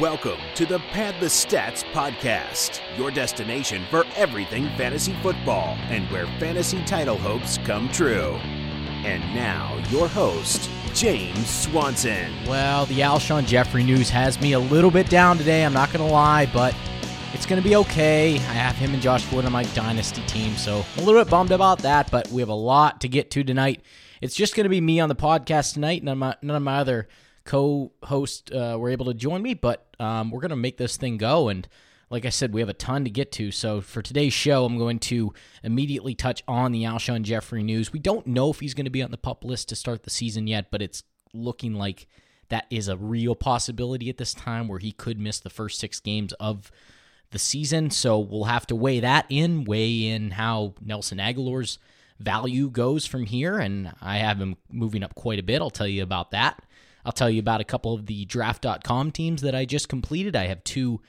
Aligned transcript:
Welcome 0.00 0.40
to 0.56 0.66
the 0.66 0.78
Pad 0.78 1.14
the 1.20 1.26
Stats 1.26 1.82
podcast, 1.92 2.82
your 2.98 3.10
destination 3.10 3.82
for 3.88 4.04
everything 4.14 4.64
fantasy 4.76 5.16
football 5.22 5.74
and 5.88 6.06
where 6.10 6.26
fantasy 6.38 6.84
title 6.84 7.16
hopes 7.16 7.56
come 7.64 7.88
true. 7.88 8.34
And 9.06 9.22
now, 9.34 9.82
your 9.88 10.06
host, 10.06 10.68
James 10.92 11.48
Swanson. 11.48 12.30
Well, 12.46 12.84
the 12.84 13.00
Alshon 13.00 13.46
Jeffery 13.46 13.84
news 13.84 14.10
has 14.10 14.38
me 14.38 14.52
a 14.52 14.58
little 14.58 14.90
bit 14.90 15.08
down 15.08 15.38
today, 15.38 15.64
I'm 15.64 15.72
not 15.72 15.90
going 15.90 16.06
to 16.06 16.12
lie, 16.12 16.44
but 16.52 16.74
it's 17.32 17.46
going 17.46 17.62
to 17.62 17.66
be 17.66 17.76
okay. 17.76 18.34
I 18.34 18.52
have 18.52 18.76
him 18.76 18.92
and 18.92 19.02
Josh 19.02 19.32
Wood 19.32 19.46
on 19.46 19.52
my 19.52 19.64
dynasty 19.72 20.20
team, 20.26 20.56
so 20.56 20.84
I'm 20.96 21.04
a 21.04 21.06
little 21.06 21.24
bit 21.24 21.30
bummed 21.30 21.52
about 21.52 21.78
that, 21.78 22.10
but 22.10 22.28
we 22.28 22.42
have 22.42 22.50
a 22.50 22.54
lot 22.54 23.00
to 23.00 23.08
get 23.08 23.30
to 23.30 23.42
tonight. 23.42 23.80
It's 24.20 24.34
just 24.34 24.56
going 24.56 24.64
to 24.64 24.68
be 24.68 24.82
me 24.82 25.00
on 25.00 25.08
the 25.08 25.16
podcast 25.16 25.72
tonight, 25.72 26.04
none 26.04 26.12
of 26.12 26.18
my, 26.18 26.36
none 26.42 26.56
of 26.56 26.62
my 26.62 26.76
other 26.76 27.08
co-hosts 27.46 28.52
uh, 28.52 28.76
were 28.78 28.90
able 28.90 29.06
to 29.06 29.14
join 29.14 29.40
me, 29.40 29.54
but 29.54 29.85
um, 29.98 30.30
we're 30.30 30.40
going 30.40 30.50
to 30.50 30.56
make 30.56 30.76
this 30.76 30.96
thing 30.96 31.16
go. 31.16 31.48
And 31.48 31.66
like 32.10 32.24
I 32.24 32.30
said, 32.30 32.52
we 32.52 32.60
have 32.60 32.68
a 32.68 32.74
ton 32.74 33.04
to 33.04 33.10
get 33.10 33.32
to. 33.32 33.50
So 33.50 33.80
for 33.80 34.02
today's 34.02 34.32
show, 34.32 34.64
I'm 34.64 34.78
going 34.78 34.98
to 35.00 35.32
immediately 35.62 36.14
touch 36.14 36.42
on 36.46 36.72
the 36.72 36.84
Alshon 36.84 37.22
Jeffery 37.22 37.62
news. 37.62 37.92
We 37.92 37.98
don't 37.98 38.26
know 38.26 38.50
if 38.50 38.60
he's 38.60 38.74
going 38.74 38.84
to 38.84 38.90
be 38.90 39.02
on 39.02 39.10
the 39.10 39.18
pup 39.18 39.44
list 39.44 39.68
to 39.70 39.76
start 39.76 40.04
the 40.04 40.10
season 40.10 40.46
yet, 40.46 40.66
but 40.70 40.82
it's 40.82 41.02
looking 41.32 41.74
like 41.74 42.06
that 42.48 42.66
is 42.70 42.88
a 42.88 42.96
real 42.96 43.34
possibility 43.34 44.08
at 44.08 44.18
this 44.18 44.34
time 44.34 44.68
where 44.68 44.78
he 44.78 44.92
could 44.92 45.18
miss 45.18 45.40
the 45.40 45.50
first 45.50 45.80
six 45.80 45.98
games 45.98 46.32
of 46.34 46.70
the 47.30 47.38
season. 47.38 47.90
So 47.90 48.18
we'll 48.18 48.44
have 48.44 48.66
to 48.68 48.76
weigh 48.76 49.00
that 49.00 49.26
in, 49.28 49.64
weigh 49.64 50.06
in 50.06 50.32
how 50.32 50.74
Nelson 50.80 51.18
Agholor's 51.18 51.78
value 52.20 52.70
goes 52.70 53.04
from 53.04 53.26
here. 53.26 53.58
And 53.58 53.92
I 54.00 54.18
have 54.18 54.40
him 54.40 54.56
moving 54.70 55.02
up 55.02 55.16
quite 55.16 55.40
a 55.40 55.42
bit. 55.42 55.60
I'll 55.60 55.70
tell 55.70 55.88
you 55.88 56.04
about 56.04 56.30
that. 56.30 56.62
I'll 57.06 57.12
tell 57.12 57.30
you 57.30 57.38
about 57.38 57.60
a 57.60 57.64
couple 57.64 57.94
of 57.94 58.06
the 58.06 58.24
draft.com 58.24 59.12
teams 59.12 59.42
that 59.42 59.54
I 59.54 59.64
just 59.64 59.88
completed. 59.88 60.34
I 60.34 60.48
have 60.48 60.64
two 60.64 61.00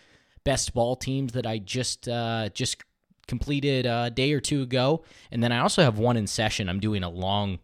best 0.44 0.76
ball 0.76 0.96
teams 0.96 1.34
that 1.34 1.48
I 1.48 1.58
just 1.58 2.08
uh, 2.08 2.50
just 2.54 2.84
completed 3.28 3.88
a 3.88 4.12
day 4.12 4.32
or 4.32 4.40
two 4.40 4.62
ago, 4.62 5.04
and 5.32 5.42
then 5.42 5.52
I 5.52 5.60
also 5.60 5.82
have 5.82 5.98
one 5.98 6.16
in 6.16 6.28
session. 6.28 6.70
I'm 6.70 6.80
doing 6.80 7.04
a 7.04 7.10
long 7.10 7.58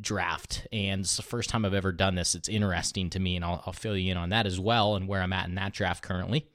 draft, 0.00 0.66
and 0.72 1.02
it's 1.02 1.18
the 1.18 1.22
first 1.22 1.50
time 1.50 1.66
I've 1.66 1.74
ever 1.74 1.92
done 1.92 2.14
this. 2.14 2.34
It's 2.34 2.48
interesting 2.48 3.10
to 3.10 3.20
me, 3.20 3.36
and 3.36 3.44
I'll, 3.44 3.62
I'll 3.66 3.74
fill 3.74 3.98
you 3.98 4.10
in 4.10 4.16
on 4.16 4.30
that 4.30 4.46
as 4.46 4.58
well 4.58 4.96
and 4.96 5.06
where 5.06 5.20
I'm 5.20 5.34
at 5.34 5.46
in 5.46 5.54
that 5.56 5.74
draft 5.74 6.02
currently. 6.02 6.46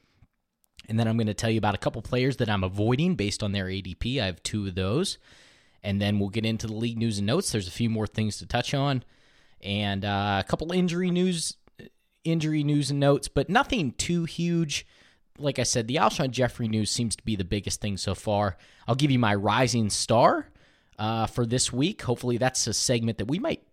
And 0.87 0.99
then 0.99 1.07
I'm 1.07 1.17
going 1.17 1.27
to 1.27 1.35
tell 1.35 1.51
you 1.51 1.59
about 1.59 1.75
a 1.75 1.79
couple 1.79 2.01
players 2.01 2.37
that 2.37 2.49
I'm 2.49 2.63
avoiding 2.63 3.13
based 3.13 3.43
on 3.43 3.51
their 3.51 3.65
ADP. 3.65 4.19
I 4.19 4.25
have 4.25 4.41
two 4.41 4.65
of 4.65 4.73
those. 4.73 5.19
And 5.83 6.01
then 6.01 6.19
we'll 6.19 6.29
get 6.29 6.45
into 6.45 6.65
the 6.65 6.73
league 6.73 6.97
news 6.97 7.19
and 7.19 7.27
notes. 7.27 7.51
There's 7.51 7.67
a 7.67 7.71
few 7.71 7.89
more 7.89 8.07
things 8.07 8.37
to 8.39 8.47
touch 8.47 8.73
on 8.73 9.03
and 9.61 10.05
uh, 10.05 10.41
a 10.43 10.47
couple 10.47 10.71
injury 10.71 11.11
news, 11.11 11.57
injury 12.23 12.63
news 12.63 12.91
and 12.91 12.99
notes, 12.99 13.27
but 13.27 13.49
nothing 13.49 13.91
too 13.91 14.25
huge. 14.25 14.85
Like 15.37 15.59
I 15.59 15.63
said, 15.63 15.87
the 15.87 15.95
Alshon 15.95 16.31
Jeffery 16.31 16.67
news 16.67 16.91
seems 16.91 17.15
to 17.15 17.23
be 17.23 17.35
the 17.35 17.43
biggest 17.43 17.81
thing 17.81 17.97
so 17.97 18.13
far. 18.15 18.57
I'll 18.87 18.95
give 18.95 19.11
you 19.11 19.19
my 19.19 19.35
rising 19.35 19.89
star 19.89 20.47
uh, 20.97 21.27
for 21.27 21.45
this 21.45 21.71
week. 21.71 22.01
Hopefully, 22.01 22.37
that's 22.37 22.67
a 22.67 22.73
segment 22.73 23.17
that 23.19 23.27
we 23.27 23.39
might 23.39 23.63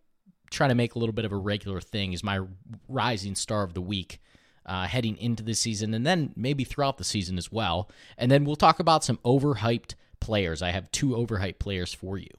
try 0.51 0.69
to 0.69 0.75
make 0.75 0.95
a 0.95 0.99
little 0.99 1.13
bit 1.13 1.25
of 1.25 1.33
a 1.33 1.37
regular 1.37 1.81
thing. 1.81 2.13
Is 2.13 2.23
my 2.23 2.41
rising 2.89 3.35
star 3.35 3.63
of 3.63 3.75
the 3.75 3.81
week. 3.81 4.21
Uh, 4.65 4.85
heading 4.85 5.17
into 5.19 5.45
the 5.45 5.55
season 5.55 5.95
and 5.95 6.05
then 6.05 6.33
maybe 6.35 6.65
throughout 6.65 6.99
the 6.99 7.05
season 7.05 7.39
as 7.39 7.53
well. 7.53 7.89
And 8.19 8.29
then 8.29 8.45
we'll 8.45 8.57
talk 8.57 8.81
about 8.81 9.05
some 9.05 9.19
overhyped 9.19 9.95
players. 10.19 10.61
I 10.61 10.71
have 10.71 10.91
two 10.91 11.11
overhyped 11.11 11.61
players 11.61 11.95
for 11.95 12.19
you. 12.19 12.31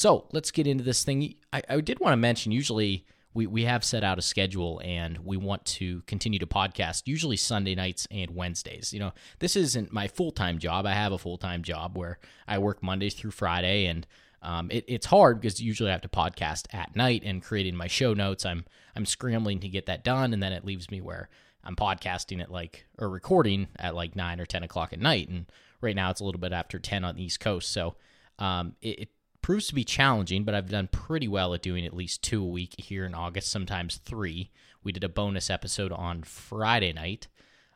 So 0.00 0.24
let's 0.32 0.50
get 0.50 0.66
into 0.66 0.82
this 0.82 1.04
thing. 1.04 1.34
I, 1.52 1.62
I 1.68 1.78
did 1.82 2.00
want 2.00 2.14
to 2.14 2.16
mention 2.16 2.52
usually 2.52 3.04
we, 3.34 3.46
we 3.46 3.64
have 3.64 3.84
set 3.84 4.02
out 4.02 4.18
a 4.18 4.22
schedule 4.22 4.80
and 4.82 5.18
we 5.18 5.36
want 5.36 5.62
to 5.66 6.00
continue 6.06 6.38
to 6.38 6.46
podcast 6.46 7.02
usually 7.04 7.36
Sunday 7.36 7.74
nights 7.74 8.08
and 8.10 8.30
Wednesdays. 8.30 8.94
You 8.94 9.00
know, 9.00 9.12
this 9.40 9.56
isn't 9.56 9.92
my 9.92 10.08
full 10.08 10.30
time 10.30 10.58
job. 10.58 10.86
I 10.86 10.94
have 10.94 11.12
a 11.12 11.18
full 11.18 11.36
time 11.36 11.62
job 11.62 11.98
where 11.98 12.18
I 12.48 12.56
work 12.56 12.82
Mondays 12.82 13.12
through 13.12 13.32
Friday 13.32 13.84
and 13.84 14.06
um, 14.40 14.70
it, 14.70 14.86
it's 14.88 15.04
hard 15.04 15.38
because 15.38 15.60
usually 15.60 15.90
I 15.90 15.92
have 15.92 16.00
to 16.00 16.08
podcast 16.08 16.64
at 16.72 16.96
night 16.96 17.20
and 17.22 17.42
creating 17.42 17.76
my 17.76 17.86
show 17.86 18.14
notes. 18.14 18.46
I'm 18.46 18.64
I'm 18.96 19.04
scrambling 19.04 19.60
to 19.60 19.68
get 19.68 19.84
that 19.84 20.02
done, 20.02 20.32
and 20.32 20.42
then 20.42 20.54
it 20.54 20.64
leaves 20.64 20.90
me 20.90 21.02
where 21.02 21.28
I'm 21.62 21.76
podcasting 21.76 22.40
at 22.40 22.50
like 22.50 22.86
or 22.96 23.10
recording 23.10 23.68
at 23.76 23.94
like 23.94 24.16
nine 24.16 24.40
or 24.40 24.46
ten 24.46 24.62
o'clock 24.62 24.94
at 24.94 24.98
night. 24.98 25.28
And 25.28 25.44
right 25.82 25.94
now 25.94 26.08
it's 26.08 26.22
a 26.22 26.24
little 26.24 26.40
bit 26.40 26.54
after 26.54 26.78
ten 26.78 27.04
on 27.04 27.16
the 27.16 27.22
East 27.22 27.40
Coast, 27.40 27.70
so 27.70 27.96
um, 28.38 28.76
it, 28.80 29.00
it 29.00 29.08
proves 29.42 29.66
to 29.68 29.74
be 29.74 29.84
challenging, 29.84 30.44
but 30.44 30.54
I've 30.54 30.68
done 30.68 30.88
pretty 30.88 31.28
well 31.28 31.54
at 31.54 31.62
doing 31.62 31.86
at 31.86 31.94
least 31.94 32.22
two 32.22 32.42
a 32.42 32.48
week 32.48 32.74
here 32.78 33.04
in 33.04 33.14
August, 33.14 33.50
sometimes 33.50 33.96
three. 33.96 34.50
We 34.82 34.92
did 34.92 35.04
a 35.04 35.08
bonus 35.08 35.50
episode 35.50 35.92
on 35.92 36.22
Friday 36.22 36.92
night. 36.92 37.28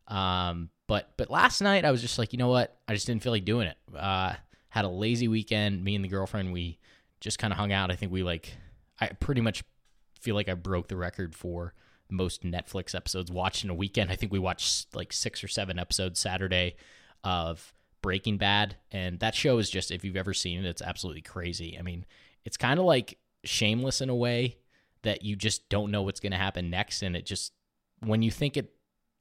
Um, 0.08 0.70
but 0.86 1.12
but 1.16 1.30
last 1.30 1.60
night 1.60 1.84
I 1.84 1.91
was 1.91 2.03
just 2.03 2.19
like, 2.19 2.32
you 2.32 2.38
know 2.38 2.48
what? 2.48 2.76
I 2.86 2.94
just 2.94 3.06
didn't 3.06 3.22
feel 3.22 3.32
like 3.32 3.44
doing 3.44 3.69
it. 3.69 3.76
Uh, 3.97 4.34
had 4.69 4.84
a 4.84 4.88
lazy 4.88 5.28
weekend. 5.28 5.82
Me 5.82 5.94
and 5.94 6.04
the 6.04 6.08
girlfriend, 6.08 6.53
we 6.53 6.78
just 7.20 7.38
kind 7.38 7.53
of 7.53 7.58
hung 7.58 7.72
out. 7.72 7.91
I 7.91 7.97
think 7.97 8.12
we 8.12 8.22
like, 8.22 8.53
I 9.00 9.08
pretty 9.08 9.41
much 9.41 9.64
feel 10.20 10.34
like 10.34 10.48
I 10.48 10.54
broke 10.54 10.88
the 10.88 10.97
record 10.97 11.34
for 11.34 11.74
most 12.10 12.42
Netflix 12.42 12.94
episodes 12.94 13.30
watched 13.30 13.64
in 13.64 13.70
a 13.70 13.74
weekend. 13.74 14.10
I 14.10 14.16
think 14.16 14.32
we 14.32 14.38
watched 14.38 14.94
like 14.94 15.12
six 15.12 15.42
or 15.42 15.48
seven 15.48 15.78
episodes 15.78 16.20
Saturday 16.20 16.76
of 17.22 17.72
Breaking 18.04 18.37
Bad, 18.37 18.76
and 18.92 19.19
that 19.20 19.34
show 19.34 19.56
is 19.56 19.70
just 19.70 19.91
if 19.91 20.04
you've 20.04 20.15
ever 20.15 20.34
seen 20.34 20.59
it, 20.59 20.69
it's 20.69 20.82
absolutely 20.82 21.22
crazy. 21.22 21.78
I 21.78 21.81
mean, 21.81 22.04
it's 22.44 22.59
kind 22.59 22.78
of 22.78 22.84
like 22.84 23.16
Shameless 23.44 24.03
in 24.03 24.10
a 24.10 24.15
way 24.15 24.59
that 25.04 25.25
you 25.25 25.37
just 25.37 25.70
don't 25.70 25.91
know 25.91 26.03
what's 26.03 26.20
going 26.20 26.32
to 26.32 26.38
happen 26.38 26.69
next, 26.69 27.03
and 27.03 27.16
it 27.16 27.25
just 27.25 27.54
when 28.00 28.20
you 28.20 28.31
think 28.31 28.59
it 28.59 28.75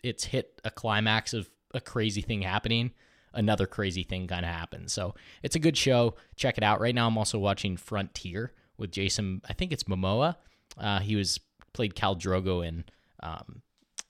it's 0.04 0.26
hit 0.26 0.60
a 0.66 0.70
climax 0.70 1.34
of 1.34 1.50
a 1.74 1.80
crazy 1.80 2.22
thing 2.22 2.42
happening, 2.42 2.92
another 3.34 3.68
crazy 3.68 4.04
thing 4.04 4.28
kind 4.28 4.46
of 4.46 4.52
happens. 4.52 4.92
So 4.92 5.16
it's 5.44 5.56
a 5.56 5.60
good 5.60 5.78
show. 5.78 6.16
Check 6.36 6.58
it 6.58 6.64
out. 6.64 6.82
Right 6.82 6.94
now, 6.94 7.08
I'm 7.08 7.18
also 7.18 7.40
watching 7.40 7.78
Frontier 7.78 8.52
with 8.78 8.92
Jason. 8.92 9.42
I 9.48 9.54
think 9.54 9.72
it's 9.72 9.84
Momoa. 9.84 10.36
Uh, 10.78 11.00
he 11.00 11.16
was 11.16 11.40
played 11.72 11.96
Khal 11.96 12.20
Drogo 12.20 12.68
in 12.68 12.84
um, 13.22 13.62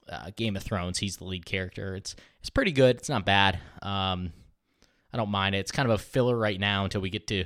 uh, 0.10 0.32
Game 0.36 0.56
of 0.56 0.64
Thrones. 0.64 0.98
He's 0.98 1.18
the 1.18 1.26
lead 1.26 1.46
character. 1.46 1.96
It's 1.96 2.16
it's 2.40 2.50
pretty 2.50 2.72
good. 2.72 2.96
It's 2.96 3.10
not 3.10 3.24
bad. 3.24 3.60
Um, 3.84 4.34
I 5.14 5.18
don't 5.18 5.30
mind 5.30 5.56
it. 5.56 5.60
It's 5.60 5.72
kind 5.72 5.90
of 5.90 5.96
a 5.96 6.04
filler 6.04 6.38
right 6.38 6.60
now 6.60 6.84
until 6.84 7.02
we 7.02 7.10
get 7.10 7.28
to, 7.28 7.46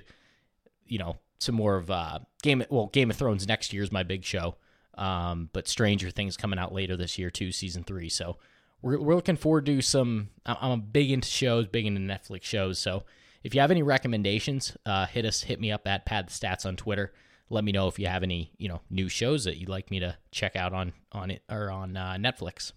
you 0.85 0.97
know, 0.97 1.17
some 1.39 1.55
more 1.55 1.75
of 1.75 1.91
uh, 1.91 2.19
Game. 2.41 2.63
Well, 2.69 2.87
Game 2.87 3.09
of 3.09 3.17
Thrones 3.17 3.47
next 3.47 3.73
year 3.73 3.83
is 3.83 3.91
my 3.91 4.03
big 4.03 4.23
show, 4.23 4.55
um, 4.97 5.49
but 5.53 5.67
Stranger 5.67 6.09
Things 6.09 6.37
coming 6.37 6.59
out 6.59 6.73
later 6.73 6.95
this 6.95 7.17
year 7.17 7.29
too, 7.29 7.51
season 7.51 7.83
three. 7.83 8.09
So 8.09 8.37
we're 8.81 8.99
we're 8.99 9.15
looking 9.15 9.35
forward 9.35 9.65
to 9.65 9.81
some. 9.81 10.29
I'm 10.45 10.71
a 10.71 10.77
big 10.77 11.11
into 11.11 11.27
shows, 11.27 11.67
big 11.67 11.85
into 11.85 12.01
Netflix 12.01 12.43
shows. 12.43 12.79
So 12.79 13.03
if 13.43 13.53
you 13.53 13.61
have 13.61 13.71
any 13.71 13.83
recommendations, 13.83 14.75
uh, 14.85 15.05
hit 15.05 15.25
us, 15.25 15.43
hit 15.43 15.59
me 15.59 15.71
up 15.71 15.87
at 15.87 16.05
Pad 16.05 16.29
the 16.29 16.31
Stats 16.31 16.65
on 16.65 16.75
Twitter. 16.75 17.13
Let 17.49 17.63
me 17.63 17.71
know 17.71 17.87
if 17.87 17.97
you 17.97 18.07
have 18.07 18.23
any, 18.23 18.51
you 18.57 18.67
know, 18.67 18.81
new 18.89 19.07
shows 19.07 19.45
that 19.45 19.57
you'd 19.57 19.69
like 19.69 19.89
me 19.89 19.99
to 19.99 20.17
check 20.31 20.55
out 20.55 20.73
on 20.73 20.93
on 21.11 21.31
it 21.31 21.43
or 21.49 21.71
on 21.71 21.95
uh, 21.97 22.15
Netflix. 22.19 22.71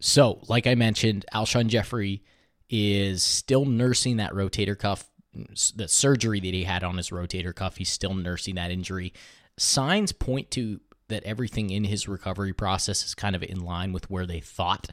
So, 0.00 0.40
like 0.48 0.66
I 0.66 0.74
mentioned, 0.74 1.24
Alshon 1.32 1.68
Jeffery 1.68 2.22
is 2.70 3.22
still 3.22 3.64
nursing 3.64 4.16
that 4.16 4.32
rotator 4.32 4.78
cuff, 4.78 5.08
the 5.74 5.88
surgery 5.88 6.40
that 6.40 6.54
he 6.54 6.64
had 6.64 6.84
on 6.84 6.96
his 6.96 7.10
rotator 7.10 7.54
cuff. 7.54 7.76
He's 7.76 7.90
still 7.90 8.14
nursing 8.14 8.54
that 8.56 8.70
injury. 8.70 9.12
Signs 9.56 10.12
point 10.12 10.50
to 10.52 10.80
that 11.08 11.24
everything 11.24 11.70
in 11.70 11.84
his 11.84 12.08
recovery 12.08 12.52
process 12.52 13.04
is 13.04 13.14
kind 13.14 13.36
of 13.36 13.42
in 13.42 13.60
line 13.60 13.92
with 13.92 14.10
where 14.10 14.26
they 14.26 14.40
thought. 14.40 14.90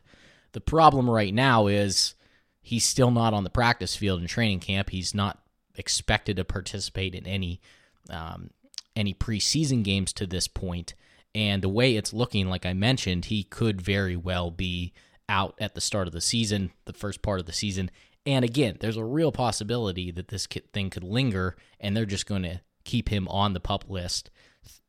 The 0.52 0.62
problem 0.62 1.10
right 1.10 1.34
now 1.34 1.68
is 1.68 2.16
he's 2.62 2.86
still 2.86 3.12
not 3.12 3.34
on 3.34 3.44
the 3.44 3.50
practice 3.50 3.96
field 3.96 4.22
in 4.22 4.28
training 4.28 4.60
camp. 4.60 4.90
He's 4.90 5.16
not 5.16 5.40
expected 5.76 6.36
to 6.36 6.44
participate 6.44 7.16
in 7.16 7.26
any 7.26 7.62
um, 8.10 8.50
any 8.96 9.14
preseason 9.14 9.84
games 9.84 10.12
to 10.14 10.28
this 10.28 10.48
point. 10.48 10.96
And 11.34 11.62
the 11.62 11.70
way 11.70 11.96
it's 11.96 12.14
looking, 12.14 12.50
like 12.50 12.66
I 12.66 12.74
mentioned, 12.74 13.26
he 13.26 13.44
could 13.44 13.82
very 13.82 14.18
well 14.18 14.52
be 14.52 14.94
out 15.32 15.56
at 15.60 15.74
the 15.74 15.82
start 15.82 16.08
of 16.08 16.14
the 16.14 16.22
season, 16.22 16.72
the 16.86 16.94
first 16.94 17.22
part 17.22 17.40
of 17.40 17.46
the 17.46 17.54
season. 17.54 17.90
And 18.26 18.44
again, 18.46 18.78
there's 18.80 18.98
a 18.98 19.04
real 19.04 19.32
possibility 19.32 20.12
that 20.12 20.28
this 20.28 20.46
thing 20.46 20.90
could 20.90 21.04
linger 21.04 21.56
and 21.80 21.96
they're 21.96 22.06
just 22.06 22.28
going 22.28 22.44
to 22.44 22.60
keep 22.84 23.10
him 23.10 23.28
on 23.30 23.54
the 23.54 23.60
pup 23.60 23.86
list, 23.88 24.30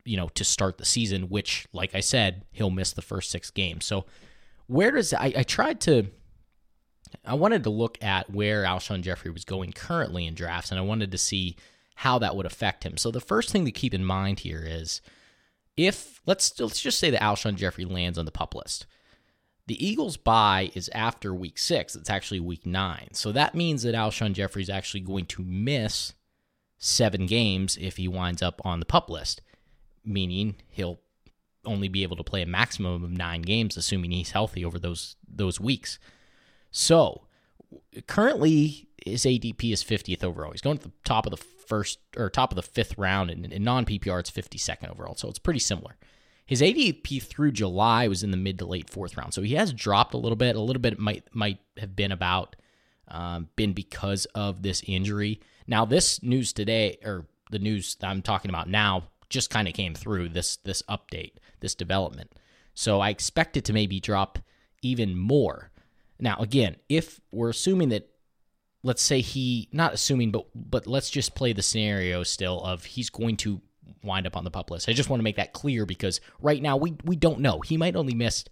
you 0.05 0.17
know, 0.17 0.29
to 0.35 0.45
start 0.45 0.79
the 0.79 0.85
season, 0.85 1.29
which, 1.29 1.67
like 1.73 1.95
I 1.95 2.01
said, 2.01 2.45
he'll 2.51 2.71
miss 2.71 2.93
the 2.93 3.03
first 3.03 3.31
six 3.31 3.51
games. 3.51 3.85
So, 3.87 4.05
where 4.67 4.91
does 4.91 5.15
I, 5.15 5.33
I 5.37 5.43
tried 5.45 5.81
to, 5.83 6.07
I 7.25 7.35
wanted 7.35 7.65
to 7.65 7.71
look 7.71 8.03
at 8.03 8.31
where 8.31 8.65
Alshon 8.65 9.03
Jeffery 9.03 9.31
was 9.31 9.45
going 9.45 9.73
currently 9.73 10.27
in 10.27 10.35
drafts, 10.35 10.71
and 10.71 10.79
I 10.79 10.83
wanted 10.83 11.13
to 11.13 11.19
see 11.19 11.57
how 11.95 12.19
that 12.19 12.37
would 12.37 12.47
affect 12.47 12.85
him. 12.85 12.97
So, 12.97 13.11
the 13.11 13.21
first 13.21 13.51
thing 13.51 13.65
to 13.65 13.73
keep 13.73 13.95
in 13.95 14.05
mind 14.05 14.41
here 14.41 14.65
is 14.67 15.01
if, 15.77 16.21
let's, 16.27 16.59
let's 16.61 16.83
just 16.83 16.99
say 16.99 17.11
that 17.11 17.23
Alshon 17.23 17.55
Jeffery 17.55 17.85
lands 17.85 18.19
on 18.19 18.25
the 18.25 18.33
pup 18.33 18.55
list 18.55 18.87
the 19.67 19.87
Eagles' 19.87 20.17
bye 20.17 20.71
is 20.75 20.91
after 20.95 21.35
week 21.35 21.59
six. 21.59 21.95
It's 21.95 22.11
actually 22.11 22.41
week 22.41 22.67
nine. 22.67 23.09
So 23.13 23.33
that 23.33 23.55
means 23.55 23.83
that 23.83 23.95
Alshon 23.95 24.33
Jeffery 24.33 24.63
is 24.63 24.71
actually 24.71 25.01
going 25.01 25.27
to 25.27 25.43
miss 25.43 26.15
seven 26.79 27.27
games 27.27 27.79
if 27.81 27.97
he 27.97 28.09
winds 28.09 28.43
up 28.43 28.61
on 28.65 28.81
the 28.81 28.87
pup 28.87 29.09
list, 29.09 29.41
meaning 30.05 30.57
he'll 30.69 30.99
only 31.65 31.87
be 31.89 32.03
able 32.03 32.17
to 32.17 32.25
play 32.25 32.43
a 32.43 32.47
maximum 32.47 33.05
of 33.05 33.11
nine 33.11 33.43
games, 33.43 33.77
assuming 33.77 34.11
he's 34.11 34.33
healthy 34.33 34.65
over 34.65 34.79
those 34.79 35.17
those 35.29 35.61
weeks. 35.61 35.99
So 36.73 37.23
currently, 38.07 38.89
his 39.05 39.23
ADP 39.23 39.73
is 39.73 39.85
50th 39.85 40.25
overall. 40.25 40.51
He's 40.51 40.61
going 40.61 40.79
to 40.79 40.89
the 40.89 40.93
top 41.05 41.27
of 41.27 41.31
the 41.31 41.37
first 41.37 42.01
or 42.17 42.29
top 42.29 42.51
of 42.51 42.57
the 42.57 42.63
fifth 42.63 42.99
round, 42.99 43.31
and 43.31 43.47
in 43.47 43.63
non 43.63 43.85
PPR, 43.85 44.21
it's 44.21 44.31
52nd 44.31 44.91
overall. 44.91 45.15
So 45.15 45.29
it's 45.29 45.39
pretty 45.39 45.61
similar. 45.61 45.97
His 46.47 46.61
ADP 46.61 47.23
through 47.23 47.53
July 47.53 48.09
was 48.09 48.23
in 48.23 48.31
the 48.31 48.37
mid 48.37 48.59
to 48.59 48.67
late 48.67 48.91
fourth 48.91 49.17
round, 49.17 49.33
so 49.33 49.43
he 49.43 49.55
has 49.55 49.73
dropped 49.73 50.15
a 50.15 50.19
little 50.19 50.37
bit. 50.37 50.57
A 50.57 50.61
little 50.61 50.83
bit 50.83 50.99
might 50.99 51.25
might 51.35 51.61
have 51.79 51.95
been 51.95 52.13
about 52.13 52.57
um, 53.09 53.49
been 53.57 53.73
because 53.73 54.27
of 54.35 54.63
this 54.63 54.83
injury. 54.87 55.41
Now, 55.67 55.85
this 55.85 56.23
news 56.23 56.53
today, 56.53 56.99
or 57.05 57.27
the 57.51 57.59
news 57.59 57.97
I'm 58.03 58.23
talking 58.23 58.51
about 58.51 58.69
now, 58.69 59.09
just 59.29 59.51
kind 59.51 59.69
of 59.69 59.75
came 59.75 59.95
through 59.95 60.31
this 60.31 60.57
this 60.57 60.83
update, 60.89 61.35
this 61.61 61.75
development. 61.75 62.33
So 62.75 63.01
I 63.01 63.11
expect 63.11 63.57
it 63.57 63.65
to 63.67 63.73
maybe 63.73 64.01
drop 64.01 64.39
even 64.83 65.17
more. 65.17 65.71
Now, 66.19 66.37
again, 66.39 66.77
if 66.89 67.21
we're 67.31 67.51
assuming 67.51 67.91
that, 67.91 68.09
let's 68.83 69.03
say 69.03 69.21
he, 69.21 69.69
not 69.73 69.95
assuming, 69.95 70.31
but 70.31 70.47
but 70.55 70.87
let's 70.87 71.11
just 71.11 71.35
play 71.35 71.53
the 71.53 71.63
scenario 71.63 72.23
still 72.23 72.63
of 72.63 72.85
he's 72.85 73.11
going 73.11 73.37
to 73.39 73.61
wind 74.05 74.27
up 74.27 74.37
on 74.37 74.45
the 74.45 74.51
pup 74.51 74.71
list. 74.71 74.89
I 74.89 74.93
just 74.93 75.09
want 75.09 75.21
to 75.21 75.25
make 75.25 75.37
that 75.37 75.53
clear 75.53 75.87
because 75.87 76.21
right 76.41 76.63
now 76.63 76.77
we 76.77 76.95
we 77.05 77.17
don't 77.17 77.41
know. 77.41 77.61
He 77.61 77.77
might 77.77 77.97
only 77.97 78.15
miss, 78.15 78.45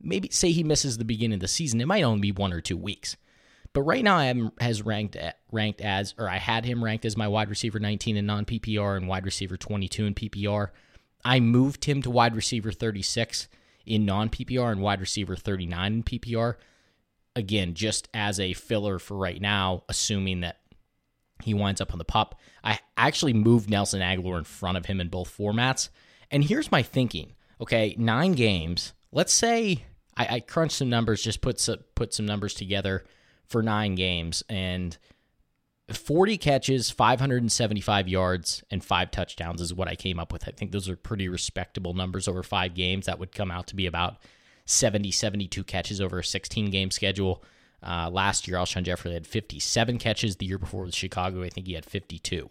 maybe 0.00 0.28
say 0.30 0.52
he 0.52 0.64
misses 0.64 0.98
the 0.98 1.04
beginning 1.04 1.34
of 1.34 1.40
the 1.40 1.48
season. 1.48 1.80
It 1.80 1.86
might 1.86 2.02
only 2.02 2.20
be 2.20 2.32
one 2.32 2.52
or 2.52 2.60
two 2.60 2.76
weeks. 2.76 3.16
But 3.72 3.82
right 3.82 4.02
now, 4.02 4.16
I 4.16 4.24
am 4.26 4.52
has 4.58 4.80
ranked 4.80 5.18
ranked 5.52 5.82
as, 5.82 6.14
or 6.16 6.30
I 6.30 6.38
had 6.38 6.64
him 6.64 6.82
ranked 6.82 7.04
as 7.04 7.16
my 7.16 7.28
wide 7.28 7.50
receiver 7.50 7.78
19 7.78 8.16
in 8.16 8.24
non 8.24 8.46
PPR 8.46 8.96
and 8.96 9.06
wide 9.06 9.26
receiver 9.26 9.58
22 9.58 10.06
in 10.06 10.14
PPR. 10.14 10.70
I 11.24 11.40
moved 11.40 11.84
him 11.84 12.00
to 12.02 12.10
wide 12.10 12.34
receiver 12.34 12.72
36 12.72 13.48
in 13.84 14.06
non 14.06 14.30
PPR 14.30 14.72
and 14.72 14.80
wide 14.80 15.00
receiver 15.00 15.36
39 15.36 15.92
in 15.92 16.02
PPR. 16.02 16.54
Again, 17.34 17.74
just 17.74 18.08
as 18.14 18.40
a 18.40 18.54
filler 18.54 18.98
for 18.98 19.16
right 19.16 19.42
now, 19.42 19.82
assuming 19.90 20.40
that 20.40 20.60
he 21.42 21.54
winds 21.54 21.80
up 21.80 21.92
on 21.92 21.98
the 21.98 22.04
pup. 22.04 22.40
I 22.64 22.80
actually 22.96 23.32
moved 23.32 23.70
Nelson 23.70 24.00
Agholor 24.00 24.38
in 24.38 24.44
front 24.44 24.78
of 24.78 24.86
him 24.86 25.00
in 25.00 25.08
both 25.08 25.36
formats. 25.36 25.88
And 26.30 26.44
here's 26.44 26.72
my 26.72 26.82
thinking. 26.82 27.32
Okay, 27.60 27.94
nine 27.98 28.32
games. 28.32 28.92
Let's 29.12 29.32
say 29.32 29.84
I, 30.16 30.36
I 30.36 30.40
crunched 30.40 30.76
some 30.76 30.90
numbers, 30.90 31.22
just 31.22 31.40
put 31.40 31.60
some, 31.60 31.78
put 31.94 32.14
some 32.14 32.26
numbers 32.26 32.54
together 32.54 33.04
for 33.48 33.62
nine 33.62 33.94
games 33.94 34.42
and 34.48 34.96
40 35.92 36.36
catches, 36.38 36.90
575 36.90 38.08
yards, 38.08 38.64
and 38.70 38.84
five 38.84 39.12
touchdowns 39.12 39.60
is 39.60 39.72
what 39.72 39.86
I 39.86 39.94
came 39.94 40.18
up 40.18 40.32
with. 40.32 40.48
I 40.48 40.50
think 40.50 40.72
those 40.72 40.88
are 40.88 40.96
pretty 40.96 41.28
respectable 41.28 41.94
numbers 41.94 42.26
over 42.26 42.42
five 42.42 42.74
games. 42.74 43.06
That 43.06 43.20
would 43.20 43.32
come 43.32 43.52
out 43.52 43.68
to 43.68 43.76
be 43.76 43.86
about 43.86 44.16
70, 44.64 45.12
72 45.12 45.62
catches 45.62 46.00
over 46.00 46.18
a 46.18 46.24
16 46.24 46.70
game 46.70 46.90
schedule. 46.90 47.44
Uh, 47.82 48.10
last 48.10 48.48
year, 48.48 48.56
Alshon 48.56 48.82
Jeffery 48.84 49.12
had 49.12 49.26
57 49.26 49.98
catches. 49.98 50.36
The 50.36 50.46
year 50.46 50.58
before 50.58 50.84
with 50.84 50.94
Chicago, 50.94 51.42
I 51.42 51.48
think 51.48 51.66
he 51.66 51.74
had 51.74 51.84
52. 51.84 52.50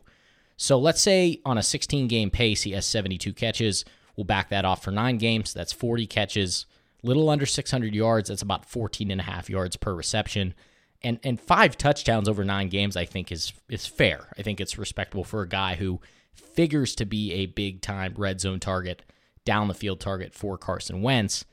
So 0.57 0.79
let's 0.79 1.01
say 1.01 1.41
on 1.45 1.57
a 1.57 1.63
16 1.63 2.07
game 2.07 2.29
pace, 2.29 2.61
he 2.63 2.71
has 2.71 2.85
72 2.85 3.33
catches. 3.33 3.83
We'll 4.15 4.23
back 4.23 4.49
that 4.49 4.63
off 4.63 4.83
for 4.83 4.91
nine 4.91 5.17
games. 5.17 5.53
That's 5.53 5.73
40 5.73 6.07
catches, 6.07 6.65
little 7.03 7.29
under 7.29 7.45
600 7.45 7.93
yards. 7.93 8.29
That's 8.29 8.41
about 8.41 8.65
14 8.65 9.11
and 9.11 9.19
a 9.19 9.25
half 9.25 9.49
yards 9.49 9.75
per 9.75 9.93
reception 9.93 10.53
and 11.05 11.19
and 11.23 11.39
five 11.39 11.77
touchdowns 11.77 12.27
over 12.27 12.43
nine 12.43 12.67
games, 12.67 12.97
I 12.97 13.05
think 13.05 13.31
is 13.31 13.53
is 13.69 13.85
fair. 13.85 14.27
I 14.37 14.41
think 14.41 14.59
it's 14.59 14.77
respectable 14.77 15.23
for 15.23 15.41
a 15.41 15.47
guy 15.47 15.75
who 15.75 16.01
figures 16.33 16.95
to 16.95 17.05
be 17.05 17.31
a 17.33 17.45
big 17.45 17.81
time 17.81 18.15
red 18.17 18.41
zone 18.41 18.59
target, 18.59 19.03
down 19.45 19.67
the 19.67 19.73
field 19.73 19.99
target 19.99 20.33
for 20.33 20.57
Carson 20.57 21.01
Wentz. 21.01 21.45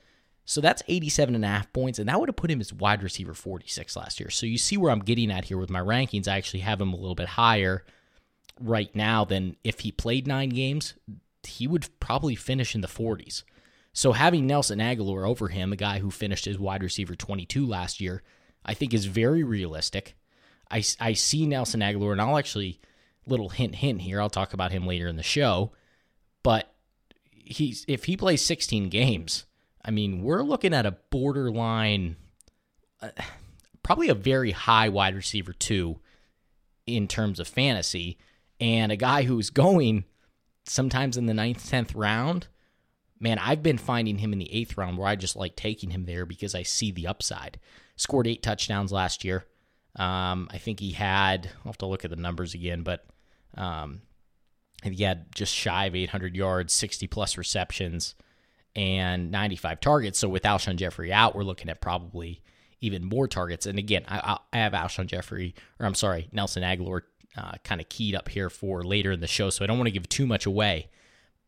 So 0.45 0.61
that's 0.61 0.83
87 0.89 1.35
and 1.35 1.45
a 1.45 1.49
half 1.49 1.73
points, 1.73 1.99
and 1.99 2.09
that 2.09 2.19
would 2.19 2.29
have 2.29 2.37
put 2.37 2.51
him 2.51 2.61
as 2.61 2.73
wide 2.73 3.03
receiver 3.03 3.35
46 3.35 3.97
last 3.97 4.19
year. 4.19 4.31
So 4.31 4.47
you 4.47 4.59
see 4.59 4.77
where 4.77 4.91
I'm 4.91 5.01
getting 5.01 5.31
at 5.31 5.45
here 5.45 5.59
with 5.59 5.71
my 5.71 5.81
rankings. 5.81 6.27
I 6.27 6.37
actually 6.37 6.61
have 6.61 6.81
him 6.81 6.93
a 6.93 6.97
little 6.97 7.15
bit 7.15 7.29
higher 7.29 7.85
right 8.61 8.95
now 8.95 9.25
than 9.25 9.57
if 9.63 9.81
he 9.81 9.93
played 9.93 10.27
nine 10.27 10.51
games, 10.51 10.95
he 11.45 11.67
would 11.67 11.89
probably 12.01 12.35
finish 12.35 12.75
in 12.75 12.81
the 12.81 12.89
40s. 12.89 13.45
So 13.93 14.13
having 14.13 14.47
Nelson 14.47 14.79
Agholor 14.79 15.29
over 15.29 15.49
him, 15.49 15.73
a 15.73 15.77
guy 15.77 15.99
who 15.99 16.11
finished 16.11 16.47
as 16.47 16.59
wide 16.59 16.83
receiver 16.83 17.15
22 17.15 17.67
last 17.67 18.01
year, 18.01 18.23
I 18.65 18.75
think 18.75 18.95
is 18.95 19.07
very 19.07 19.45
realistic. 19.45 20.17
I, 20.71 20.83
I 20.99 21.13
see 21.13 21.47
Nelson 21.47 21.81
Agholor, 21.81 22.13
and 22.13 22.21
I'll 22.21 22.39
actually, 22.39 22.81
little 23.27 23.51
hint, 23.51 23.77
hint 23.77 24.01
here, 24.01 24.21
I'll 24.21 24.31
talk 24.31 24.55
about 24.55 24.73
him 24.73 24.87
later 24.87 25.07
in 25.09 25.17
the 25.17 25.23
show. 25.23 25.73
But 26.43 26.73
he's 27.29 27.85
if 27.87 28.05
he 28.05 28.17
plays 28.17 28.43
16 28.43 28.89
games, 28.89 29.45
I 29.85 29.91
mean, 29.91 30.23
we're 30.23 30.43
looking 30.43 30.75
at 30.75 30.87
a 30.87 30.97
borderline, 31.11 32.17
uh, 33.01 33.11
probably 33.83 34.09
a 34.09 34.15
very 34.15 34.53
high 34.53 34.89
wide 34.89 35.15
receiver, 35.15 35.53
too, 35.53 35.99
in 36.87 37.09
terms 37.09 37.41
of 37.41 37.49
fantasy. 37.49 38.19
And 38.61 38.93
a 38.93 38.97
guy 38.97 39.23
who's 39.25 39.51
going 39.51 40.05
sometimes 40.65 41.17
in 41.17 41.27
the 41.27 41.35
ninth, 41.35 41.69
10th 41.71 41.93
round. 41.95 42.49
Man, 43.19 43.39
I've 43.39 43.63
been 43.63 43.79
finding 43.79 44.19
him 44.19 44.33
in 44.33 44.39
the 44.39 44.53
eighth 44.53 44.77
round 44.77 44.99
where 44.99 45.09
I 45.09 45.17
just 45.17 45.37
like 45.37 45.55
taking 45.57 45.91
him 45.91 46.05
there 46.05 46.27
because 46.27 46.55
I 46.55 46.63
see 46.63 46.91
the 46.91 47.07
upside 47.07 47.59
scored 47.97 48.27
eight 48.27 48.43
touchdowns 48.43 48.93
last 48.93 49.25
year. 49.25 49.47
Um, 49.97 50.49
I 50.51 50.59
think 50.59 50.81
he 50.81 50.93
had, 50.93 51.51
I'll 51.59 51.73
have 51.73 51.79
to 51.79 51.87
look 51.87 52.05
at 52.05 52.11
the 52.11 52.17
numbers 52.17 52.55
again, 52.55 52.83
but 52.83 53.05
um, 53.57 54.01
he 54.83 55.03
had 55.05 55.33
just 55.35 55.55
shy 55.55 55.87
of 55.87 55.95
800 55.95 56.35
yards, 56.35 56.73
60 56.73 57.07
plus 57.09 57.37
receptions, 57.37 58.15
and 58.75 59.31
95 59.31 59.81
targets. 59.81 60.19
So 60.19 60.29
with 60.29 60.43
Alshon 60.43 60.77
Jeffery 60.77 61.13
out, 61.13 61.35
we're 61.35 61.45
looking 61.45 61.69
at 61.69 61.81
probably 61.81 62.43
even 62.81 63.05
more 63.05 63.29
targets. 63.29 63.67
And 63.67 63.79
again, 63.79 64.05
I, 64.09 64.39
I 64.53 64.59
have 64.59 64.73
Alshon 64.73 65.07
Jeffery, 65.07 65.55
or 65.79 65.87
I'm 65.87 65.95
sorry, 65.95 66.29
Nelson 66.33 66.63
Agholor 66.63 67.03
uh, 67.37 67.53
kind 67.65 67.81
of 67.81 67.89
keyed 67.89 68.15
up 68.15 68.29
here 68.29 68.51
for 68.51 68.83
later 68.83 69.13
in 69.13 69.21
the 69.21 69.27
show, 69.27 69.51
so 69.51 69.65
I 69.65 69.67
don't 69.67 69.79
want 69.79 69.87
to 69.87 69.93
give 69.93 70.09
too 70.09 70.27
much 70.27 70.47
away. 70.47 70.91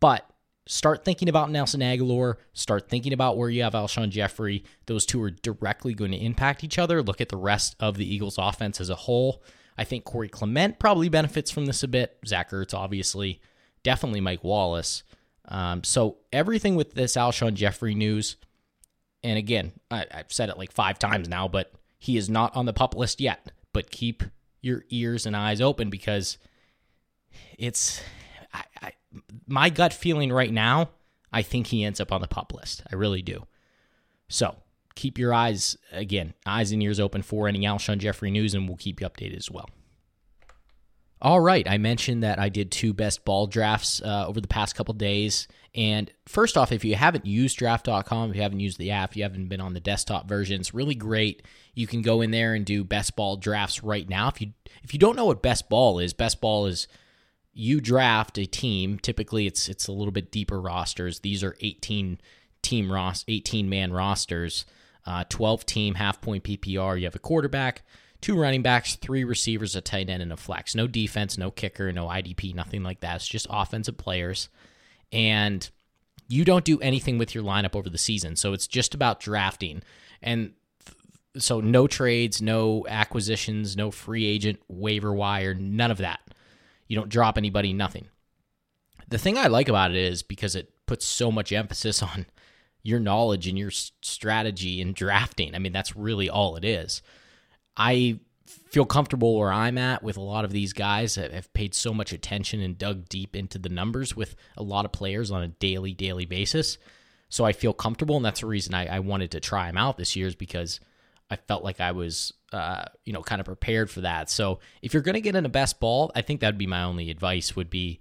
But 0.01 0.29
start 0.67 1.05
thinking 1.05 1.29
about 1.29 1.51
Nelson 1.51 1.81
Agholor, 1.81 2.37
start 2.53 2.89
thinking 2.89 3.13
about 3.13 3.37
where 3.37 3.51
you 3.51 3.63
have 3.65 3.75
Alshon 3.75 4.11
Jeffery. 4.11 4.65
Those 4.87 5.05
two 5.05 5.23
are 5.23 5.31
directly 5.31 5.93
going 5.93 6.13
to 6.13 6.17
impact 6.17 6.65
each 6.65 6.79
other. 6.79 7.03
Look 7.03 7.21
at 7.21 7.29
the 7.29 7.37
rest 7.37 7.77
of 7.81 7.97
the 7.97 8.13
Eagles 8.13 8.39
offense 8.39 8.81
as 8.81 8.91
a 8.91 8.95
whole. 8.95 9.43
I 9.77 9.85
think 9.85 10.05
Corey 10.05 10.29
Clement 10.29 10.79
probably 10.79 11.09
benefits 11.09 11.51
from 11.51 11.67
this 11.67 11.83
a 11.83 11.89
bit. 11.89 12.19
Zach 12.27 12.51
Ertz, 12.51 12.75
obviously. 12.75 13.41
Definitely 13.83 14.21
Mike 14.21 14.45
Wallace. 14.45 15.03
Um, 15.47 15.85
so 15.85 16.19
everything 16.33 16.75
with 16.75 16.95
this 16.95 17.17
Alshon 17.17 17.55
Jeffery 17.55 17.95
news, 17.95 18.37
and 19.23 19.39
again, 19.39 19.73
I, 19.91 20.07
I've 20.13 20.33
said 20.33 20.49
it 20.49 20.59
like 20.59 20.73
five 20.73 20.99
times 20.99 21.29
now, 21.29 21.49
but 21.49 21.73
he 21.99 22.17
is 22.17 22.29
not 22.29 22.55
on 22.57 22.67
the 22.67 22.73
pup 22.73 22.95
list 22.95 23.21
yet. 23.21 23.51
But 23.73 23.91
keep 23.91 24.23
your 24.61 24.85
ears 24.91 25.27
and 25.27 25.37
eyes 25.37 25.61
open 25.61 25.91
because 25.91 26.39
it's 27.59 28.01
I, 28.53 28.65
I, 28.81 28.93
my 29.47 29.69
gut 29.69 29.93
feeling 29.93 30.33
right 30.33 30.53
now, 30.53 30.91
I 31.33 31.43
think 31.43 31.67
he 31.67 31.85
ends 31.85 32.01
up 32.01 32.13
on 32.13 32.21
the 32.21 32.29
pup 32.29 32.53
list. 32.55 32.83
I 32.91 32.95
really 32.95 33.23
do. 33.23 33.47
So 34.29 34.57
keep 34.95 35.19
your 35.19 35.35
eyes, 35.35 35.77
again, 35.93 36.35
eyes 36.47 36.73
and 36.73 36.83
ears 36.83 37.01
open 37.01 37.23
for 37.23 37.49
any 37.49 37.61
Alshon 37.61 37.99
Jeffery 37.99 38.31
news, 38.31 38.55
and 38.55 38.69
we'll 38.69 38.77
keep 38.77 39.01
you 39.01 39.09
updated 39.09 39.37
as 39.37 39.51
well. 39.51 39.69
All 41.23 41.41
right, 41.41 41.67
I 41.69 41.79
mentioned 41.79 42.23
that 42.23 42.39
I 42.39 42.49
did 42.49 42.71
two 42.71 42.93
best 42.93 43.25
ball 43.25 43.47
drafts 43.47 44.03
uh, 44.03 44.27
over 44.27 44.41
the 44.41 44.49
past 44.49 44.75
couple 44.75 44.95
days. 44.95 45.49
And 45.75 46.11
first 46.27 46.57
off, 46.57 46.71
if 46.71 46.85
you 46.85 46.95
haven't 46.95 47.27
used 47.27 47.59
draft.com, 47.59 48.31
if 48.31 48.37
you 48.37 48.43
haven't 48.43 48.61
used 48.61 48.79
the 48.79 48.93
app, 48.93 49.11
if 49.11 49.17
you 49.17 49.23
haven't 49.25 49.49
been 49.49 49.61
on 49.61 49.75
the 49.75 49.81
desktop 49.81 50.29
version, 50.29 50.61
it's 50.61 50.75
really 50.75 50.95
great. 50.95 51.43
You 51.75 51.87
can 51.87 52.03
go 52.03 52.21
in 52.21 52.31
there 52.31 52.55
and 52.55 52.65
do 52.65 52.85
best 52.85 53.17
ball 53.17 53.37
drafts 53.37 53.83
right 53.83 54.09
now. 54.09 54.29
If 54.29 54.41
you 54.41 54.53
if 54.83 54.93
you 54.93 55.01
don't 55.01 55.17
know 55.17 55.27
what 55.27 55.43
best 55.43 55.69
ball 55.69 55.99
is, 55.99 56.13
best 56.13 56.41
ball 56.41 56.67
is 56.67 56.87
you 57.53 57.81
draft 57.81 58.39
a 58.39 58.47
team. 58.47 58.99
Typically, 58.99 59.47
it's 59.47 59.69
it's 59.69 59.89
a 59.89 59.93
little 59.93 60.13
bit 60.13 60.31
deeper 60.31 60.61
rosters. 60.61 61.21
These 61.21 61.43
are 61.43 61.57
18 61.61 62.21
team 62.63 62.93
ros 62.93 63.25
18 63.27 63.69
man 63.69 63.93
rosters, 63.93 64.67
uh, 65.07 65.25
12 65.29 65.67
team 65.67 65.95
half 65.95 66.21
point 66.21 66.45
PPR. 66.45 66.99
You 66.99 67.05
have 67.05 67.17
a 67.17 67.21
quarterback, 67.21 67.83
two 68.25 68.35
running 68.35 68.63
backs, 68.63 68.97
three 68.97 69.23
receivers, 69.23 69.77
a 69.77 69.83
tight 69.83 70.09
end, 70.09 70.23
and 70.23 70.33
a 70.33 70.37
flex. 70.37 70.75
No 70.75 70.87
defense, 70.87 71.37
no 71.37 71.51
kicker, 71.51 71.93
no 71.93 72.07
IDP, 72.07 72.55
nothing 72.55 72.83
like 72.83 73.01
that. 73.01 73.17
It's 73.17 73.29
just 73.29 73.47
offensive 73.51 73.99
players, 73.99 74.49
and 75.13 75.69
you 76.27 76.43
don't 76.43 76.65
do 76.65 76.81
anything 76.81 77.19
with 77.19 77.35
your 77.35 77.45
lineup 77.45 77.77
over 77.77 77.91
the 77.91 77.99
season. 77.99 78.35
So 78.37 78.55
it's 78.55 78.67
just 78.67 78.95
about 78.95 79.21
drafting 79.21 79.83
and. 80.23 80.55
So 81.37 81.61
no 81.61 81.89
trades, 81.89 82.41
no 82.41 82.87
acquisitions, 82.89 83.77
no 83.77 83.91
free 83.91 84.25
agent 84.25 84.61
waiver 84.69 85.13
wire, 85.13 85.53
none 85.53 85.91
of 85.91 85.99
that. 85.99 86.21
You 86.87 86.95
don't 86.95 87.09
drop 87.09 87.37
anybody, 87.37 87.73
nothing. 87.73 88.07
The 89.09 89.19
thing 89.19 89.37
I 89.37 89.49
like 89.49 89.69
about 89.69 89.91
it 89.91 89.97
is 89.97 90.23
because 90.23 90.55
it 90.55 90.71
puts 90.87 91.05
so 91.05 91.33
much 91.33 91.51
emphasis 91.51 92.05
on 92.05 92.27
your 92.85 93.01
knowledge 93.01 93.49
and 93.49 93.59
your 93.59 93.73
strategy 93.73 94.81
in 94.81 94.93
drafting. 94.93 95.57
I 95.57 95.59
mean, 95.59 95.73
that's 95.73 95.97
really 95.97 96.31
all 96.31 96.55
it 96.55 96.65
is. 96.65 97.03
I 97.77 98.21
feel 98.47 98.85
comfortable 98.85 99.39
where 99.39 99.53
I'm 99.53 99.79
at 99.79 100.03
with 100.03 100.17
a 100.17 100.23
lot 100.23 100.45
of 100.45 100.51
these 100.51 100.73
guys 100.73 101.15
that 101.15 101.33
have 101.33 101.53
paid 101.55 101.75
so 101.75 101.95
much 101.95 102.13
attention 102.13 102.61
and 102.61 102.77
dug 102.77 103.09
deep 103.09 103.37
into 103.37 103.59
the 103.59 103.69
numbers 103.69 104.17
with 104.17 104.37
a 104.57 104.63
lot 104.63 104.85
of 104.85 104.93
players 104.93 105.31
on 105.31 105.43
a 105.43 105.49
daily, 105.49 105.93
daily 105.93 106.25
basis. 106.25 106.79
So 107.29 107.45
I 107.45 107.53
feel 107.53 107.73
comfortable, 107.73 108.17
and 108.17 108.25
that's 108.25 108.41
the 108.41 108.47
reason 108.47 108.75
I, 108.75 108.87
I 108.87 108.99
wanted 109.01 109.33
to 109.33 109.41
try 109.41 109.69
him 109.69 109.77
out 109.77 109.97
this 109.97 110.15
year 110.15 110.27
is 110.27 110.35
because 110.35 110.79
I 111.31 111.37
felt 111.37 111.65
like 111.65 111.81
I 111.81 111.93
was, 111.93 112.33
uh, 112.53 112.85
you 113.05 113.13
know, 113.13 113.23
kind 113.23 113.41
of 113.41 113.47
prepared 113.47 113.91
for 113.91 114.03
that. 114.03 114.31
So 114.31 114.61
if 114.83 114.93
you're 114.93 115.03
going 115.03 115.15
to 115.15 115.21
get 115.21 115.35
in 115.35 115.47
a 115.47 115.49
best 115.49 115.81
ball, 115.81 116.13
I 116.15 116.21
think 116.21 116.41
that'd 116.41 116.59
be 116.59 116.67
my 116.67 116.83
only 116.83 117.11
advice 117.11 117.57
would 117.57 117.71
be, 117.71 118.01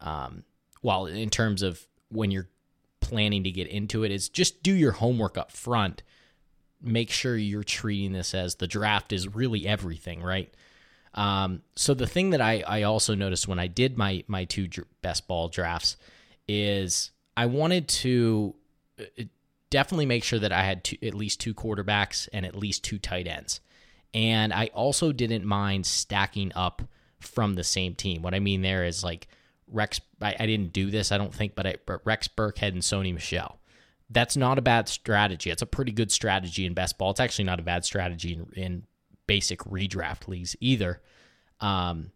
um, 0.00 0.44
well, 0.82 1.06
in 1.06 1.30
terms 1.30 1.62
of 1.62 1.84
when 2.10 2.30
you're 2.30 2.48
planning 3.00 3.44
to 3.44 3.50
get 3.50 3.66
into 3.66 4.04
it, 4.04 4.12
is 4.12 4.28
just 4.28 4.62
do 4.62 4.72
your 4.72 4.92
homework 4.92 5.36
up 5.36 5.50
front. 5.50 6.02
Make 6.82 7.10
sure 7.10 7.36
you're 7.36 7.62
treating 7.62 8.12
this 8.12 8.34
as 8.34 8.56
the 8.56 8.66
draft 8.66 9.12
is 9.12 9.28
really 9.28 9.66
everything, 9.66 10.22
right? 10.22 10.52
Um, 11.14 11.62
so 11.74 11.92
the 11.94 12.06
thing 12.06 12.30
that 12.30 12.40
I, 12.40 12.62
I 12.66 12.82
also 12.84 13.14
noticed 13.14 13.48
when 13.48 13.58
I 13.58 13.66
did 13.66 13.98
my 13.98 14.24
my 14.28 14.44
two 14.44 14.68
best 15.02 15.26
ball 15.26 15.48
drafts 15.48 15.96
is 16.46 17.10
I 17.36 17.46
wanted 17.46 17.88
to 17.88 18.54
uh, 18.98 19.24
definitely 19.70 20.06
make 20.06 20.24
sure 20.24 20.38
that 20.38 20.52
I 20.52 20.62
had 20.62 20.84
two, 20.84 20.96
at 21.02 21.14
least 21.14 21.40
two 21.40 21.54
quarterbacks 21.54 22.28
and 22.32 22.44
at 22.44 22.56
least 22.56 22.84
two 22.84 22.98
tight 22.98 23.26
ends. 23.26 23.60
And 24.12 24.52
I 24.52 24.66
also 24.74 25.12
didn't 25.12 25.44
mind 25.44 25.86
stacking 25.86 26.52
up 26.54 26.82
from 27.20 27.54
the 27.54 27.64
same 27.64 27.94
team. 27.94 28.22
What 28.22 28.34
I 28.34 28.40
mean 28.40 28.62
there 28.62 28.84
is 28.84 29.04
like 29.04 29.28
Rex, 29.68 30.00
I, 30.20 30.34
I 30.38 30.46
didn't 30.46 30.72
do 30.72 30.90
this, 30.90 31.12
I 31.12 31.18
don't 31.18 31.34
think, 31.34 31.54
but, 31.54 31.66
I, 31.66 31.76
but 31.86 32.04
Rex 32.04 32.26
Burkhead 32.26 32.68
and 32.68 32.82
Sony 32.82 33.14
Michel. 33.14 33.59
That's 34.10 34.36
not 34.36 34.58
a 34.58 34.62
bad 34.62 34.88
strategy. 34.88 35.50
It's 35.50 35.62
a 35.62 35.66
pretty 35.66 35.92
good 35.92 36.10
strategy 36.10 36.66
in 36.66 36.74
best 36.74 36.98
ball. 36.98 37.12
It's 37.12 37.20
actually 37.20 37.44
not 37.44 37.60
a 37.60 37.62
bad 37.62 37.84
strategy 37.84 38.32
in, 38.32 38.60
in 38.60 38.82
basic 39.26 39.60
redraft 39.60 40.26
leagues 40.26 40.56
either, 40.60 41.00
um, 41.60 42.10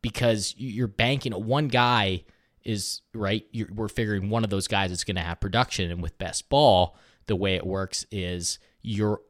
because 0.00 0.54
you're 0.56 0.88
banking 0.88 1.32
one 1.32 1.68
guy 1.68 2.24
is 2.64 3.02
right. 3.14 3.46
You're, 3.52 3.68
we're 3.74 3.88
figuring 3.88 4.30
one 4.30 4.44
of 4.44 4.50
those 4.50 4.68
guys 4.68 4.90
is 4.90 5.04
going 5.04 5.16
to 5.16 5.22
have 5.22 5.40
production, 5.40 5.90
and 5.90 6.02
with 6.02 6.16
best 6.16 6.48
ball, 6.48 6.96
the 7.26 7.36
way 7.36 7.56
it 7.56 7.66
works 7.66 8.06
is 8.10 8.58
your 8.82 9.20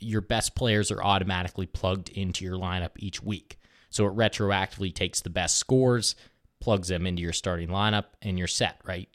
your 0.00 0.20
best 0.20 0.54
players 0.54 0.90
are 0.90 1.02
automatically 1.02 1.66
plugged 1.66 2.08
into 2.10 2.44
your 2.44 2.56
lineup 2.56 2.90
each 2.96 3.22
week. 3.22 3.58
So 3.90 4.06
it 4.06 4.16
retroactively 4.16 4.92
takes 4.92 5.20
the 5.20 5.30
best 5.30 5.56
scores, 5.56 6.16
plugs 6.60 6.88
them 6.88 7.06
into 7.06 7.22
your 7.22 7.32
starting 7.32 7.68
lineup, 7.68 8.06
and 8.20 8.36
you're 8.38 8.48
set, 8.48 8.80
right? 8.84 9.08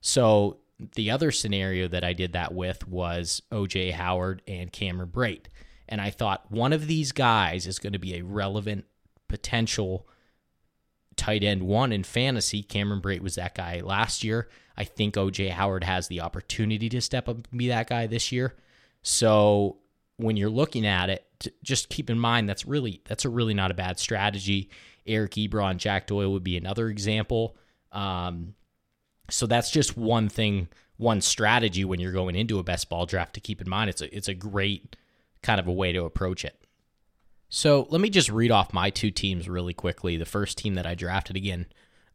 So 0.00 0.58
the 0.94 1.10
other 1.10 1.30
scenario 1.30 1.88
that 1.88 2.04
I 2.04 2.12
did 2.12 2.32
that 2.32 2.54
with 2.54 2.86
was 2.88 3.42
OJ 3.52 3.92
Howard 3.92 4.42
and 4.46 4.72
Cameron 4.72 5.10
Brate. 5.10 5.46
And 5.88 6.00
I 6.00 6.10
thought 6.10 6.50
one 6.50 6.72
of 6.72 6.86
these 6.86 7.12
guys 7.12 7.66
is 7.66 7.78
going 7.78 7.92
to 7.92 7.98
be 7.98 8.16
a 8.16 8.22
relevant 8.22 8.84
potential 9.28 10.06
tight 11.16 11.42
end 11.42 11.62
one 11.62 11.92
in 11.92 12.04
fantasy. 12.04 12.62
Cameron 12.62 13.02
Brate 13.02 13.20
was 13.20 13.34
that 13.34 13.54
guy 13.54 13.80
last 13.80 14.24
year. 14.24 14.48
I 14.76 14.84
think 14.84 15.14
OJ 15.14 15.50
Howard 15.50 15.84
has 15.84 16.08
the 16.08 16.20
opportunity 16.20 16.88
to 16.88 17.00
step 17.00 17.28
up 17.28 17.36
and 17.50 17.58
be 17.58 17.68
that 17.68 17.88
guy 17.88 18.06
this 18.06 18.32
year. 18.32 18.56
So 19.02 19.78
when 20.16 20.36
you're 20.36 20.48
looking 20.48 20.86
at 20.86 21.10
it, 21.10 21.26
just 21.62 21.88
keep 21.88 22.08
in 22.10 22.18
mind 22.18 22.48
that's 22.48 22.66
really 22.66 23.02
that's 23.06 23.24
a 23.24 23.28
really 23.28 23.54
not 23.54 23.70
a 23.70 23.74
bad 23.74 23.98
strategy. 23.98 24.70
Eric 25.06 25.32
Ebron, 25.32 25.76
Jack 25.76 26.06
Doyle 26.06 26.32
would 26.32 26.44
be 26.44 26.56
another 26.56 26.88
example. 26.88 27.56
Um, 27.92 28.54
so 29.30 29.46
that's 29.46 29.70
just 29.70 29.96
one 29.96 30.28
thing, 30.28 30.68
one 30.96 31.20
strategy 31.20 31.84
when 31.84 32.00
you're 32.00 32.12
going 32.12 32.36
into 32.36 32.58
a 32.58 32.62
best 32.62 32.88
ball 32.88 33.06
draft 33.06 33.34
to 33.34 33.40
keep 33.40 33.60
in 33.60 33.68
mind. 33.68 33.90
It's 33.90 34.02
a 34.02 34.16
it's 34.16 34.28
a 34.28 34.34
great 34.34 34.96
kind 35.42 35.58
of 35.58 35.66
a 35.66 35.72
way 35.72 35.92
to 35.92 36.04
approach 36.04 36.44
it. 36.44 36.56
So 37.48 37.86
let 37.90 38.00
me 38.00 38.10
just 38.10 38.30
read 38.30 38.50
off 38.50 38.72
my 38.72 38.90
two 38.90 39.10
teams 39.10 39.48
really 39.48 39.74
quickly. 39.74 40.16
The 40.16 40.24
first 40.24 40.58
team 40.58 40.74
that 40.74 40.86
I 40.86 40.94
drafted 40.94 41.36
again, 41.36 41.66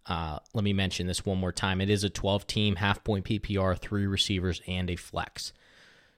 uh, 0.06 0.40
let 0.54 0.64
me 0.64 0.72
mention 0.72 1.08
this 1.08 1.26
one 1.26 1.40
more 1.40 1.52
time. 1.52 1.82
It 1.82 1.90
is 1.90 2.06
a 2.06 2.10
12 2.10 2.48
team, 2.48 2.78
half 2.78 3.04
point 3.04 3.26
PPR, 3.26 3.78
three 3.78 4.08
receivers, 4.08 4.62
and 4.68 4.90
a 4.90 4.96
flex. 4.96 5.52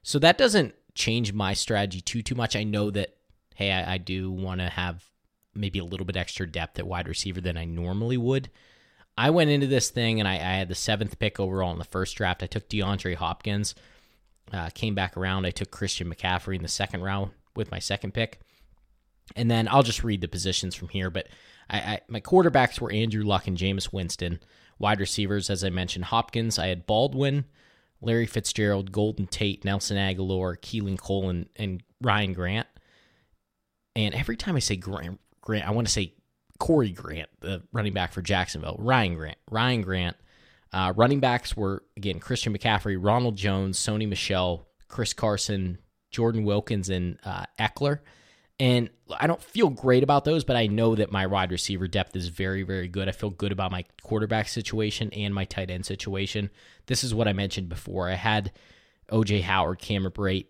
So 0.03 0.19
that 0.19 0.37
doesn't 0.37 0.75
change 0.93 1.33
my 1.33 1.53
strategy 1.53 2.01
too 2.01 2.21
too 2.21 2.35
much. 2.35 2.55
I 2.55 2.63
know 2.63 2.91
that 2.91 3.15
hey, 3.55 3.71
I, 3.71 3.95
I 3.95 3.97
do 3.97 4.31
want 4.31 4.61
to 4.61 4.69
have 4.69 5.03
maybe 5.55 5.79
a 5.79 5.83
little 5.83 6.05
bit 6.05 6.15
extra 6.15 6.49
depth 6.49 6.77
at 6.77 6.85
wide 6.87 7.07
receiver 7.07 7.41
than 7.41 7.57
I 7.57 7.65
normally 7.65 8.17
would. 8.17 8.49
I 9.17 9.31
went 9.31 9.49
into 9.49 9.67
this 9.67 9.89
thing 9.89 10.19
and 10.19 10.27
I, 10.27 10.35
I 10.35 10.37
had 10.37 10.69
the 10.69 10.75
seventh 10.75 11.17
pick 11.17 11.39
overall 11.39 11.71
in 11.71 11.79
the 11.79 11.85
first 11.85 12.15
draft. 12.15 12.43
I 12.43 12.47
took 12.47 12.69
DeAndre 12.69 13.15
Hopkins. 13.15 13.73
Uh, 14.53 14.69
came 14.73 14.95
back 14.95 15.17
around. 15.17 15.45
I 15.45 15.51
took 15.51 15.71
Christian 15.71 16.13
McCaffrey 16.13 16.55
in 16.55 16.61
the 16.61 16.69
second 16.69 17.01
round 17.01 17.31
with 17.55 17.71
my 17.71 17.79
second 17.79 18.13
pick. 18.13 18.39
And 19.35 19.51
then 19.51 19.67
I'll 19.69 19.83
just 19.83 20.03
read 20.03 20.21
the 20.21 20.27
positions 20.27 20.75
from 20.75 20.87
here. 20.89 21.09
But 21.09 21.27
I, 21.69 21.77
I, 21.77 22.01
my 22.07 22.21
quarterbacks 22.21 22.79
were 22.79 22.91
Andrew 22.91 23.23
Luck 23.23 23.47
and 23.47 23.57
Jameis 23.57 23.91
Winston. 23.91 24.39
Wide 24.79 24.99
receivers, 24.99 25.49
as 25.49 25.63
I 25.63 25.69
mentioned, 25.69 26.05
Hopkins. 26.05 26.59
I 26.59 26.67
had 26.67 26.85
Baldwin, 26.85 27.45
Larry 27.99 28.27
Fitzgerald, 28.27 28.91
Golden 28.91 29.27
Tate, 29.27 29.65
Nelson 29.65 29.97
Agholor, 29.97 30.57
Keelan 30.57 30.99
Cole, 30.99 31.29
and, 31.29 31.49
and 31.55 31.83
Ryan 32.01 32.33
Grant. 32.33 32.67
And 33.95 34.13
every 34.13 34.37
time 34.37 34.55
I 34.55 34.59
say 34.59 34.75
Grant, 34.75 35.19
Grant, 35.41 35.67
I 35.67 35.71
want 35.71 35.87
to 35.87 35.93
say 35.93 36.13
Corey 36.57 36.91
Grant, 36.91 37.29
the 37.39 37.63
running 37.71 37.93
back 37.93 38.13
for 38.13 38.21
Jacksonville. 38.21 38.77
Ryan 38.79 39.15
Grant. 39.15 39.37
Ryan 39.49 39.81
Grant. 39.81 40.17
Uh, 40.73 40.93
running 40.95 41.19
backs 41.19 41.55
were, 41.55 41.83
again, 41.95 42.19
Christian 42.19 42.55
McCaffrey, 42.55 42.97
Ronald 42.99 43.37
Jones, 43.37 43.79
Sony 43.79 44.07
Michel, 44.07 44.67
Chris 44.87 45.13
Carson, 45.13 45.77
Jordan 46.11 46.43
Wilkins, 46.43 46.89
and 46.89 47.19
uh, 47.23 47.45
Ekeler. 47.57 47.99
And 48.59 48.89
I 49.19 49.27
don't 49.27 49.41
feel 49.41 49.69
great 49.69 50.03
about 50.03 50.25
those, 50.25 50.43
but 50.43 50.55
I 50.55 50.67
know 50.67 50.95
that 50.95 51.11
my 51.11 51.27
wide 51.27 51.51
receiver 51.51 51.87
depth 51.87 52.15
is 52.15 52.29
very, 52.29 52.63
very 52.63 52.87
good. 52.87 53.07
I 53.07 53.11
feel 53.11 53.29
good 53.29 53.51
about 53.51 53.71
my 53.71 53.85
quarterback 54.01 54.47
situation 54.47 55.11
and 55.13 55.33
my 55.33 55.45
tight 55.45 55.69
end 55.69 55.85
situation. 55.85 56.49
This 56.87 57.03
is 57.03 57.13
what 57.13 57.27
I 57.27 57.33
mentioned 57.33 57.69
before. 57.69 58.09
I 58.09 58.15
had 58.15 58.51
OJ 59.11 59.43
Howard, 59.43 59.79
Cameron 59.79 60.11
Brate 60.11 60.47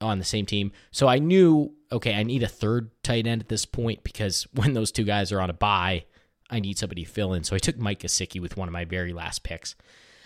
on 0.00 0.18
the 0.18 0.24
same 0.24 0.46
team. 0.46 0.72
So 0.90 1.08
I 1.08 1.18
knew, 1.18 1.72
okay, 1.90 2.14
I 2.14 2.22
need 2.22 2.42
a 2.42 2.48
third 2.48 2.90
tight 3.02 3.26
end 3.26 3.42
at 3.42 3.48
this 3.48 3.64
point 3.64 4.04
because 4.04 4.46
when 4.52 4.74
those 4.74 4.92
two 4.92 5.04
guys 5.04 5.32
are 5.32 5.40
on 5.40 5.50
a 5.50 5.54
bye, 5.54 6.04
I 6.50 6.60
need 6.60 6.78
somebody 6.78 7.04
to 7.04 7.10
fill 7.10 7.34
in. 7.34 7.44
So 7.44 7.56
I 7.56 7.58
took 7.58 7.78
Mike 7.78 8.00
Gesicki 8.00 8.40
with 8.40 8.56
one 8.56 8.68
of 8.68 8.72
my 8.72 8.84
very 8.84 9.12
last 9.12 9.42
picks. 9.42 9.74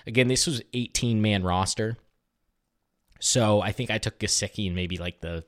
Again, 0.07 0.29
this 0.29 0.47
was 0.47 0.63
18 0.75 1.23
man 1.23 1.43
roster. 1.43 1.97
So 3.21 3.61
I 3.61 3.73
think 3.73 3.91
I 3.91 3.99
took 3.99 4.19
Gesicki 4.19 4.67
in 4.67 4.75
maybe 4.75 4.97
like 4.97 5.21
the 5.21 5.45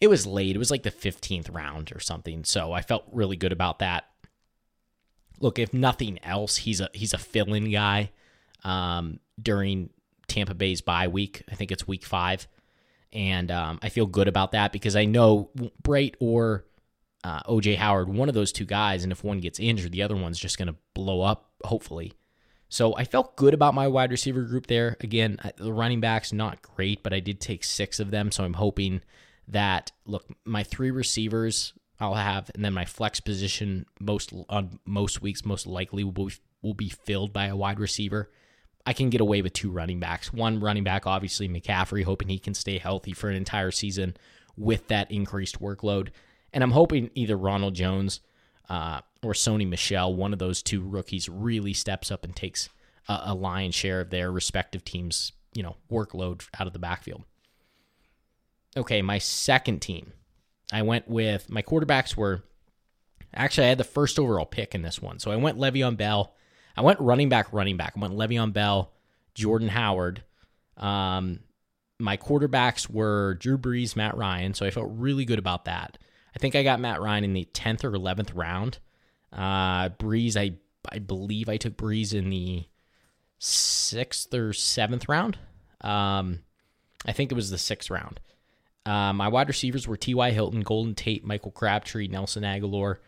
it 0.00 0.08
was 0.08 0.26
late. 0.26 0.54
It 0.54 0.58
was 0.58 0.70
like 0.70 0.84
the 0.84 0.90
15th 0.90 1.52
round 1.52 1.92
or 1.94 2.00
something. 2.00 2.44
So 2.44 2.72
I 2.72 2.82
felt 2.82 3.04
really 3.10 3.36
good 3.36 3.52
about 3.52 3.80
that. 3.80 4.04
Look, 5.40 5.58
if 5.58 5.72
nothing 5.74 6.18
else, 6.24 6.56
he's 6.56 6.80
a 6.80 6.88
he's 6.92 7.14
a 7.14 7.18
fill-in 7.18 7.70
guy 7.70 8.10
um, 8.64 9.20
during 9.40 9.90
Tampa 10.26 10.54
Bay's 10.54 10.80
bye 10.80 11.08
week. 11.08 11.44
I 11.50 11.54
think 11.54 11.70
it's 11.70 11.86
week 11.86 12.04
five, 12.04 12.46
and 13.12 13.50
um, 13.50 13.78
I 13.82 13.88
feel 13.88 14.06
good 14.06 14.28
about 14.28 14.52
that 14.52 14.72
because 14.72 14.96
I 14.96 15.04
know 15.04 15.50
Brate 15.82 16.14
or 16.20 16.64
uh, 17.24 17.42
OJ 17.42 17.76
Howard, 17.76 18.08
one 18.08 18.28
of 18.28 18.34
those 18.34 18.52
two 18.52 18.64
guys, 18.64 19.02
and 19.02 19.12
if 19.12 19.24
one 19.24 19.40
gets 19.40 19.58
injured, 19.58 19.92
the 19.92 20.02
other 20.02 20.16
one's 20.16 20.38
just 20.38 20.58
going 20.58 20.68
to 20.68 20.76
blow 20.94 21.22
up. 21.22 21.50
Hopefully, 21.64 22.12
so 22.68 22.94
I 22.96 23.04
felt 23.04 23.36
good 23.36 23.54
about 23.54 23.74
my 23.74 23.88
wide 23.88 24.10
receiver 24.10 24.42
group 24.42 24.66
there. 24.66 24.96
Again, 25.00 25.38
the 25.56 25.72
running 25.72 26.00
backs 26.00 26.32
not 26.32 26.62
great, 26.62 27.02
but 27.02 27.12
I 27.12 27.20
did 27.20 27.40
take 27.40 27.64
six 27.64 27.98
of 27.98 28.10
them, 28.10 28.30
so 28.30 28.44
I'm 28.44 28.54
hoping 28.54 29.00
that 29.48 29.90
look 30.04 30.26
my 30.44 30.62
three 30.62 30.90
receivers 30.90 31.72
I'll 32.00 32.14
have, 32.14 32.50
and 32.54 32.64
then 32.64 32.74
my 32.74 32.84
flex 32.84 33.20
position 33.20 33.86
most 33.98 34.32
on 34.48 34.78
most 34.86 35.20
weeks 35.20 35.44
most 35.44 35.66
likely 35.66 36.04
will 36.04 36.12
be, 36.12 36.32
will 36.62 36.74
be 36.74 36.90
filled 36.90 37.32
by 37.32 37.46
a 37.46 37.56
wide 37.56 37.80
receiver. 37.80 38.30
I 38.88 38.94
can 38.94 39.10
get 39.10 39.20
away 39.20 39.42
with 39.42 39.52
two 39.52 39.70
running 39.70 40.00
backs. 40.00 40.32
One 40.32 40.60
running 40.60 40.82
back, 40.82 41.06
obviously 41.06 41.46
McCaffrey, 41.46 42.04
hoping 42.04 42.30
he 42.30 42.38
can 42.38 42.54
stay 42.54 42.78
healthy 42.78 43.12
for 43.12 43.28
an 43.28 43.36
entire 43.36 43.70
season 43.70 44.16
with 44.56 44.88
that 44.88 45.10
increased 45.10 45.60
workload, 45.60 46.08
and 46.54 46.64
I'm 46.64 46.70
hoping 46.70 47.10
either 47.14 47.36
Ronald 47.36 47.74
Jones 47.74 48.20
uh, 48.70 49.02
or 49.22 49.34
Sony 49.34 49.68
Michel, 49.68 50.14
one 50.14 50.32
of 50.32 50.38
those 50.38 50.62
two 50.62 50.80
rookies, 50.80 51.28
really 51.28 51.74
steps 51.74 52.10
up 52.10 52.24
and 52.24 52.34
takes 52.34 52.70
a, 53.08 53.20
a 53.26 53.34
lion's 53.34 53.74
share 53.74 54.00
of 54.00 54.08
their 54.08 54.32
respective 54.32 54.86
teams' 54.86 55.32
you 55.52 55.62
know 55.62 55.76
workload 55.92 56.48
out 56.58 56.66
of 56.66 56.72
the 56.72 56.78
backfield. 56.78 57.24
Okay, 58.74 59.02
my 59.02 59.18
second 59.18 59.82
team. 59.82 60.14
I 60.72 60.80
went 60.80 61.06
with 61.06 61.50
my 61.50 61.60
quarterbacks 61.60 62.16
were 62.16 62.42
actually 63.34 63.66
I 63.66 63.68
had 63.68 63.78
the 63.78 63.84
first 63.84 64.18
overall 64.18 64.46
pick 64.46 64.74
in 64.74 64.80
this 64.80 65.02
one. 65.02 65.18
So 65.18 65.30
I 65.30 65.36
went 65.36 65.58
Le'Veon 65.58 65.98
Bell. 65.98 66.32
I 66.78 66.80
went 66.80 67.00
running 67.00 67.28
back, 67.28 67.52
running 67.52 67.76
back. 67.76 67.94
I 67.96 68.00
went 68.00 68.14
Le'Veon 68.14 68.52
Bell, 68.52 68.92
Jordan 69.34 69.66
Howard. 69.66 70.22
Um, 70.76 71.40
my 71.98 72.16
quarterbacks 72.16 72.88
were 72.88 73.34
Drew 73.34 73.58
Brees, 73.58 73.96
Matt 73.96 74.16
Ryan. 74.16 74.54
So 74.54 74.64
I 74.64 74.70
felt 74.70 74.86
really 74.92 75.24
good 75.24 75.40
about 75.40 75.64
that. 75.64 75.98
I 76.36 76.38
think 76.38 76.54
I 76.54 76.62
got 76.62 76.78
Matt 76.78 77.00
Ryan 77.00 77.24
in 77.24 77.32
the 77.32 77.48
10th 77.52 77.82
or 77.82 77.90
11th 77.90 78.30
round. 78.32 78.78
Uh, 79.32 79.88
Brees, 79.88 80.36
I 80.36 80.54
I 80.90 81.00
believe 81.00 81.48
I 81.48 81.56
took 81.56 81.76
Brees 81.76 82.14
in 82.14 82.30
the 82.30 82.66
sixth 83.40 84.32
or 84.32 84.52
seventh 84.52 85.08
round. 85.08 85.36
Um, 85.80 86.38
I 87.04 87.10
think 87.10 87.32
it 87.32 87.34
was 87.34 87.50
the 87.50 87.58
sixth 87.58 87.90
round. 87.90 88.20
Uh, 88.86 89.12
my 89.12 89.26
wide 89.26 89.48
receivers 89.48 89.88
were 89.88 89.96
T.Y. 89.96 90.30
Hilton, 90.30 90.60
Golden 90.60 90.94
Tate, 90.94 91.24
Michael 91.24 91.50
Crabtree, 91.50 92.06
Nelson 92.06 92.44
Agholor, 92.44 92.98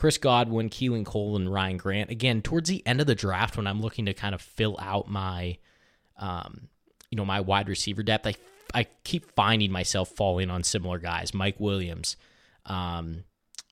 Chris 0.00 0.16
Godwin, 0.16 0.70
Keelan 0.70 1.04
Cole, 1.04 1.36
and 1.36 1.52
Ryan 1.52 1.76
Grant. 1.76 2.08
Again, 2.08 2.40
towards 2.40 2.70
the 2.70 2.82
end 2.86 3.02
of 3.02 3.06
the 3.06 3.14
draft, 3.14 3.58
when 3.58 3.66
I'm 3.66 3.82
looking 3.82 4.06
to 4.06 4.14
kind 4.14 4.34
of 4.34 4.40
fill 4.40 4.78
out 4.80 5.10
my 5.10 5.58
um, 6.16 6.68
you 7.10 7.16
know, 7.16 7.24
my 7.26 7.40
wide 7.40 7.68
receiver 7.68 8.02
depth, 8.02 8.26
I 8.26 8.34
I 8.72 8.86
keep 9.04 9.30
finding 9.32 9.70
myself 9.70 10.08
falling 10.08 10.48
on 10.48 10.64
similar 10.64 10.98
guys, 10.98 11.34
Mike 11.34 11.60
Williams, 11.60 12.16
um, 12.64 13.24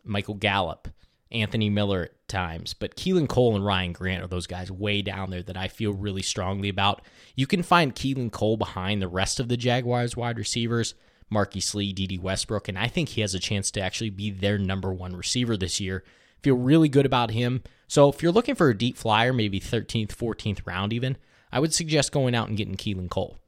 Michael 0.05 0.35
Gallup, 0.35 0.89
Anthony 1.33 1.71
Miller 1.71 2.03
at 2.03 2.29
times, 2.29 2.75
but 2.75 2.95
Keelan 2.95 3.27
Cole 3.27 3.57
and 3.57 3.65
Ryan 3.65 3.93
Grant 3.95 4.23
are 4.23 4.29
those 4.29 4.47
guys 4.47 4.71
way 4.71 5.01
down 5.01 5.31
there 5.31 5.43
that 5.45 5.57
I 5.57 5.69
feel 5.69 5.95
really 5.95 6.21
strongly 6.21 6.69
about. 6.69 7.01
You 7.37 7.47
can 7.47 7.63
find 7.63 7.95
Keelan 7.95 8.33
Cole 8.33 8.59
behind 8.59 9.01
the 9.01 9.09
rest 9.09 9.41
of 9.41 9.49
the 9.49 9.57
Jaguars 9.57 10.15
wide 10.15 10.37
receivers, 10.37 10.95
Marquise 11.31 11.75
Lee, 11.75 11.93
Dede 11.93 12.23
Westbrook, 12.23 12.69
and 12.69 12.79
I 12.79 12.89
think 12.89 13.11
he 13.11 13.21
has 13.21 13.35
a 13.35 13.39
chance 13.39 13.71
to 13.73 13.81
actually 13.81 14.11
be 14.11 14.31
their 14.31 14.59
number 14.59 14.93
one 14.93 15.17
receiver 15.17 15.57
this 15.57 15.81
year. 15.81 16.05
Feel 16.43 16.57
really 16.57 16.89
good 16.89 17.07
about 17.07 17.33
him. 17.33 17.63
So 17.89 18.09
if 18.09 18.23
you're 18.23 18.33
looking 18.33 18.55
for 18.55 18.69
a 18.69 18.77
deep 18.77 18.97
flyer, 18.97 19.33
maybe 19.33 19.61
13th, 19.61 20.15
14th 20.15 20.67
round 20.67 20.93
even, 20.93 21.17
I 21.53 21.61
would 21.61 21.75
suggest 21.75 22.13
going 22.13 22.35
out 22.35 22.49
and 22.49 22.57
getting 22.57 22.77
Keelan 22.77 23.11
Cole. 23.11 23.39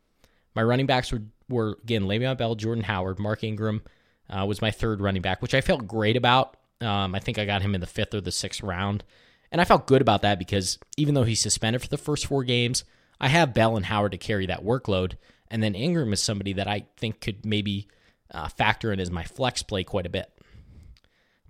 My 0.55 0.63
running 0.63 0.87
backs 0.87 1.13
were, 1.13 1.23
were 1.49 1.79
again, 1.83 2.05
Le'Veon 2.05 2.37
Bell, 2.37 2.55
Jordan 2.55 2.85
Howard, 2.85 3.19
Mark 3.19 3.45
Ingram 3.45 3.83
uh, 4.29 4.45
was 4.47 4.63
my 4.63 4.71
third 4.71 5.01
running 5.01 5.23
back, 5.23 5.43
which 5.43 5.55
I 5.55 5.61
felt 5.61 5.87
great 5.87 6.17
about. 6.17 6.57
Um, 6.81 7.15
I 7.15 7.19
think 7.21 7.39
I 7.39 7.45
got 7.45 7.63
him 7.63 7.75
in 7.75 7.81
the 7.81 7.87
fifth 7.87 8.15
or 8.15 8.21
the 8.21 8.33
sixth 8.33 8.63
round. 8.63 9.05
And 9.53 9.61
I 9.61 9.65
felt 9.65 9.87
good 9.87 10.01
about 10.01 10.23
that 10.23 10.39
because 10.39 10.79
even 10.97 11.15
though 11.15 11.25
he's 11.25 11.41
suspended 11.41 11.83
for 11.83 11.89
the 11.89 11.99
first 11.99 12.27
four 12.27 12.45
games, 12.45 12.85
I 13.21 13.29
have 13.29 13.55
Bell 13.55 13.77
and 13.77 13.87
Howard 13.87 14.13
to 14.13 14.19
carry 14.19 14.47
that 14.47 14.65
workload. 14.65 15.15
And 15.50 15.62
then 15.62 15.75
Ingram 15.75 16.12
is 16.12 16.23
somebody 16.23 16.52
that 16.54 16.69
I 16.69 16.87
think 16.97 17.21
could 17.21 17.45
maybe 17.45 17.88
uh, 18.30 18.49
factor 18.49 18.92
in 18.92 19.00
as 19.00 19.11
my 19.11 19.25
flex 19.25 19.62
play 19.62 19.85
quite 19.85 20.07
a 20.07 20.11
bit. 20.11 20.30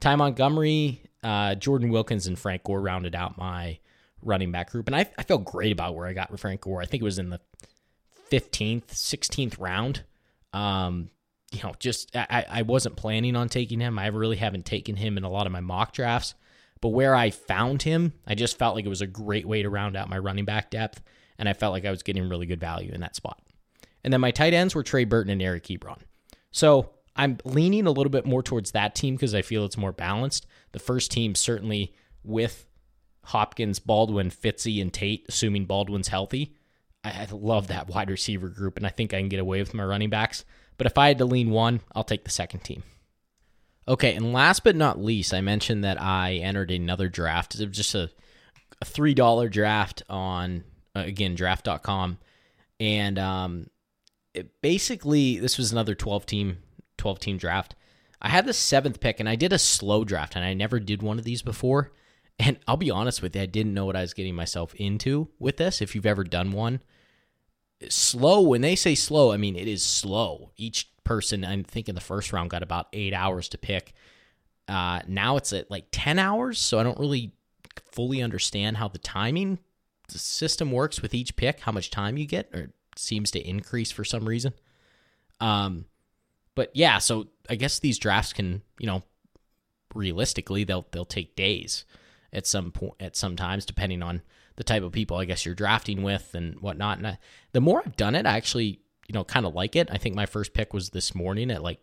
Ty 0.00 0.16
Montgomery, 0.16 1.02
uh, 1.22 1.54
Jordan 1.54 1.90
Wilkins, 1.90 2.26
and 2.26 2.38
Frank 2.38 2.64
Gore 2.64 2.80
rounded 2.80 3.14
out 3.14 3.36
my 3.36 3.78
running 4.22 4.50
back 4.50 4.70
group. 4.70 4.86
And 4.86 4.96
I, 4.96 5.06
I 5.18 5.22
felt 5.22 5.44
great 5.44 5.72
about 5.72 5.94
where 5.94 6.06
I 6.06 6.14
got 6.14 6.38
Frank 6.38 6.62
Gore. 6.62 6.80
I 6.80 6.86
think 6.86 7.02
it 7.02 7.04
was 7.04 7.18
in 7.18 7.30
the 7.30 7.40
15th, 8.30 8.86
16th 8.86 9.60
round. 9.60 10.04
Um, 10.52 11.10
you 11.52 11.62
know, 11.62 11.74
just 11.78 12.14
I, 12.14 12.46
I 12.48 12.62
wasn't 12.62 12.96
planning 12.96 13.36
on 13.36 13.48
taking 13.48 13.80
him. 13.80 13.98
I 13.98 14.06
really 14.06 14.36
haven't 14.36 14.66
taken 14.66 14.96
him 14.96 15.18
in 15.18 15.24
a 15.24 15.30
lot 15.30 15.46
of 15.46 15.52
my 15.52 15.60
mock 15.60 15.92
drafts. 15.92 16.34
But 16.80 16.90
where 16.90 17.14
I 17.14 17.30
found 17.30 17.82
him, 17.82 18.14
I 18.26 18.34
just 18.34 18.58
felt 18.58 18.74
like 18.74 18.86
it 18.86 18.90
was 18.90 19.02
a 19.02 19.06
great 19.06 19.46
way 19.46 19.62
to 19.62 19.68
round 19.68 19.96
out 19.96 20.08
my 20.08 20.18
running 20.18 20.46
back 20.46 20.70
depth. 20.70 21.02
And 21.38 21.48
I 21.48 21.52
felt 21.52 21.72
like 21.72 21.84
I 21.84 21.90
was 21.90 22.02
getting 22.02 22.28
really 22.28 22.46
good 22.46 22.60
value 22.60 22.92
in 22.92 23.00
that 23.00 23.16
spot. 23.16 23.40
And 24.02 24.12
then 24.12 24.20
my 24.20 24.30
tight 24.30 24.54
ends 24.54 24.74
were 24.74 24.82
Trey 24.82 25.04
Burton 25.04 25.30
and 25.30 25.42
Eric 25.42 25.64
Ebron. 25.64 25.98
So 26.50 26.90
I'm 27.16 27.38
leaning 27.44 27.86
a 27.86 27.90
little 27.90 28.10
bit 28.10 28.26
more 28.26 28.42
towards 28.42 28.72
that 28.72 28.94
team 28.94 29.14
because 29.14 29.34
I 29.34 29.42
feel 29.42 29.64
it's 29.64 29.76
more 29.76 29.92
balanced. 29.92 30.46
The 30.72 30.78
first 30.78 31.10
team, 31.10 31.34
certainly 31.34 31.94
with 32.24 32.66
Hopkins, 33.24 33.78
Baldwin, 33.78 34.30
Fitzy, 34.30 34.80
and 34.80 34.92
Tate, 34.92 35.26
assuming 35.28 35.66
Baldwin's 35.66 36.08
healthy. 36.08 36.56
I, 37.02 37.26
love 37.30 37.68
that 37.68 37.88
wide 37.88 38.10
receiver 38.10 38.48
group, 38.48 38.76
and 38.76 38.86
I 38.86 38.90
think 38.90 39.14
I 39.14 39.18
can 39.18 39.30
get 39.30 39.40
away 39.40 39.60
with 39.60 39.72
my 39.72 39.84
running 39.84 40.10
backs. 40.10 40.44
But 40.76 40.86
if 40.86 40.98
I 40.98 41.08
had 41.08 41.18
to 41.18 41.24
lean 41.24 41.50
one, 41.50 41.80
I'll 41.94 42.04
take 42.04 42.24
the 42.24 42.30
second 42.30 42.60
team. 42.60 42.82
Okay, 43.88 44.14
and 44.14 44.32
last 44.32 44.64
but 44.64 44.76
not 44.76 45.02
least, 45.02 45.32
I 45.32 45.40
mentioned 45.40 45.84
that 45.84 46.00
I 46.00 46.34
entered 46.34 46.70
another 46.70 47.08
draft. 47.08 47.58
It 47.58 47.68
was 47.68 47.76
just 47.76 47.94
a, 47.94 48.10
a 48.82 48.84
$3 48.84 49.50
draft 49.50 50.02
on, 50.10 50.64
uh, 50.94 51.04
again, 51.06 51.34
draft.com. 51.34 52.18
And 52.78 53.18
um, 53.18 53.66
it 54.34 54.60
basically, 54.62 55.38
this 55.38 55.58
was 55.58 55.72
another 55.72 55.94
12 55.94 56.26
team 56.26 56.58
12 56.98 57.18
team 57.18 57.38
draft. 57.38 57.74
I 58.22 58.28
had 58.28 58.46
the 58.46 58.52
seventh 58.52 59.00
pick, 59.00 59.18
and 59.18 59.28
I 59.28 59.34
did 59.34 59.52
a 59.52 59.58
slow 59.58 60.04
draft, 60.04 60.36
and 60.36 60.44
I 60.44 60.52
never 60.52 60.78
did 60.78 61.02
one 61.02 61.18
of 61.18 61.24
these 61.24 61.42
before. 61.42 61.92
And 62.38 62.58
I'll 62.66 62.76
be 62.76 62.90
honest 62.90 63.22
with 63.22 63.34
you, 63.34 63.42
I 63.42 63.46
didn't 63.46 63.74
know 63.74 63.86
what 63.86 63.96
I 63.96 64.02
was 64.02 64.14
getting 64.14 64.34
myself 64.34 64.74
into 64.74 65.28
with 65.38 65.56
this. 65.56 65.82
If 65.82 65.94
you've 65.94 66.06
ever 66.06 66.24
done 66.24 66.52
one, 66.52 66.80
slow, 67.88 68.40
when 68.40 68.60
they 68.60 68.76
say 68.76 68.94
slow, 68.94 69.32
I 69.32 69.36
mean 69.36 69.56
it 69.56 69.68
is 69.68 69.82
slow. 69.82 70.52
Each 70.56 70.90
person, 71.04 71.44
I 71.44 71.62
think 71.62 71.88
in 71.88 71.94
the 71.94 72.00
first 72.00 72.32
round, 72.32 72.50
got 72.50 72.62
about 72.62 72.88
eight 72.92 73.12
hours 73.12 73.48
to 73.50 73.58
pick. 73.58 73.92
Uh, 74.68 75.00
now 75.06 75.36
it's 75.36 75.52
at 75.52 75.70
like 75.70 75.86
10 75.92 76.18
hours, 76.18 76.58
so 76.58 76.78
I 76.78 76.82
don't 76.82 76.98
really 76.98 77.32
fully 77.92 78.22
understand 78.22 78.76
how 78.76 78.88
the 78.88 78.98
timing 78.98 79.58
the 80.08 80.18
system 80.18 80.72
works 80.72 81.02
with 81.02 81.14
each 81.14 81.36
pick, 81.36 81.60
how 81.60 81.72
much 81.72 81.90
time 81.90 82.16
you 82.16 82.26
get, 82.26 82.50
or 82.54 82.72
seems 82.96 83.30
to 83.32 83.40
increase 83.40 83.90
for 83.90 84.04
some 84.04 84.28
reason. 84.28 84.52
Um, 85.40 85.86
but 86.54 86.70
yeah, 86.74 86.98
so 86.98 87.28
I 87.48 87.54
guess 87.54 87.78
these 87.78 87.98
drafts 87.98 88.32
can, 88.32 88.62
you 88.78 88.86
know, 88.86 89.02
realistically 89.94 90.64
they'll 90.64 90.86
they'll 90.92 91.04
take 91.04 91.34
days 91.34 91.84
at 92.32 92.46
some 92.46 92.70
point 92.70 92.94
at 93.00 93.16
some 93.16 93.34
times 93.34 93.66
depending 93.66 94.02
on 94.02 94.22
the 94.56 94.62
type 94.62 94.82
of 94.84 94.92
people 94.92 95.16
I 95.16 95.24
guess 95.24 95.44
you're 95.44 95.54
drafting 95.54 96.02
with 96.02 96.34
and 96.34 96.60
whatnot. 96.60 96.98
And 96.98 97.06
I, 97.06 97.18
the 97.52 97.60
more 97.60 97.82
I've 97.84 97.96
done 97.96 98.14
it, 98.14 98.26
I 98.26 98.36
actually 98.36 98.80
you 99.08 99.14
know 99.14 99.24
kind 99.24 99.46
of 99.46 99.54
like 99.54 99.76
it. 99.76 99.88
I 99.90 99.98
think 99.98 100.14
my 100.14 100.26
first 100.26 100.54
pick 100.54 100.72
was 100.72 100.90
this 100.90 101.14
morning 101.14 101.50
at 101.50 101.62
like 101.62 101.80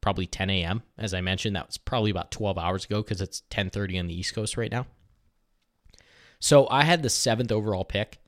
probably 0.00 0.26
10 0.26 0.50
a.m. 0.50 0.82
As 0.98 1.14
I 1.14 1.20
mentioned, 1.20 1.56
that 1.56 1.66
was 1.66 1.78
probably 1.78 2.10
about 2.10 2.30
12 2.30 2.58
hours 2.58 2.84
ago 2.84 3.02
because 3.02 3.20
it's 3.20 3.42
10:30 3.50 4.00
on 4.00 4.06
the 4.06 4.18
East 4.18 4.34
Coast 4.34 4.56
right 4.56 4.70
now. 4.70 4.86
So 6.38 6.68
I 6.68 6.84
had 6.84 7.02
the 7.02 7.10
seventh 7.10 7.50
overall 7.52 7.84
pick. 7.84 8.18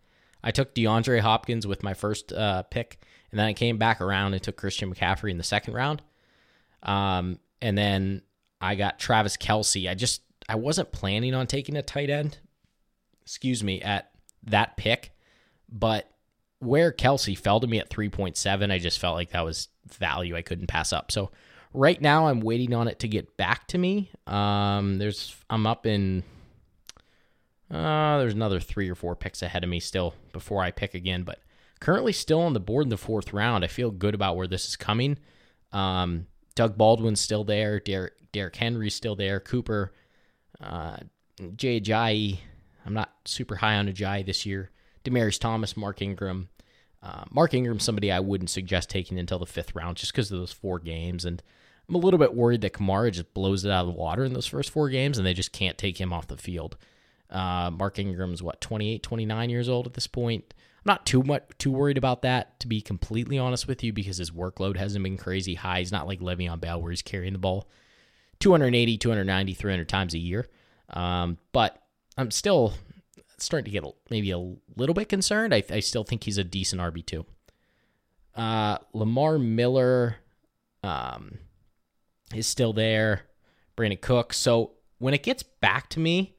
I 0.42 0.50
took 0.50 0.74
DeAndre 0.74 1.20
Hopkins 1.20 1.66
with 1.66 1.82
my 1.82 1.94
first 1.94 2.32
uh, 2.32 2.62
pick, 2.64 3.00
and 3.30 3.38
then 3.38 3.46
I 3.46 3.52
came 3.52 3.78
back 3.78 4.00
around 4.00 4.34
and 4.34 4.42
took 4.42 4.56
Christian 4.56 4.92
McCaffrey 4.92 5.30
in 5.30 5.38
the 5.38 5.44
second 5.44 5.74
round. 5.74 6.02
Um, 6.82 7.38
and 7.60 7.76
then 7.76 8.22
I 8.60 8.74
got 8.74 8.98
Travis 8.98 9.36
Kelce. 9.36 9.88
I 9.88 9.94
just 9.94 10.22
I 10.48 10.56
wasn't 10.56 10.92
planning 10.92 11.34
on 11.34 11.46
taking 11.46 11.76
a 11.76 11.82
tight 11.82 12.10
end, 12.10 12.38
excuse 13.22 13.62
me, 13.62 13.82
at 13.82 14.10
that 14.44 14.76
pick, 14.76 15.12
but 15.68 16.10
where 16.60 16.90
Kelsey 16.90 17.34
fell 17.34 17.60
to 17.60 17.66
me 17.66 17.78
at 17.78 17.90
3.7, 17.90 18.72
I 18.72 18.78
just 18.78 18.98
felt 18.98 19.14
like 19.14 19.30
that 19.30 19.44
was 19.44 19.68
value 19.86 20.36
I 20.36 20.42
couldn't 20.42 20.66
pass 20.66 20.92
up. 20.92 21.12
So 21.12 21.30
right 21.72 22.00
now 22.00 22.26
I'm 22.26 22.40
waiting 22.40 22.74
on 22.74 22.88
it 22.88 22.98
to 23.00 23.08
get 23.08 23.36
back 23.36 23.66
to 23.68 23.78
me. 23.78 24.10
Um, 24.26 24.98
there's 24.98 25.36
I'm 25.50 25.66
up 25.66 25.86
in 25.86 26.24
uh, 27.70 28.18
there's 28.18 28.34
another 28.34 28.60
three 28.60 28.88
or 28.88 28.94
four 28.94 29.14
picks 29.16 29.42
ahead 29.42 29.64
of 29.64 29.70
me 29.70 29.80
still 29.80 30.14
before 30.32 30.62
I 30.62 30.70
pick 30.70 30.94
again, 30.94 31.22
but 31.22 31.40
currently 31.80 32.12
still 32.12 32.40
on 32.40 32.54
the 32.54 32.60
board 32.60 32.84
in 32.84 32.90
the 32.90 32.96
fourth 32.96 33.32
round. 33.32 33.64
I 33.64 33.68
feel 33.68 33.90
good 33.90 34.14
about 34.14 34.36
where 34.36 34.46
this 34.46 34.66
is 34.68 34.76
coming. 34.76 35.18
Um, 35.72 36.26
Doug 36.54 36.76
Baldwin's 36.78 37.20
still 37.20 37.44
there. 37.44 37.78
Derek, 37.80 38.14
Derrick 38.32 38.56
Henry's 38.56 38.94
still 38.94 39.16
there. 39.16 39.38
Cooper 39.40 39.92
uh, 40.60 40.96
Jay 41.56 41.80
Ajayi, 41.80 42.38
I'm 42.84 42.94
not 42.94 43.12
super 43.24 43.56
high 43.56 43.76
on 43.76 43.88
Ajayi 43.88 44.26
this 44.26 44.44
year. 44.44 44.70
Demaryius 45.04 45.38
Thomas, 45.38 45.76
Mark 45.76 46.02
Ingram. 46.02 46.48
Uh, 47.02 47.24
Mark 47.30 47.54
Ingram, 47.54 47.78
somebody 47.78 48.10
I 48.10 48.20
wouldn't 48.20 48.50
suggest 48.50 48.90
taking 48.90 49.18
until 49.18 49.38
the 49.38 49.46
fifth 49.46 49.74
round 49.74 49.96
just 49.98 50.12
because 50.12 50.32
of 50.32 50.38
those 50.38 50.52
four 50.52 50.78
games. 50.80 51.24
And 51.24 51.42
I'm 51.88 51.94
a 51.94 51.98
little 51.98 52.18
bit 52.18 52.34
worried 52.34 52.62
that 52.62 52.72
Kamara 52.72 53.12
just 53.12 53.32
blows 53.34 53.64
it 53.64 53.70
out 53.70 53.86
of 53.86 53.94
the 53.94 54.00
water 54.00 54.24
in 54.24 54.32
those 54.32 54.46
first 54.46 54.70
four 54.70 54.88
games 54.88 55.16
and 55.16 55.26
they 55.26 55.34
just 55.34 55.52
can't 55.52 55.78
take 55.78 56.00
him 56.00 56.12
off 56.12 56.26
the 56.26 56.36
field. 56.36 56.76
Uh, 57.30 57.70
Mark 57.70 57.98
Ingram's 57.98 58.42
what, 58.42 58.60
28, 58.60 59.02
29 59.02 59.50
years 59.50 59.68
old 59.68 59.86
at 59.86 59.94
this 59.94 60.06
point. 60.06 60.54
I'm 60.78 60.92
not 60.92 61.06
too 61.06 61.22
much 61.22 61.42
too 61.58 61.72
worried 61.72 61.98
about 61.98 62.22
that, 62.22 62.58
to 62.60 62.66
be 62.66 62.80
completely 62.80 63.38
honest 63.38 63.68
with 63.68 63.82
you, 63.84 63.92
because 63.92 64.18
his 64.18 64.30
workload 64.30 64.76
hasn't 64.76 65.02
been 65.02 65.16
crazy 65.16 65.54
high. 65.54 65.80
He's 65.80 65.92
not 65.92 66.06
like 66.06 66.20
Le'Veon 66.20 66.60
Bell 66.60 66.80
where 66.80 66.90
he's 66.90 67.02
carrying 67.02 67.32
the 67.32 67.38
ball 67.38 67.68
280, 68.40 68.96
290, 68.98 69.54
300 69.54 69.88
times 69.88 70.14
a 70.14 70.18
year. 70.18 70.48
Um, 70.90 71.38
but 71.52 71.82
I'm 72.16 72.30
still 72.30 72.72
starting 73.38 73.64
to 73.66 73.70
get 73.70 73.84
maybe 74.10 74.30
a 74.30 74.38
little 74.76 74.94
bit 74.94 75.08
concerned. 75.08 75.54
I, 75.54 75.62
I 75.70 75.80
still 75.80 76.04
think 76.04 76.24
he's 76.24 76.38
a 76.38 76.44
decent 76.44 76.80
RB2. 76.80 77.24
Uh, 78.34 78.78
Lamar 78.92 79.38
Miller 79.38 80.16
um, 80.82 81.38
is 82.34 82.46
still 82.46 82.72
there. 82.72 83.22
Brandon 83.76 83.98
Cook. 84.00 84.32
So 84.32 84.72
when 84.98 85.14
it 85.14 85.22
gets 85.22 85.42
back 85.42 85.88
to 85.90 86.00
me, 86.00 86.36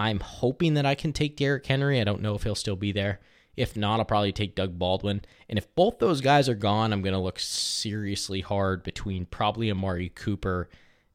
I'm 0.00 0.20
hoping 0.20 0.74
that 0.74 0.86
I 0.86 0.94
can 0.94 1.12
take 1.12 1.36
Derrick 1.36 1.66
Henry. 1.66 2.00
I 2.00 2.04
don't 2.04 2.22
know 2.22 2.34
if 2.34 2.44
he'll 2.44 2.54
still 2.54 2.74
be 2.74 2.90
there. 2.90 3.20
If 3.54 3.76
not, 3.76 4.00
I'll 4.00 4.06
probably 4.06 4.32
take 4.32 4.54
Doug 4.54 4.78
Baldwin. 4.78 5.20
And 5.46 5.58
if 5.58 5.74
both 5.74 5.98
those 5.98 6.22
guys 6.22 6.48
are 6.48 6.54
gone, 6.54 6.94
I'm 6.94 7.02
going 7.02 7.12
to 7.12 7.18
look 7.18 7.38
seriously 7.38 8.40
hard 8.40 8.82
between 8.82 9.26
probably 9.26 9.70
Amari 9.70 10.08
Cooper 10.08 10.70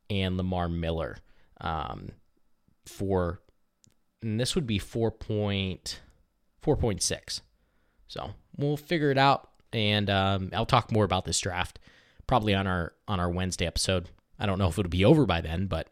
and 0.08 0.38
Lamar 0.38 0.69
Miller 0.69 1.17
um, 1.62 2.10
for, 2.86 3.41
and 4.21 4.39
this 4.39 4.54
would 4.54 4.67
be 4.67 4.78
4.4.6. 4.78 7.41
So 8.08 8.36
we'll 8.56 8.78
figure 8.78 9.10
it 9.10 9.17
out, 9.17 9.50
and 9.74 10.12
um, 10.12 10.52
I'll 10.54 10.67
talk 10.67 10.91
more 10.91 11.06
about 11.06 11.26
this 11.26 11.39
draft 11.39 11.80
probably 12.28 12.54
on 12.54 12.67
our 12.67 12.93
on 13.08 13.19
our 13.19 13.32
Wednesday 13.32 13.65
episode. 13.65 14.10
I 14.38 14.45
don't 14.45 14.60
know 14.60 14.67
if 14.67 14.78
it'll 14.78 14.89
be 14.89 15.06
over 15.06 15.26
by 15.26 15.41
then, 15.41 15.65
but 15.65 15.88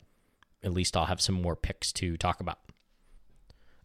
at 0.62 0.73
least 0.73 0.95
I'll 0.95 1.06
have 1.06 1.21
some 1.21 1.41
more 1.41 1.56
picks 1.56 1.91
to 1.93 2.17
talk 2.17 2.39
about. 2.39 2.60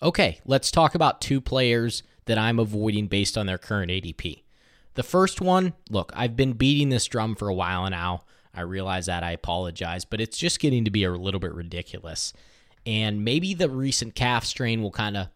Okay, 0.03 0.41
let's 0.45 0.71
talk 0.71 0.95
about 0.95 1.21
two 1.21 1.41
players 1.41 2.03
that 2.27 2.39
I'm 2.39 2.59
avoiding 2.59 3.07
based 3.07 3.37
on 3.37 3.47
their 3.47 3.59
current 3.59 3.91
ADP. 3.91 4.43
The 4.95 5.03
first 5.03 5.41
one, 5.41 5.75
look, 5.91 6.13
I've 6.15 6.37
been 6.37 6.53
beating 6.53 6.89
this 6.89 7.07
drum 7.07 7.35
for 7.35 7.49
a 7.49 7.55
while 7.55 7.89
now. 7.91 8.25
I 8.55 8.63
realize 8.63 9.07
that. 9.07 9.23
I 9.23 9.33
apologize, 9.33 10.05
but 10.05 10.21
it's 10.21 10.39
just 10.39 10.61
getting 10.61 10.85
to 10.85 10.91
be 10.91 11.05
a 11.05 11.11
little 11.11 11.41
bit 11.41 11.55
ridiculous. 11.55 12.33
And 12.87 13.25
maybe 13.25 13.55
the 13.55 13.69
recent 13.69 14.15
calf 14.15 14.45
strain 14.45 14.83
will 14.83 14.91
kind 14.91 15.17
of 15.17 15.29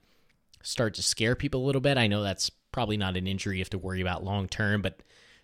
start 0.63 0.95
to 0.95 1.03
scare 1.03 1.35
people 1.35 1.63
a 1.63 1.67
little 1.67 1.81
bit. 1.81 1.99
I 1.99 2.07
know 2.07 2.23
that's 2.23 2.51
probably 2.73 2.97
not 2.97 3.17
an 3.17 3.27
injury 3.27 3.57
you 3.57 3.63
have 3.63 3.71
to 3.71 3.79
worry 3.79 4.01
about 4.01 4.25
long 4.25 4.49
term. 4.49 4.83
But 4.83 5.01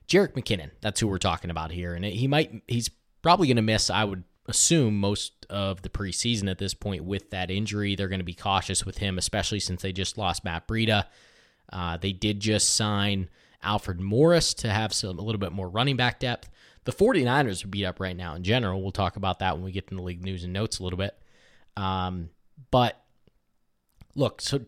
Jerick 0.08 0.32
McKinnon, 0.32 0.70
that's 0.80 1.00
who 1.00 1.06
we're 1.06 1.18
talking 1.18 1.50
about 1.50 1.70
here, 1.70 1.94
and 1.94 2.04
he 2.04 2.26
might 2.26 2.62
he's 2.66 2.90
probably 3.22 3.46
going 3.46 3.56
to 3.56 3.62
miss. 3.62 3.90
I 3.90 4.04
would 4.04 4.24
assume 4.48 4.98
most 4.98 5.46
of 5.50 5.82
the 5.82 5.88
preseason 5.88 6.50
at 6.50 6.58
this 6.58 6.74
point 6.74 7.04
with 7.04 7.30
that 7.30 7.50
injury. 7.50 7.94
They're 7.94 8.08
going 8.08 8.20
to 8.20 8.24
be 8.24 8.34
cautious 8.34 8.84
with 8.84 8.98
him, 8.98 9.18
especially 9.18 9.60
since 9.60 9.82
they 9.82 9.92
just 9.92 10.18
lost 10.18 10.44
Matt 10.44 10.66
Breida. 10.66 11.04
Uh, 11.72 11.98
they 11.98 12.12
did 12.12 12.40
just 12.40 12.74
sign 12.74 13.28
Alfred 13.62 14.00
Morris 14.00 14.54
to 14.54 14.70
have 14.70 14.92
some 14.92 15.18
a 15.18 15.22
little 15.22 15.38
bit 15.38 15.52
more 15.52 15.68
running 15.68 15.96
back 15.96 16.18
depth. 16.18 16.48
The 16.84 16.92
49ers 16.92 17.64
are 17.64 17.68
beat 17.68 17.84
up 17.84 18.00
right 18.00 18.16
now 18.16 18.34
in 18.34 18.42
general. 18.42 18.80
We'll 18.80 18.92
talk 18.92 19.16
about 19.16 19.40
that 19.40 19.54
when 19.54 19.64
we 19.64 19.72
get 19.72 19.88
to 19.88 19.94
the 19.94 20.02
league 20.02 20.24
news 20.24 20.44
and 20.44 20.52
notes 20.52 20.78
a 20.78 20.84
little 20.84 20.96
bit. 20.96 21.16
Um, 21.76 22.30
but 22.70 23.02
look, 24.14 24.40
so 24.40 24.58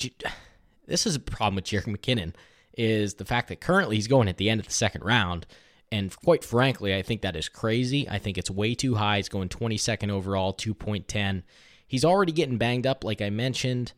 this 0.87 1.07
is 1.07 1.17
a 1.17 1.21
problem 1.21 1.55
with 1.57 1.65
Jerick 1.65 1.87
McKinnon 1.87 2.35
is 2.77 3.15
the 3.15 3.25
fact 3.25 3.49
that 3.49 3.61
currently 3.61 3.97
he's 3.97 4.07
going 4.07 4.29
at 4.29 4.37
the 4.37 4.51
end 4.51 4.61
of 4.61 4.67
the 4.67 4.73
second 4.73 5.05
round. 5.05 5.47
And 5.93 6.15
quite 6.17 6.45
frankly, 6.45 6.95
I 6.95 7.03
think 7.03 7.23
that 7.23 7.37
is 7.37 7.49
crazy. 7.49 8.09
I 8.09 8.19
think 8.19 8.39
it's 8.39 8.51
way 8.51 8.75
too 8.75 8.95
high. 8.95 9.17
He's 9.17 9.29
going 9.29 9.49
22nd 9.49 10.11
overall, 10.11 10.55
2.10. 10.55 11.43
He's 11.87 12.05
already 12.05 12.33
getting 12.33 12.59
banged 12.59 12.87
up, 12.87 13.03
like 13.03 13.21
I 13.21 13.31
mentioned. 13.31 13.93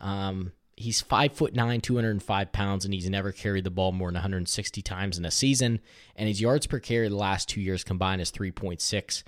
Um, 0.00 0.52
he's 0.76 1.00
five 1.00 1.32
foot 1.32 1.54
nine, 1.54 1.80
205 1.80 2.52
pounds, 2.52 2.84
and 2.84 2.92
he's 2.92 3.08
never 3.08 3.30
carried 3.30 3.64
the 3.64 3.70
ball 3.70 3.92
more 3.92 4.08
than 4.08 4.14
160 4.14 4.82
times 4.82 5.18
in 5.18 5.24
a 5.24 5.30
season. 5.30 5.80
And 6.16 6.28
his 6.28 6.40
yards 6.40 6.66
per 6.66 6.80
carry 6.80 7.08
the 7.08 7.16
last 7.16 7.48
two 7.48 7.60
years 7.60 7.84
combined 7.84 8.20
is 8.20 8.32
3.6. 8.32 9.22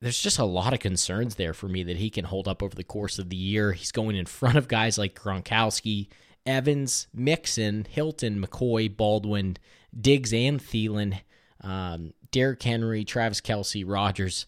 There's 0.00 0.20
just 0.20 0.38
a 0.38 0.44
lot 0.44 0.72
of 0.72 0.80
concerns 0.80 1.34
there 1.36 1.52
for 1.52 1.68
me 1.68 1.82
that 1.84 1.98
he 1.98 2.10
can 2.10 2.24
hold 2.24 2.48
up 2.48 2.62
over 2.62 2.74
the 2.74 2.82
course 2.82 3.18
of 3.18 3.28
the 3.28 3.36
year. 3.36 3.72
He's 3.72 3.92
going 3.92 4.16
in 4.16 4.26
front 4.26 4.56
of 4.56 4.66
guys 4.66 4.98
like 4.98 5.14
Gronkowski, 5.14 6.08
Evans, 6.46 7.06
Mixon, 7.14 7.86
Hilton, 7.88 8.42
McCoy, 8.42 8.94
Baldwin, 8.94 9.56
Diggs, 9.98 10.32
and 10.32 10.60
Thielen, 10.60 11.20
um, 11.62 12.12
Derrick 12.30 12.62
Henry, 12.62 13.04
Travis 13.04 13.40
Kelce, 13.40 13.84
Rogers, 13.86 14.46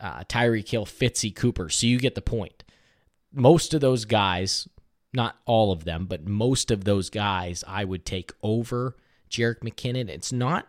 uh, 0.00 0.24
Tyreek 0.24 0.68
Hill, 0.68 0.86
Fitzy, 0.86 1.34
Cooper. 1.34 1.68
So 1.68 1.86
you 1.86 1.98
get 1.98 2.14
the 2.14 2.22
point. 2.22 2.64
Most 3.32 3.74
of 3.74 3.80
those 3.80 4.04
guys, 4.04 4.68
not 5.12 5.36
all 5.44 5.72
of 5.72 5.84
them, 5.84 6.06
but 6.06 6.26
most 6.26 6.70
of 6.70 6.84
those 6.84 7.10
guys, 7.10 7.64
I 7.66 7.84
would 7.84 8.04
take 8.04 8.32
over 8.42 8.96
Jerick 9.30 9.60
McKinnon. 9.60 10.08
It's 10.08 10.32
not. 10.32 10.68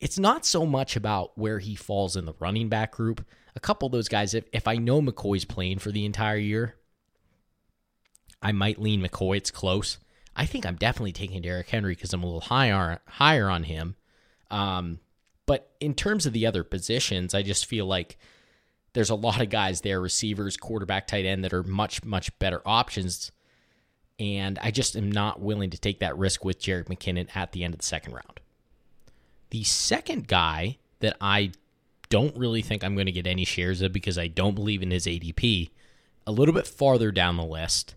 It's 0.00 0.18
not 0.18 0.44
so 0.44 0.66
much 0.66 0.96
about 0.96 1.36
where 1.38 1.60
he 1.60 1.74
falls 1.74 2.16
in 2.16 2.26
the 2.26 2.34
running 2.38 2.68
back 2.68 2.92
group. 2.92 3.24
A 3.56 3.60
couple 3.60 3.86
of 3.86 3.92
those 3.92 4.08
guys, 4.08 4.34
if, 4.34 4.44
if 4.52 4.68
I 4.68 4.76
know 4.76 5.00
McCoy's 5.00 5.44
playing 5.44 5.78
for 5.78 5.90
the 5.92 6.04
entire 6.04 6.36
year, 6.36 6.74
I 8.42 8.52
might 8.52 8.80
lean 8.80 9.00
McCoy. 9.00 9.38
It's 9.38 9.50
close. 9.50 9.98
I 10.36 10.46
think 10.46 10.66
I'm 10.66 10.76
definitely 10.76 11.12
taking 11.12 11.42
Derrick 11.42 11.68
Henry 11.68 11.94
because 11.94 12.12
I'm 12.12 12.22
a 12.22 12.26
little 12.26 12.40
higher 12.40 13.00
higher 13.06 13.48
on 13.48 13.64
him. 13.64 13.96
Um, 14.50 15.00
but 15.46 15.70
in 15.80 15.94
terms 15.94 16.26
of 16.26 16.32
the 16.32 16.46
other 16.46 16.64
positions, 16.64 17.34
I 17.34 17.42
just 17.42 17.66
feel 17.66 17.86
like 17.86 18.18
there's 18.94 19.10
a 19.10 19.14
lot 19.14 19.40
of 19.40 19.50
guys 19.50 19.80
there, 19.82 20.00
receivers, 20.00 20.56
quarterback, 20.56 21.06
tight 21.06 21.24
end, 21.24 21.44
that 21.44 21.52
are 21.52 21.62
much 21.62 22.04
much 22.04 22.36
better 22.38 22.62
options. 22.64 23.30
And 24.18 24.58
I 24.62 24.70
just 24.70 24.96
am 24.96 25.10
not 25.10 25.40
willing 25.40 25.70
to 25.70 25.78
take 25.78 25.98
that 26.00 26.16
risk 26.16 26.44
with 26.44 26.60
Jerick 26.60 26.86
McKinnon 26.86 27.34
at 27.34 27.52
the 27.52 27.64
end 27.64 27.74
of 27.74 27.80
the 27.80 27.86
second 27.86 28.12
round. 28.12 28.40
The 29.50 29.64
second 29.64 30.28
guy 30.28 30.78
that 31.00 31.16
I 31.20 31.52
don't 32.08 32.36
really 32.36 32.62
think 32.62 32.84
I'm 32.84 32.94
going 32.94 33.06
to 33.06 33.12
get 33.12 33.26
any 33.26 33.44
shares 33.44 33.82
of 33.82 33.92
because 33.92 34.18
I 34.18 34.28
don't 34.28 34.54
believe 34.54 34.82
in 34.82 34.92
his 34.92 35.06
ADP, 35.06 35.70
a 36.26 36.32
little 36.32 36.54
bit 36.54 36.66
farther 36.66 37.10
down 37.10 37.36
the 37.36 37.44
list, 37.44 37.96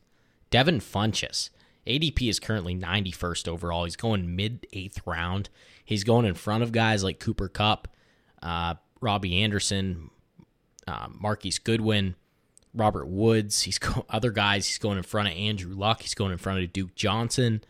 Devin 0.49 0.79
Funchess. 0.79 1.51
ADP 1.87 2.29
is 2.29 2.39
currently 2.39 2.75
91st 2.75 3.47
overall. 3.47 3.85
He's 3.85 3.95
going 3.95 4.35
mid 4.35 4.67
eighth 4.73 5.01
round. 5.05 5.49
He's 5.83 6.03
going 6.03 6.25
in 6.25 6.33
front 6.33 6.63
of 6.63 6.71
guys 6.71 7.03
like 7.03 7.19
Cooper 7.19 7.47
Kupp, 7.47 7.87
uh, 8.43 8.75
Robbie 8.99 9.41
Anderson, 9.41 10.09
uh, 10.87 11.07
Marquise 11.09 11.59
Goodwin, 11.59 12.15
Robert 12.73 13.07
Woods. 13.07 13.63
He's 13.63 13.79
go- 13.79 14.05
other 14.09 14.31
guys. 14.31 14.67
He's 14.67 14.77
going 14.77 14.97
in 14.97 15.03
front 15.03 15.29
of 15.29 15.35
Andrew 15.35 15.73
Luck. 15.73 16.01
He's 16.01 16.13
going 16.13 16.31
in 16.31 16.37
front 16.37 16.63
of 16.63 16.73
Duke 16.73 16.95
Johnson. 16.95 17.63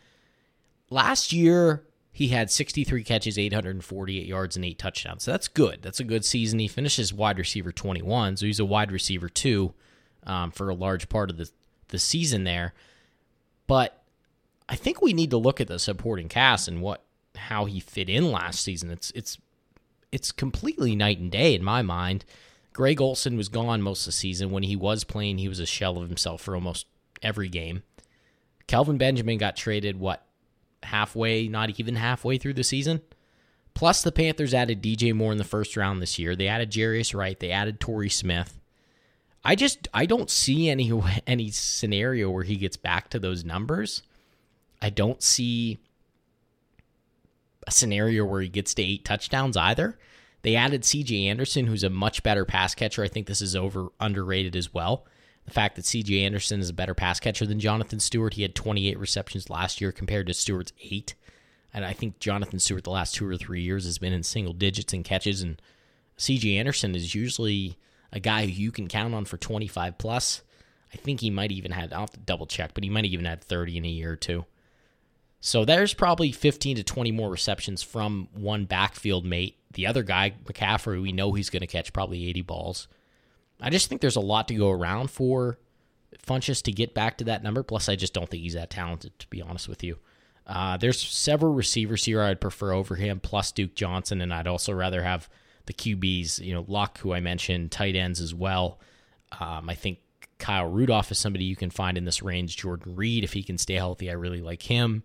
Last 0.89 1.31
year, 1.33 1.83
he 2.11 2.29
had 2.29 2.49
63 2.49 3.03
catches, 3.03 3.37
848 3.37 4.25
yards, 4.25 4.55
and 4.55 4.65
eight 4.65 4.79
touchdowns. 4.79 5.23
So 5.23 5.31
that's 5.31 5.47
good. 5.47 5.81
That's 5.83 5.99
a 5.99 6.03
good 6.03 6.25
season. 6.25 6.59
He 6.59 6.67
finishes 6.67 7.13
wide 7.13 7.37
receiver 7.37 7.71
21, 7.71 8.37
so 8.37 8.45
he's 8.47 8.59
a 8.59 8.65
wide 8.65 8.91
receiver 8.91 9.29
two 9.29 9.73
um, 10.25 10.49
for 10.51 10.69
a 10.69 10.73
large 10.73 11.09
part 11.09 11.29
of 11.29 11.37
the 11.37 11.49
the 11.89 11.99
season 11.99 12.43
there. 12.43 12.73
But 13.67 14.01
I 14.69 14.75
think 14.75 15.01
we 15.01 15.13
need 15.13 15.31
to 15.31 15.37
look 15.37 15.61
at 15.61 15.67
the 15.67 15.79
supporting 15.79 16.29
cast 16.29 16.67
and 16.67 16.81
what 16.81 17.03
how 17.35 17.65
he 17.65 17.79
fit 17.79 18.09
in 18.09 18.31
last 18.31 18.61
season. 18.61 18.91
It's 18.91 19.11
it's 19.11 19.37
it's 20.11 20.31
completely 20.31 20.95
night 20.95 21.19
and 21.19 21.31
day 21.31 21.53
in 21.55 21.63
my 21.63 21.81
mind. 21.81 22.25
Greg 22.73 23.01
Olsen 23.01 23.37
was 23.37 23.49
gone 23.49 23.81
most 23.81 24.01
of 24.01 24.07
the 24.07 24.11
season. 24.11 24.51
When 24.51 24.63
he 24.63 24.75
was 24.75 25.03
playing, 25.03 25.39
he 25.39 25.47
was 25.47 25.59
a 25.59 25.65
shell 25.65 25.97
of 25.97 26.07
himself 26.07 26.41
for 26.41 26.55
almost 26.55 26.85
every 27.21 27.49
game. 27.49 27.83
Kelvin 28.67 28.97
Benjamin 28.97 29.37
got 29.37 29.55
traded 29.55 29.99
what 29.99 30.25
halfway, 30.83 31.47
not 31.47 31.79
even 31.79 31.95
halfway 31.95 32.37
through 32.37 32.53
the 32.53 32.63
season. 32.63 33.01
Plus, 33.73 34.01
the 34.01 34.11
Panthers 34.11 34.53
added 34.53 34.81
DJ 34.81 35.13
Moore 35.13 35.31
in 35.31 35.37
the 35.37 35.43
first 35.43 35.77
round 35.77 36.01
this 36.01 36.19
year. 36.19 36.35
They 36.35 36.47
added 36.47 36.71
Jarius 36.71 37.15
Wright. 37.15 37.39
They 37.39 37.51
added 37.51 37.79
Torrey 37.79 38.09
Smith. 38.09 38.59
I 39.43 39.55
just 39.55 39.87
I 39.93 40.05
don't 40.05 40.29
see 40.29 40.69
any 40.69 40.91
any 41.27 41.51
scenario 41.51 42.29
where 42.29 42.43
he 42.43 42.57
gets 42.57 42.77
back 42.77 43.09
to 43.09 43.19
those 43.19 43.45
numbers. 43.45 44.03
I 44.81 44.89
don't 44.89 45.21
see 45.21 45.79
a 47.65 47.71
scenario 47.71 48.25
where 48.25 48.41
he 48.41 48.49
gets 48.49 48.73
to 48.75 48.83
eight 48.83 49.05
touchdowns 49.05 49.57
either. 49.57 49.97
They 50.43 50.55
added 50.55 50.83
CJ 50.83 51.25
Anderson, 51.25 51.67
who's 51.67 51.83
a 51.83 51.89
much 51.89 52.23
better 52.23 52.45
pass 52.45 52.73
catcher. 52.75 53.03
I 53.03 53.07
think 53.07 53.27
this 53.27 53.41
is 53.41 53.55
over 53.55 53.89
underrated 53.99 54.55
as 54.55 54.73
well. 54.73 55.05
The 55.45 55.51
fact 55.51 55.75
that 55.75 55.85
CJ 55.85 56.25
Anderson 56.25 56.59
is 56.59 56.69
a 56.69 56.73
better 56.73 56.93
pass 56.93 57.19
catcher 57.19 57.45
than 57.45 57.59
Jonathan 57.59 57.99
Stewart. 57.99 58.35
He 58.35 58.43
had 58.43 58.55
28 58.55 58.99
receptions 58.99 59.49
last 59.49 59.81
year 59.81 59.91
compared 59.91 60.27
to 60.27 60.33
Stewart's 60.33 60.73
eight. 60.81 61.15
And 61.73 61.83
I 61.83 61.93
think 61.93 62.19
Jonathan 62.19 62.59
Stewart 62.59 62.83
the 62.83 62.91
last 62.91 63.15
two 63.15 63.27
or 63.27 63.37
three 63.37 63.61
years 63.61 63.85
has 63.85 63.97
been 63.97 64.13
in 64.13 64.23
single 64.23 64.53
digits 64.53 64.93
in 64.93 65.03
catches. 65.03 65.41
And 65.41 65.61
CJ 66.17 66.57
Anderson 66.57 66.95
is 66.95 67.15
usually 67.15 67.77
a 68.11 68.19
guy 68.19 68.45
who 68.45 68.51
you 68.51 68.71
can 68.71 68.87
count 68.87 69.13
on 69.13 69.25
for 69.25 69.37
25 69.37 69.97
plus. 69.97 70.43
I 70.93 70.97
think 70.97 71.19
he 71.19 71.29
might 71.29 71.51
even 71.51 71.71
had, 71.71 71.91
I'll 71.91 72.01
have 72.01 72.11
to 72.11 72.19
double 72.19 72.45
check, 72.45 72.73
but 72.73 72.83
he 72.83 72.89
might 72.89 73.05
even 73.05 73.25
had 73.25 73.43
30 73.43 73.77
in 73.77 73.85
a 73.85 73.89
year 73.89 74.13
or 74.13 74.15
two. 74.15 74.45
So 75.39 75.65
there's 75.65 75.93
probably 75.93 76.31
15 76.31 76.77
to 76.77 76.83
20 76.83 77.11
more 77.11 77.29
receptions 77.29 77.83
from 77.83 78.27
one 78.33 78.65
backfield 78.65 79.25
mate. 79.25 79.57
The 79.73 79.87
other 79.87 80.03
guy, 80.03 80.33
McCaffrey, 80.45 81.01
we 81.01 81.11
know 81.11 81.33
he's 81.33 81.49
going 81.49 81.61
to 81.61 81.67
catch 81.67 81.93
probably 81.93 82.27
80 82.29 82.41
balls. 82.41 82.87
I 83.61 83.69
just 83.69 83.87
think 83.87 84.01
there's 84.01 84.15
a 84.15 84.21
lot 84.21 84.47
to 84.47 84.55
go 84.55 84.71
around 84.71 85.11
for 85.11 85.59
Funchess 86.25 86.61
to 86.63 86.71
get 86.71 86.93
back 86.93 87.17
to 87.17 87.25
that 87.25 87.43
number. 87.43 87.63
Plus, 87.63 87.89
I 87.89 87.95
just 87.95 88.13
don't 88.13 88.29
think 88.29 88.43
he's 88.43 88.53
that 88.53 88.69
talented, 88.69 89.17
to 89.19 89.27
be 89.27 89.41
honest 89.41 89.67
with 89.67 89.83
you. 89.83 89.97
Uh, 90.45 90.77
there's 90.77 91.01
several 91.01 91.53
receivers 91.53 92.05
here 92.05 92.21
I'd 92.21 92.39
prefer 92.39 92.71
over 92.71 92.95
him, 92.95 93.19
plus 93.19 93.51
Duke 93.51 93.75
Johnson, 93.75 94.21
and 94.21 94.33
I'd 94.33 94.47
also 94.47 94.71
rather 94.71 95.03
have 95.03 95.27
the 95.65 95.73
QBs, 95.73 96.39
you 96.39 96.53
know, 96.53 96.65
Luck, 96.67 96.99
who 96.99 97.13
I 97.13 97.19
mentioned, 97.19 97.71
tight 97.71 97.95
ends 97.95 98.21
as 98.21 98.33
well. 98.33 98.79
Um, 99.37 99.69
I 99.69 99.75
think 99.75 99.99
Kyle 100.39 100.67
Rudolph 100.67 101.11
is 101.11 101.17
somebody 101.17 101.43
you 101.43 101.57
can 101.57 101.69
find 101.69 101.97
in 101.97 102.05
this 102.05 102.23
range. 102.23 102.55
Jordan 102.55 102.95
Reed, 102.95 103.25
if 103.25 103.33
he 103.33 103.43
can 103.43 103.57
stay 103.57 103.73
healthy, 103.73 104.09
I 104.09 104.13
really 104.13 104.41
like 104.41 104.61
him. 104.63 105.03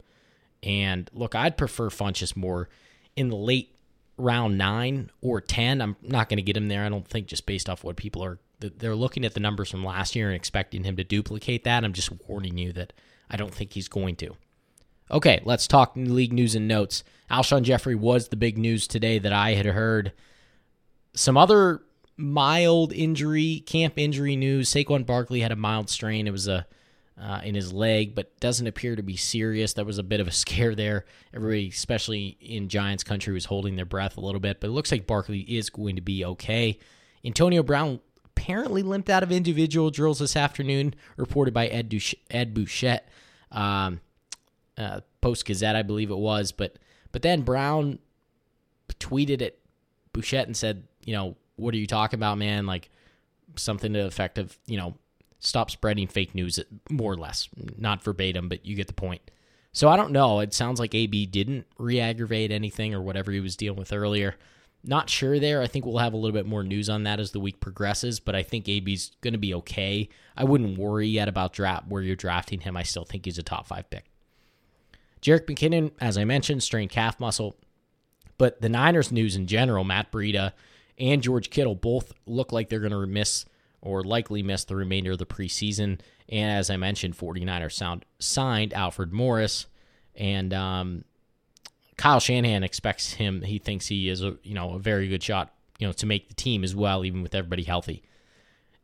And 0.62 1.10
look, 1.12 1.34
I'd 1.34 1.56
prefer 1.56 1.90
Funchess 1.90 2.36
more 2.36 2.68
in 3.16 3.28
the 3.28 3.36
late 3.36 3.74
round 4.16 4.58
nine 4.58 5.10
or 5.20 5.40
10. 5.40 5.80
I'm 5.80 5.96
not 6.02 6.28
going 6.28 6.36
to 6.36 6.42
get 6.42 6.56
him 6.56 6.68
there, 6.68 6.84
I 6.84 6.88
don't 6.88 7.06
think, 7.06 7.26
just 7.26 7.46
based 7.46 7.68
off 7.68 7.84
what 7.84 7.96
people 7.96 8.22
are. 8.22 8.38
They're 8.60 8.94
looking 8.94 9.24
at 9.24 9.34
the 9.34 9.40
numbers 9.40 9.70
from 9.70 9.84
last 9.84 10.14
year 10.14 10.28
and 10.28 10.36
expecting 10.36 10.84
him 10.84 10.96
to 10.96 11.04
duplicate 11.04 11.64
that. 11.64 11.84
I'm 11.84 11.92
just 11.92 12.12
warning 12.28 12.58
you 12.58 12.72
that 12.74 12.92
I 13.28 13.36
don't 13.36 13.52
think 13.52 13.72
he's 13.72 13.88
going 13.88 14.16
to. 14.16 14.36
Okay, 15.10 15.42
let's 15.44 15.66
talk 15.66 15.92
league 15.96 16.32
news 16.32 16.54
and 16.54 16.68
notes. 16.68 17.02
Alshon 17.30 17.62
Jeffery 17.62 17.96
was 17.96 18.28
the 18.28 18.36
big 18.36 18.56
news 18.56 18.86
today 18.86 19.18
that 19.18 19.32
I 19.32 19.54
had 19.54 19.66
heard 19.66 20.12
some 21.14 21.36
other 21.36 21.82
mild 22.16 22.92
injury, 22.92 23.62
camp 23.66 23.94
injury 23.96 24.36
news. 24.36 24.70
Saquon 24.70 25.04
Barkley 25.04 25.40
had 25.40 25.52
a 25.52 25.56
mild 25.56 25.90
strain. 25.90 26.26
It 26.26 26.32
was 26.32 26.46
a 26.46 26.66
uh, 27.20 27.40
in 27.44 27.54
his 27.54 27.72
leg, 27.72 28.14
but 28.14 28.38
doesn't 28.40 28.66
appear 28.66 28.96
to 28.96 29.02
be 29.02 29.16
serious. 29.16 29.74
That 29.74 29.86
was 29.86 29.98
a 29.98 30.02
bit 30.02 30.20
of 30.20 30.28
a 30.28 30.30
scare 30.32 30.74
there. 30.74 31.04
Everybody, 31.34 31.68
especially 31.68 32.36
in 32.40 32.68
Giants 32.68 33.04
country, 33.04 33.32
was 33.32 33.46
holding 33.46 33.76
their 33.76 33.84
breath 33.84 34.16
a 34.16 34.20
little 34.20 34.40
bit, 34.40 34.60
but 34.60 34.68
it 34.68 34.72
looks 34.72 34.90
like 34.90 35.06
Barkley 35.06 35.40
is 35.40 35.70
going 35.70 35.96
to 35.96 36.02
be 36.02 36.24
okay. 36.24 36.78
Antonio 37.24 37.62
Brown 37.62 38.00
apparently 38.24 38.82
limped 38.82 39.10
out 39.10 39.22
of 39.22 39.30
individual 39.30 39.90
drills 39.90 40.18
this 40.18 40.36
afternoon, 40.36 40.94
reported 41.16 41.54
by 41.54 41.68
Ed, 41.68 41.88
Duch- 41.90 42.14
Ed 42.30 42.54
Bouchette, 42.54 43.08
um, 43.50 44.00
uh, 44.76 45.00
Post 45.20 45.46
Gazette, 45.46 45.76
I 45.76 45.82
believe 45.82 46.10
it 46.10 46.18
was. 46.18 46.50
But 46.50 46.78
but 47.12 47.22
then 47.22 47.42
Brown 47.42 47.98
tweeted 48.98 49.42
at 49.42 49.56
Bouchette 50.12 50.46
and 50.46 50.56
said 50.56 50.84
you 51.04 51.14
know, 51.14 51.36
what 51.56 51.74
are 51.74 51.78
you 51.78 51.86
talking 51.86 52.18
about, 52.18 52.38
man? 52.38 52.66
Like 52.66 52.90
something 53.56 53.92
to 53.92 54.00
the 54.00 54.06
effect 54.06 54.38
of, 54.38 54.56
you 54.66 54.76
know, 54.76 54.94
stop 55.42 55.70
spreading 55.70 56.06
fake 56.06 56.34
news, 56.34 56.60
more 56.90 57.12
or 57.12 57.16
less. 57.16 57.48
Not 57.76 58.02
verbatim, 58.02 58.48
but 58.48 58.64
you 58.64 58.76
get 58.76 58.86
the 58.86 58.92
point. 58.92 59.30
So 59.72 59.88
I 59.88 59.96
don't 59.96 60.12
know. 60.12 60.40
It 60.40 60.54
sounds 60.54 60.78
like 60.78 60.94
AB 60.94 61.26
didn't 61.26 61.66
re 61.78 62.00
aggravate 62.00 62.52
anything 62.52 62.94
or 62.94 63.02
whatever 63.02 63.32
he 63.32 63.40
was 63.40 63.56
dealing 63.56 63.78
with 63.78 63.92
earlier. 63.92 64.36
Not 64.84 65.10
sure 65.10 65.38
there. 65.38 65.62
I 65.62 65.66
think 65.66 65.84
we'll 65.84 65.98
have 65.98 66.12
a 66.12 66.16
little 66.16 66.34
bit 66.34 66.46
more 66.46 66.62
news 66.62 66.88
on 66.88 67.04
that 67.04 67.20
as 67.20 67.30
the 67.30 67.40
week 67.40 67.60
progresses, 67.60 68.20
but 68.20 68.34
I 68.34 68.42
think 68.42 68.68
AB's 68.68 69.12
going 69.20 69.32
to 69.32 69.38
be 69.38 69.54
okay. 69.54 70.08
I 70.36 70.44
wouldn't 70.44 70.78
worry 70.78 71.06
yet 71.06 71.28
about 71.28 71.52
draft 71.52 71.86
where 71.88 72.02
you're 72.02 72.16
drafting 72.16 72.60
him. 72.60 72.76
I 72.76 72.82
still 72.82 73.04
think 73.04 73.24
he's 73.24 73.38
a 73.38 73.42
top 73.42 73.66
five 73.66 73.88
pick. 73.90 74.06
Jerick 75.20 75.46
McKinnon, 75.46 75.92
as 76.00 76.18
I 76.18 76.24
mentioned, 76.24 76.62
strained 76.62 76.90
calf 76.90 77.20
muscle. 77.20 77.56
But 78.38 78.60
the 78.60 78.68
Niners 78.68 79.12
news 79.12 79.36
in 79.36 79.46
general, 79.46 79.84
Matt 79.84 80.10
Breida 80.10 80.52
and 80.98 81.22
George 81.22 81.50
Kittle 81.50 81.76
both 81.76 82.12
look 82.26 82.50
like 82.50 82.68
they're 82.68 82.80
going 82.80 82.90
to 82.90 83.06
miss 83.06 83.44
or 83.82 84.02
likely 84.02 84.42
miss 84.42 84.64
the 84.64 84.76
remainder 84.76 85.12
of 85.12 85.18
the 85.18 85.26
preseason. 85.26 86.00
And 86.28 86.50
as 86.52 86.70
I 86.70 86.76
mentioned, 86.76 87.18
49ers 87.18 87.72
sound, 87.72 88.04
signed 88.18 88.72
Alfred 88.72 89.12
Morris. 89.12 89.66
And 90.14 90.54
um, 90.54 91.04
Kyle 91.96 92.20
Shanahan 92.20 92.62
expects 92.62 93.14
him. 93.14 93.42
He 93.42 93.58
thinks 93.58 93.86
he 93.86 94.08
is 94.08 94.22
a 94.22 94.36
you 94.42 94.54
know 94.54 94.74
a 94.74 94.78
very 94.78 95.08
good 95.08 95.22
shot 95.22 95.54
you 95.78 95.86
know 95.86 95.92
to 95.94 96.06
make 96.06 96.28
the 96.28 96.34
team 96.34 96.64
as 96.64 96.74
well, 96.74 97.04
even 97.04 97.22
with 97.22 97.34
everybody 97.34 97.62
healthy. 97.62 98.02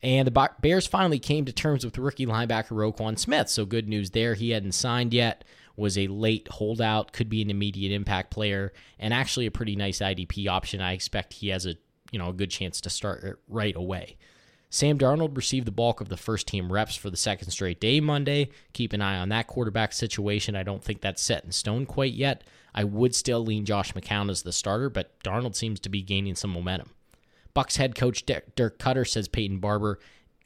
And 0.02 0.26
the 0.26 0.50
Bears 0.60 0.86
finally 0.86 1.18
came 1.18 1.44
to 1.44 1.52
terms 1.52 1.84
with 1.84 1.98
rookie 1.98 2.26
linebacker 2.26 2.70
Roquan 2.70 3.18
Smith. 3.18 3.48
So 3.48 3.64
good 3.64 3.88
news 3.88 4.10
there. 4.10 4.34
He 4.34 4.50
hadn't 4.50 4.72
signed 4.72 5.12
yet. 5.12 5.44
Was 5.76 5.98
a 5.98 6.06
late 6.08 6.48
holdout. 6.48 7.12
Could 7.12 7.28
be 7.28 7.42
an 7.42 7.50
immediate 7.50 7.92
impact 7.92 8.30
player, 8.30 8.72
and 8.98 9.14
actually 9.14 9.46
a 9.46 9.50
pretty 9.50 9.76
nice 9.76 9.98
IDP 9.98 10.48
option. 10.48 10.80
I 10.80 10.92
expect 10.92 11.34
he 11.34 11.48
has 11.48 11.66
a 11.66 11.74
you 12.10 12.18
know 12.18 12.30
a 12.30 12.32
good 12.32 12.50
chance 12.50 12.80
to 12.82 12.90
start 12.90 13.40
right 13.48 13.76
away. 13.76 14.16
Sam 14.70 14.98
Darnold 14.98 15.36
received 15.36 15.66
the 15.66 15.72
bulk 15.72 16.00
of 16.00 16.08
the 16.08 16.16
first 16.16 16.46
team 16.46 16.70
reps 16.70 16.94
for 16.94 17.08
the 17.08 17.16
second 17.16 17.50
straight 17.50 17.80
day 17.80 18.00
Monday. 18.00 18.50
Keep 18.74 18.92
an 18.92 19.00
eye 19.00 19.18
on 19.18 19.30
that 19.30 19.46
quarterback 19.46 19.92
situation. 19.92 20.54
I 20.54 20.62
don't 20.62 20.84
think 20.84 21.00
that's 21.00 21.22
set 21.22 21.44
in 21.44 21.52
stone 21.52 21.86
quite 21.86 22.12
yet. 22.12 22.44
I 22.74 22.84
would 22.84 23.14
still 23.14 23.44
lean 23.44 23.64
Josh 23.64 23.94
McCown 23.94 24.30
as 24.30 24.42
the 24.42 24.52
starter, 24.52 24.90
but 24.90 25.18
Darnold 25.24 25.56
seems 25.56 25.80
to 25.80 25.88
be 25.88 26.02
gaining 26.02 26.34
some 26.34 26.50
momentum. 26.50 26.90
Bucks 27.54 27.76
head 27.76 27.94
coach 27.94 28.24
Dirk 28.26 28.78
Koetter 28.78 29.08
says 29.08 29.26
Peyton 29.26 29.58
Barber 29.58 29.98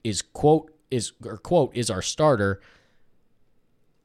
is 0.04 0.22
quote 0.22 0.72
is 0.90 1.12
or 1.24 1.36
quote 1.36 1.76
is 1.76 1.90
our 1.90 2.00
starter. 2.00 2.60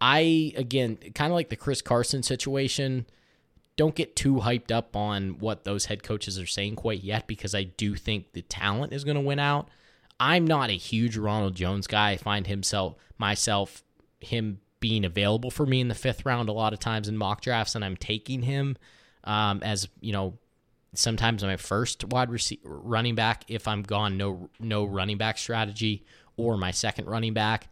I 0.01 0.53
again 0.57 0.97
kind 1.13 1.31
of 1.31 1.35
like 1.35 1.49
the 1.49 1.55
Chris 1.55 1.81
Carson 1.81 2.23
situation. 2.23 3.05
Don't 3.75 3.95
get 3.95 4.15
too 4.15 4.37
hyped 4.37 4.71
up 4.71 4.95
on 4.95 5.37
what 5.37 5.63
those 5.63 5.85
head 5.85 6.01
coaches 6.01 6.39
are 6.39 6.47
saying 6.47 6.75
quite 6.75 7.03
yet 7.03 7.27
because 7.27 7.53
I 7.53 7.63
do 7.63 7.95
think 7.95 8.33
the 8.33 8.41
talent 8.41 8.91
is 8.91 9.03
going 9.03 9.15
to 9.15 9.21
win 9.21 9.37
out. 9.37 9.69
I'm 10.19 10.45
not 10.45 10.69
a 10.69 10.73
huge 10.73 11.17
Ronald 11.17 11.55
Jones 11.55 11.87
guy. 11.87 12.11
I 12.11 12.17
find 12.17 12.47
himself 12.47 12.95
myself 13.17 13.83
him 14.19 14.59
being 14.79 15.05
available 15.05 15.51
for 15.51 15.65
me 15.65 15.81
in 15.81 15.87
the 15.87 15.95
fifth 15.95 16.25
round 16.25 16.49
a 16.49 16.53
lot 16.53 16.73
of 16.73 16.79
times 16.79 17.07
in 17.07 17.17
mock 17.17 17.41
drafts, 17.41 17.75
and 17.75 17.83
I'm 17.83 17.97
taking 17.97 18.43
him 18.43 18.77
um, 19.23 19.61
as 19.63 19.87
you 19.99 20.13
know 20.13 20.37
sometimes 20.93 21.43
my 21.43 21.57
first 21.57 22.05
wide 22.05 22.31
receiver 22.31 22.61
running 22.63 23.13
back 23.13 23.43
if 23.47 23.67
I'm 23.67 23.83
gone 23.83 24.17
no 24.17 24.49
no 24.59 24.85
running 24.85 25.17
back 25.17 25.37
strategy 25.37 26.05
or 26.37 26.57
my 26.57 26.71
second 26.71 27.07
running 27.07 27.33
back. 27.33 27.69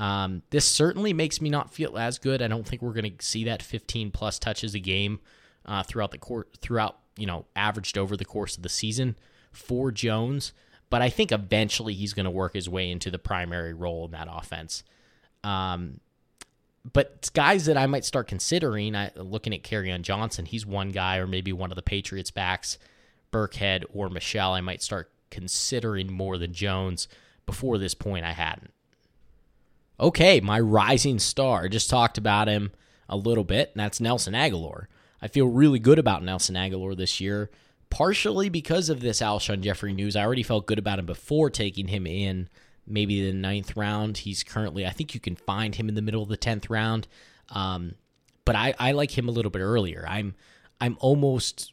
Um, 0.00 0.42
this 0.50 0.64
certainly 0.64 1.12
makes 1.12 1.40
me 1.40 1.50
not 1.50 1.72
feel 1.74 1.98
as 1.98 2.18
good. 2.18 2.40
I 2.40 2.46
don't 2.46 2.64
think 2.64 2.82
we're 2.82 2.92
going 2.92 3.16
to 3.16 3.24
see 3.24 3.44
that 3.44 3.62
15 3.62 4.12
plus 4.12 4.38
touches 4.38 4.74
a 4.74 4.78
game 4.78 5.18
uh, 5.66 5.82
throughout 5.82 6.12
the 6.12 6.18
court 6.18 6.50
throughout 6.60 6.98
you 7.16 7.26
know 7.26 7.46
averaged 7.56 7.98
over 7.98 8.16
the 8.16 8.24
course 8.24 8.56
of 8.56 8.62
the 8.62 8.68
season 8.68 9.16
for 9.50 9.90
Jones. 9.90 10.52
But 10.90 11.02
I 11.02 11.10
think 11.10 11.32
eventually 11.32 11.94
he's 11.94 12.14
going 12.14 12.24
to 12.24 12.30
work 12.30 12.54
his 12.54 12.68
way 12.68 12.90
into 12.90 13.10
the 13.10 13.18
primary 13.18 13.74
role 13.74 14.06
in 14.06 14.12
that 14.12 14.28
offense. 14.30 14.82
Um, 15.44 16.00
but 16.92 17.30
guys 17.34 17.66
that 17.66 17.76
I 17.76 17.86
might 17.86 18.04
start 18.04 18.28
considering, 18.28 18.96
I, 18.96 19.10
looking 19.16 19.52
at 19.52 19.62
Kerryon 19.62 20.02
Johnson, 20.02 20.46
he's 20.46 20.64
one 20.64 20.90
guy, 20.90 21.18
or 21.18 21.26
maybe 21.26 21.52
one 21.52 21.70
of 21.70 21.76
the 21.76 21.82
Patriots 21.82 22.30
backs, 22.30 22.78
Burkhead 23.32 23.84
or 23.92 24.08
Michel, 24.08 24.52
I 24.52 24.60
might 24.60 24.82
start 24.82 25.10
considering 25.30 26.12
more 26.12 26.38
than 26.38 26.52
Jones. 26.52 27.08
Before 27.44 27.78
this 27.78 27.94
point, 27.94 28.24
I 28.24 28.32
hadn't. 28.32 28.72
Okay, 30.00 30.40
my 30.40 30.60
rising 30.60 31.18
star. 31.18 31.68
Just 31.68 31.90
talked 31.90 32.18
about 32.18 32.48
him 32.48 32.72
a 33.08 33.16
little 33.16 33.44
bit, 33.44 33.70
and 33.74 33.80
that's 33.80 34.00
Nelson 34.00 34.34
Agholor. 34.34 34.86
I 35.20 35.28
feel 35.28 35.46
really 35.46 35.78
good 35.78 35.98
about 35.98 36.22
Nelson 36.22 36.54
Agholor 36.54 36.96
this 36.96 37.20
year, 37.20 37.50
partially 37.90 38.48
because 38.48 38.88
of 38.88 39.00
this 39.00 39.20
Alshon 39.20 39.60
Jeffery 39.60 39.92
news. 39.92 40.16
I 40.16 40.24
already 40.24 40.42
felt 40.42 40.66
good 40.66 40.78
about 40.78 40.98
him 40.98 41.06
before 41.06 41.50
taking 41.50 41.88
him 41.88 42.06
in 42.06 42.48
maybe 42.86 43.24
the 43.24 43.36
ninth 43.36 43.76
round. 43.76 44.18
He's 44.18 44.42
currently, 44.42 44.86
I 44.86 44.90
think 44.90 45.14
you 45.14 45.20
can 45.20 45.36
find 45.36 45.74
him 45.74 45.88
in 45.88 45.94
the 45.94 46.02
middle 46.02 46.22
of 46.22 46.28
the 46.28 46.36
tenth 46.36 46.70
round. 46.70 47.06
Um, 47.50 47.94
but 48.44 48.56
I, 48.56 48.74
I 48.78 48.92
like 48.92 49.16
him 49.16 49.28
a 49.28 49.32
little 49.32 49.50
bit 49.50 49.60
earlier. 49.60 50.06
I'm 50.08 50.34
I'm 50.80 50.96
almost 51.00 51.72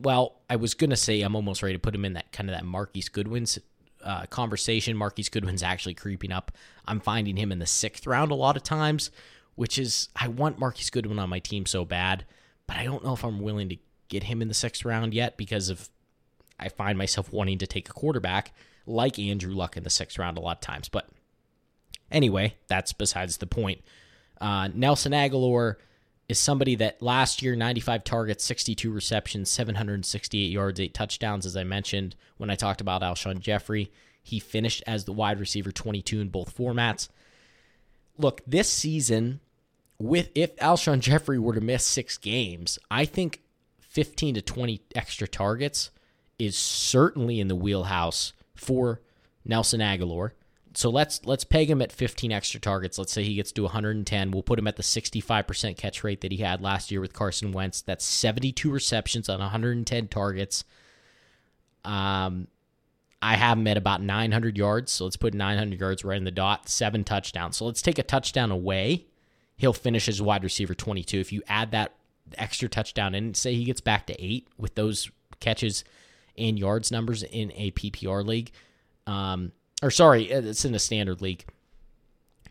well, 0.00 0.40
I 0.48 0.56
was 0.56 0.74
gonna 0.74 0.96
say 0.96 1.20
I'm 1.20 1.36
almost 1.36 1.62
ready 1.62 1.74
to 1.74 1.78
put 1.78 1.94
him 1.94 2.04
in 2.04 2.14
that 2.14 2.32
kind 2.32 2.48
of 2.48 2.56
that 2.56 2.64
Marquise 2.64 3.08
Goodwin's 3.08 3.58
uh, 4.02 4.24
conversation. 4.26 4.96
Marquise 4.96 5.28
Goodwin's 5.28 5.62
actually 5.62 5.94
creeping 5.94 6.32
up. 6.32 6.52
I'm 6.86 7.00
finding 7.00 7.36
him 7.36 7.52
in 7.52 7.58
the 7.58 7.66
sixth 7.66 8.06
round 8.06 8.30
a 8.30 8.34
lot 8.34 8.56
of 8.56 8.62
times, 8.62 9.10
which 9.54 9.78
is 9.78 10.08
I 10.16 10.28
want 10.28 10.58
Marquise 10.58 10.90
Goodwin 10.90 11.18
on 11.18 11.28
my 11.28 11.40
team 11.40 11.66
so 11.66 11.84
bad, 11.84 12.24
but 12.66 12.76
I 12.76 12.84
don't 12.84 13.04
know 13.04 13.12
if 13.12 13.22
I'm 13.22 13.40
willing 13.40 13.68
to 13.68 13.76
get 14.08 14.24
him 14.24 14.42
in 14.42 14.48
the 14.48 14.54
sixth 14.54 14.84
round 14.84 15.14
yet 15.14 15.36
because 15.36 15.68
of 15.68 15.88
I 16.58 16.68
find 16.68 16.96
myself 16.96 17.32
wanting 17.32 17.58
to 17.58 17.66
take 17.66 17.88
a 17.88 17.92
quarterback 17.92 18.52
like 18.86 19.18
Andrew 19.18 19.54
Luck 19.54 19.76
in 19.76 19.82
the 19.82 19.90
sixth 19.90 20.18
round 20.18 20.38
a 20.38 20.40
lot 20.40 20.58
of 20.58 20.60
times. 20.60 20.88
But 20.88 21.08
anyway, 22.10 22.54
that's 22.68 22.92
besides 22.92 23.38
the 23.38 23.46
point. 23.46 23.82
Uh, 24.40 24.68
Nelson 24.72 25.12
Agholor 25.12 25.76
is 26.28 26.38
somebody 26.38 26.74
that 26.76 27.02
last 27.02 27.42
year 27.42 27.54
95 27.54 28.04
targets, 28.04 28.44
62 28.44 28.90
receptions, 28.90 29.50
768 29.50 30.50
yards, 30.50 30.80
eight 30.80 30.94
touchdowns. 30.94 31.46
As 31.46 31.56
I 31.56 31.64
mentioned 31.64 32.16
when 32.36 32.50
I 32.50 32.56
talked 32.56 32.80
about 32.80 33.02
Alshon 33.02 33.40
Jeffery, 33.40 33.92
he 34.22 34.40
finished 34.40 34.82
as 34.86 35.04
the 35.04 35.12
wide 35.12 35.38
receiver 35.38 35.70
22 35.70 36.20
in 36.20 36.28
both 36.28 36.56
formats. 36.56 37.08
Look, 38.18 38.40
this 38.46 38.68
season, 38.68 39.40
with 39.98 40.30
if 40.34 40.56
Alshon 40.56 41.00
Jeffery 41.00 41.38
were 41.38 41.54
to 41.54 41.60
miss 41.60 41.84
six 41.84 42.18
games, 42.18 42.78
I 42.90 43.04
think 43.04 43.40
15 43.96 44.34
to 44.34 44.42
20 44.42 44.82
extra 44.94 45.26
targets 45.26 45.90
is 46.38 46.54
certainly 46.54 47.40
in 47.40 47.48
the 47.48 47.56
wheelhouse 47.56 48.34
for 48.54 49.00
Nelson 49.42 49.80
Agholor. 49.80 50.32
So 50.74 50.90
let's 50.90 51.24
let's 51.24 51.44
peg 51.44 51.70
him 51.70 51.80
at 51.80 51.90
15 51.92 52.30
extra 52.30 52.60
targets. 52.60 52.98
Let's 52.98 53.10
say 53.10 53.24
he 53.24 53.36
gets 53.36 53.52
to 53.52 53.62
110. 53.62 54.30
We'll 54.32 54.42
put 54.42 54.58
him 54.58 54.66
at 54.66 54.76
the 54.76 54.82
65% 54.82 55.78
catch 55.78 56.04
rate 56.04 56.20
that 56.20 56.30
he 56.30 56.36
had 56.36 56.60
last 56.60 56.90
year 56.90 57.00
with 57.00 57.14
Carson 57.14 57.52
Wentz. 57.52 57.80
That's 57.80 58.04
72 58.04 58.70
receptions 58.70 59.30
on 59.30 59.40
110 59.40 60.08
targets. 60.08 60.64
Um, 61.82 62.48
I 63.22 63.36
have 63.36 63.56
him 63.56 63.66
at 63.66 63.78
about 63.78 64.02
900 64.02 64.58
yards. 64.58 64.92
So 64.92 65.04
let's 65.04 65.16
put 65.16 65.32
900 65.32 65.80
yards 65.80 66.04
right 66.04 66.18
in 66.18 66.24
the 66.24 66.30
dot. 66.30 66.68
Seven 66.68 67.02
touchdowns. 67.02 67.56
So 67.56 67.64
let's 67.64 67.80
take 67.80 67.98
a 67.98 68.02
touchdown 68.02 68.50
away. 68.50 69.06
He'll 69.56 69.72
finish 69.72 70.06
as 70.06 70.20
wide 70.20 70.44
receiver 70.44 70.74
22. 70.74 71.18
If 71.18 71.32
you 71.32 71.42
add 71.48 71.70
that 71.70 71.95
extra 72.38 72.68
touchdown 72.68 73.14
and 73.14 73.36
say 73.36 73.54
he 73.54 73.64
gets 73.64 73.80
back 73.80 74.06
to 74.06 74.24
eight 74.24 74.48
with 74.58 74.74
those 74.74 75.10
catches 75.40 75.84
and 76.36 76.58
yards 76.58 76.90
numbers 76.90 77.22
in 77.22 77.52
a 77.54 77.70
PPR 77.72 78.24
league, 78.24 78.52
um, 79.06 79.52
or 79.82 79.90
sorry, 79.90 80.24
it's 80.24 80.64
in 80.64 80.74
a 80.74 80.78
standard 80.78 81.20
league, 81.20 81.44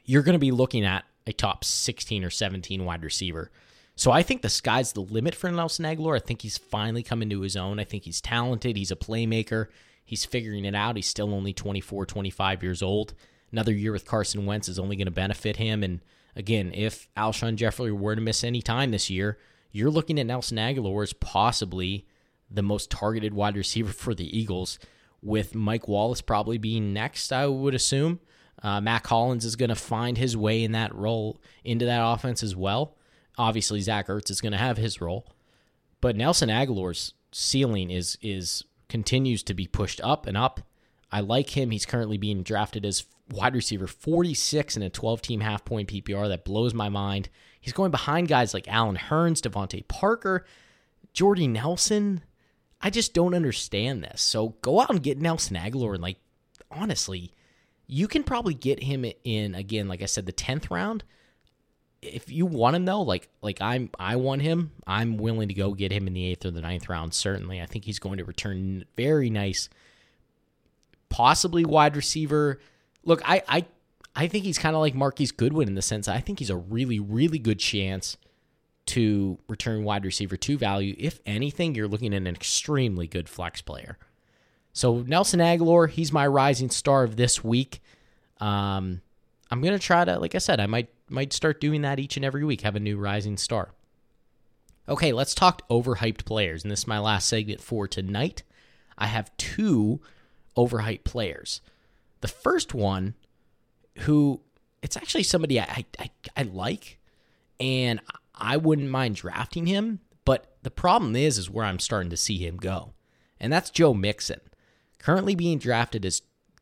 you're 0.06 0.24
going 0.24 0.34
to 0.34 0.40
be 0.40 0.52
looking 0.52 0.86
at 0.86 1.04
a 1.28 1.34
top 1.34 1.64
16 1.64 2.24
or 2.24 2.30
17 2.30 2.86
wide 2.86 3.04
receiver. 3.04 3.52
So 3.96 4.12
I 4.12 4.24
think 4.24 4.42
the 4.42 4.50
sky's 4.50 4.92
the 4.92 5.02
limit 5.02 5.34
for 5.34 5.50
Nelson 5.50 5.86
Agholor. 5.86 6.16
I 6.16 6.20
think 6.20 6.42
he's 6.42 6.58
finally 6.58 7.02
coming 7.02 7.30
to 7.30 7.42
his 7.42 7.56
own. 7.56 7.80
I 7.80 7.86
think 7.86 8.04
he's 8.04 8.22
talented. 8.22 8.76
He's 8.76 8.92
a 8.92 8.96
playmaker. 8.96 9.68
He's 10.04 10.26
figuring 10.26 10.66
it 10.66 10.76
out. 10.76 10.98
He's 10.98 11.08
still 11.08 11.34
only 11.34 11.54
24, 11.54 12.06
25 12.06 12.64
years 12.64 12.84
old. 12.84 13.14
Another 13.52 13.72
year 13.72 13.94
with 13.94 14.06
Carson 14.06 14.46
Wentz 14.46 14.68
is 14.68 14.78
only 14.78 14.98
going 14.98 15.06
to 15.06 15.12
benefit 15.12 15.56
him. 15.56 15.82
And 15.82 16.02
again, 16.36 16.72
if 16.74 17.08
Alshon 17.16 17.56
Jeffery 17.56 17.92
were 17.92 18.16
to 18.16 18.22
miss 18.22 18.44
any 18.44 18.62
time 18.62 18.92
this 18.92 19.10
year, 19.10 19.38
you're 19.76 19.92
looking 19.92 20.18
at 20.20 20.26
Nelson 20.26 20.58
Agholor 20.58 21.04
as 21.04 21.12
possibly 21.12 22.06
the 22.50 22.62
most 22.62 22.90
targeted 22.90 23.34
wide 23.34 23.58
receiver 23.58 23.92
for 23.92 24.16
the 24.16 24.38
Eagles, 24.38 24.80
with 25.22 25.54
Mike 25.54 25.90
Wallace 25.90 26.22
probably 26.22 26.58
being 26.58 26.94
next, 26.94 27.34
I 27.34 27.48
would 27.48 27.76
assume. 27.76 28.22
Uh, 28.64 28.80
Mack 28.80 29.06
Hollins 29.08 29.44
is 29.44 29.58
going 29.58 29.70
to 29.70 29.76
find 29.76 30.18
his 30.18 30.38
way 30.38 30.64
in 30.64 30.72
that 30.72 30.96
role 30.96 31.42
into 31.66 31.86
that 31.86 32.02
offense 32.02 32.42
as 32.42 32.56
well. 32.56 32.96
Obviously, 33.38 33.82
Zach 33.82 34.08
Ertz 34.08 34.32
is 34.32 34.40
going 34.40 34.54
to 34.54 34.58
have 34.58 34.78
his 34.78 35.02
role, 35.02 35.28
but 36.00 36.16
Nelson 36.16 36.48
Agholor's 36.48 37.14
ceiling 37.34 37.92
is 37.92 38.18
is 38.22 38.64
continues 38.88 39.44
to 39.44 39.54
be 39.54 39.68
pushed 39.68 40.00
up 40.02 40.26
and 40.26 40.38
up. 40.38 40.62
I 41.16 41.22
like 41.22 41.50
him. 41.56 41.72
He's 41.72 41.86
currently 41.86 42.18
being 42.18 42.44
drafted 42.44 42.86
as 42.86 43.06
wide 43.32 43.56
receiver 43.56 43.88
46 43.88 44.76
in 44.76 44.84
a 44.84 44.90
12 44.90 45.22
team 45.22 45.40
half 45.40 45.64
point 45.64 45.88
PPR. 45.88 46.28
That 46.28 46.44
blows 46.44 46.74
my 46.74 46.90
mind. 46.90 47.30
He's 47.62 47.72
going 47.72 47.92
behind 47.92 48.28
guys 48.28 48.54
like 48.54 48.68
Allen 48.68 48.98
Hurns, 48.98 49.40
DeVante 49.40 49.88
Parker, 49.88 50.46
Jordy 51.14 51.48
Nelson. 51.48 52.22
I 52.82 52.90
just 52.90 53.14
don't 53.14 53.34
understand 53.34 54.04
this. 54.04 54.22
So 54.22 54.50
go 54.62 54.82
out 54.82 54.90
and 54.90 55.02
get 55.02 55.18
Nelson 55.18 55.56
Agholor 55.56 55.94
and 55.94 56.04
like 56.04 56.18
honestly, 56.70 57.32
you 57.88 58.10
can 58.10 58.24
probably 58.24 58.54
get 58.54 58.84
him 58.84 59.06
in 59.24 59.56
again, 59.56 59.88
like 59.88 60.02
I 60.02 60.08
said, 60.08 60.26
the 60.26 60.34
tenth 60.34 60.70
round. 60.70 61.06
if 62.02 62.30
you 62.30 62.46
want 62.46 62.76
him 62.76 62.84
though, 62.84 63.02
like 63.02 63.30
like 63.42 63.62
I'm 63.62 63.90
I 63.98 64.18
want 64.18 64.42
him, 64.42 64.72
I'm 64.86 65.16
willing 65.16 65.48
to 65.48 65.54
go 65.54 65.74
get 65.74 65.94
him 65.94 66.08
in 66.08 66.14
the 66.14 66.26
eighth 66.26 66.46
or 66.46 66.52
the 66.52 66.60
ninth 66.62 66.90
round. 66.90 67.14
Certainly, 67.14 67.62
I 67.62 67.66
think 67.68 67.86
he's 67.86 68.00
going 68.00 68.18
to 68.18 68.26
return 68.26 68.84
very 68.98 69.30
nice, 69.30 69.70
possibly 71.10 71.66
wide 71.66 71.96
receiver. 71.96 72.60
Look, 73.04 73.22
I 73.26 73.44
I 73.48 73.66
I 74.16 74.28
think 74.28 74.46
he's 74.46 74.58
kind 74.58 74.76
of 74.76 74.82
like 74.82 74.96
Marquise 74.96 75.32
Goodwin 75.32 75.68
in 75.68 75.76
the 75.76 75.82
sense 75.82 76.08
I 76.08 76.20
think 76.20 76.40
he's 76.40 76.50
a 76.50 76.58
really 76.58 77.00
really 77.00 77.40
good 77.40 77.60
chance 77.60 78.18
to 78.88 79.40
return 79.48 79.84
wide 79.84 80.06
receiver 80.06 80.38
two 80.38 80.58
value. 80.58 80.96
If 80.98 81.20
anything, 81.26 81.76
you're 81.76 81.88
looking 81.88 82.14
at 82.14 82.22
an 82.22 82.28
extremely 82.28 83.08
good 83.08 83.28
flex 83.28 83.62
player. 83.62 83.98
So 84.74 85.02
Nelson 85.02 85.40
Agholor, 85.40 85.90
he's 85.90 86.12
my 86.12 86.28
rising 86.28 86.70
star 86.70 87.04
of 87.04 87.16
this 87.16 87.44
week. 87.44 87.82
Um, 88.40 89.02
I'm 89.50 89.62
gonna 89.62 89.80
try 89.80 90.06
to, 90.06 90.20
like 90.20 90.36
I 90.36 90.40
said, 90.40 90.60
I 90.60 90.66
might 90.66 90.90
might 91.10 91.34
start 91.34 91.62
doing 91.62 91.82
that 91.84 92.00
each 92.00 92.18
and 92.18 92.26
every 92.26 92.44
week. 92.44 92.62
Have 92.62 92.76
a 92.76 92.80
new 92.80 92.98
rising 92.98 93.38
star. 93.38 93.70
Okay, 94.88 95.14
let's 95.14 95.34
talk 95.34 95.68
overhyped 95.70 96.26
players, 96.26 96.64
and 96.64 96.72
this 96.72 96.80
is 96.80 96.88
my 96.88 97.00
last 97.00 97.28
segment 97.28 97.62
for 97.62 97.88
tonight. 97.88 98.44
I 98.98 99.08
have 99.08 99.36
two 99.38 100.00
overhyped 100.58 101.04
players. 101.04 101.62
The 102.22 102.28
first 102.28 102.74
one, 102.74 103.16
who 104.00 104.42
it's 104.82 104.98
actually 104.98 105.24
somebody 105.24 105.60
I, 105.60 105.86
I, 106.00 106.10
I 106.36 106.44
like, 106.44 107.00
and 107.60 108.00
I 108.34 108.58
wouldn't 108.58 108.90
mind 108.90 109.16
drafting 109.16 109.66
him, 109.66 110.00
but 110.26 110.58
the 110.64 110.72
problem 110.72 111.16
is 111.16 111.38
is 111.38 111.50
where 111.50 111.66
I'm 111.66 111.80
starting 111.80 112.10
to 112.10 112.18
see 112.18 112.38
him 112.38 112.58
go. 112.58 112.94
And 113.40 113.52
that's 113.52 113.70
Joe 113.70 113.94
Mixon. 113.94 114.42
Currently 115.00 115.36
being 115.36 115.60
drafted 115.60 116.06
as 116.06 116.22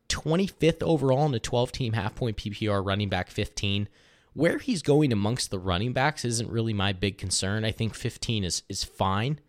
25th 0.10 0.84
overall 0.84 1.26
in 1.26 1.34
a 1.34 1.40
12 1.40 1.72
team 1.72 1.94
half 1.94 2.16
point 2.16 2.38
PPR 2.38 2.86
running 2.86 3.10
back 3.10 3.30
15. 3.30 3.88
Where 4.34 4.58
he's 4.58 4.82
going 4.82 5.14
amongst 5.14 5.52
the 5.52 5.60
running 5.60 5.94
backs 5.94 6.26
isn't 6.26 6.50
really 6.50 6.74
my 6.74 6.92
big 6.92 7.18
concern. 7.18 7.64
I 7.64 7.72
think 7.72 7.94
15 7.94 8.44
is 8.44 8.64
is 8.68 8.84
fine. 8.84 9.40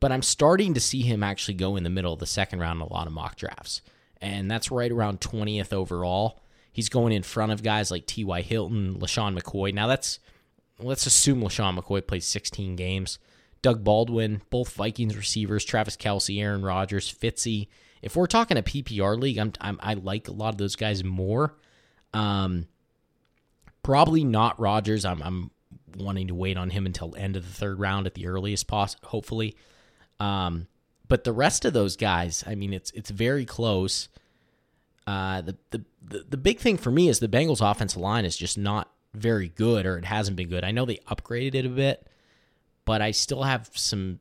But 0.00 0.12
I'm 0.12 0.22
starting 0.22 0.74
to 0.74 0.80
see 0.80 1.02
him 1.02 1.22
actually 1.22 1.54
go 1.54 1.76
in 1.76 1.82
the 1.82 1.90
middle 1.90 2.12
of 2.12 2.20
the 2.20 2.26
second 2.26 2.60
round 2.60 2.80
in 2.80 2.86
a 2.86 2.92
lot 2.92 3.06
of 3.06 3.12
mock 3.12 3.36
drafts. 3.36 3.82
And 4.20 4.50
that's 4.50 4.70
right 4.70 4.90
around 4.90 5.20
20th 5.20 5.72
overall. 5.72 6.40
He's 6.72 6.88
going 6.88 7.12
in 7.12 7.22
front 7.22 7.52
of 7.52 7.62
guys 7.62 7.90
like 7.90 8.06
T.Y. 8.06 8.42
Hilton, 8.42 9.00
LeSean 9.00 9.38
McCoy. 9.38 9.74
Now 9.74 9.86
that's 9.86 10.20
let's 10.78 11.06
assume 11.06 11.40
LeSean 11.40 11.78
McCoy 11.78 12.06
plays 12.06 12.26
16 12.26 12.76
games. 12.76 13.18
Doug 13.62 13.82
Baldwin, 13.82 14.42
both 14.50 14.72
Vikings 14.74 15.16
receivers, 15.16 15.64
Travis 15.64 15.96
Kelce, 15.96 16.40
Aaron 16.40 16.62
Rodgers, 16.62 17.12
Fitzy. 17.12 17.68
If 18.02 18.14
we're 18.14 18.26
talking 18.26 18.56
a 18.56 18.62
PPR 18.62 19.20
league, 19.20 19.38
I'm, 19.38 19.52
I'm 19.60 19.78
i 19.82 19.94
like 19.94 20.28
a 20.28 20.32
lot 20.32 20.50
of 20.50 20.58
those 20.58 20.76
guys 20.76 21.02
more. 21.02 21.56
Um, 22.14 22.68
probably 23.82 24.22
not 24.22 24.60
Rodgers. 24.60 25.04
I'm, 25.04 25.20
I'm 25.22 25.50
wanting 25.96 26.28
to 26.28 26.34
wait 26.34 26.56
on 26.56 26.70
him 26.70 26.86
until 26.86 27.16
end 27.16 27.36
of 27.36 27.44
the 27.44 27.52
third 27.52 27.80
round 27.80 28.06
at 28.06 28.14
the 28.14 28.28
earliest, 28.28 28.68
poss- 28.68 28.96
hopefully. 29.02 29.56
Um, 30.20 30.66
but 31.06 31.24
the 31.24 31.32
rest 31.32 31.64
of 31.64 31.72
those 31.72 31.96
guys, 31.96 32.44
I 32.46 32.54
mean, 32.54 32.72
it's 32.72 32.90
it's 32.92 33.10
very 33.10 33.44
close. 33.44 34.08
Uh, 35.06 35.40
the, 35.40 35.56
the 35.70 35.84
the 36.06 36.24
the 36.30 36.36
big 36.36 36.58
thing 36.58 36.76
for 36.76 36.90
me 36.90 37.08
is 37.08 37.18
the 37.18 37.28
Bengals' 37.28 37.68
offensive 37.68 38.00
line 38.00 38.24
is 38.24 38.36
just 38.36 38.58
not 38.58 38.90
very 39.14 39.48
good, 39.48 39.86
or 39.86 39.96
it 39.96 40.04
hasn't 40.04 40.36
been 40.36 40.48
good. 40.48 40.64
I 40.64 40.70
know 40.70 40.84
they 40.84 40.98
upgraded 41.08 41.54
it 41.54 41.66
a 41.66 41.70
bit, 41.70 42.06
but 42.84 43.00
I 43.00 43.10
still 43.10 43.42
have 43.42 43.70
some 43.74 44.18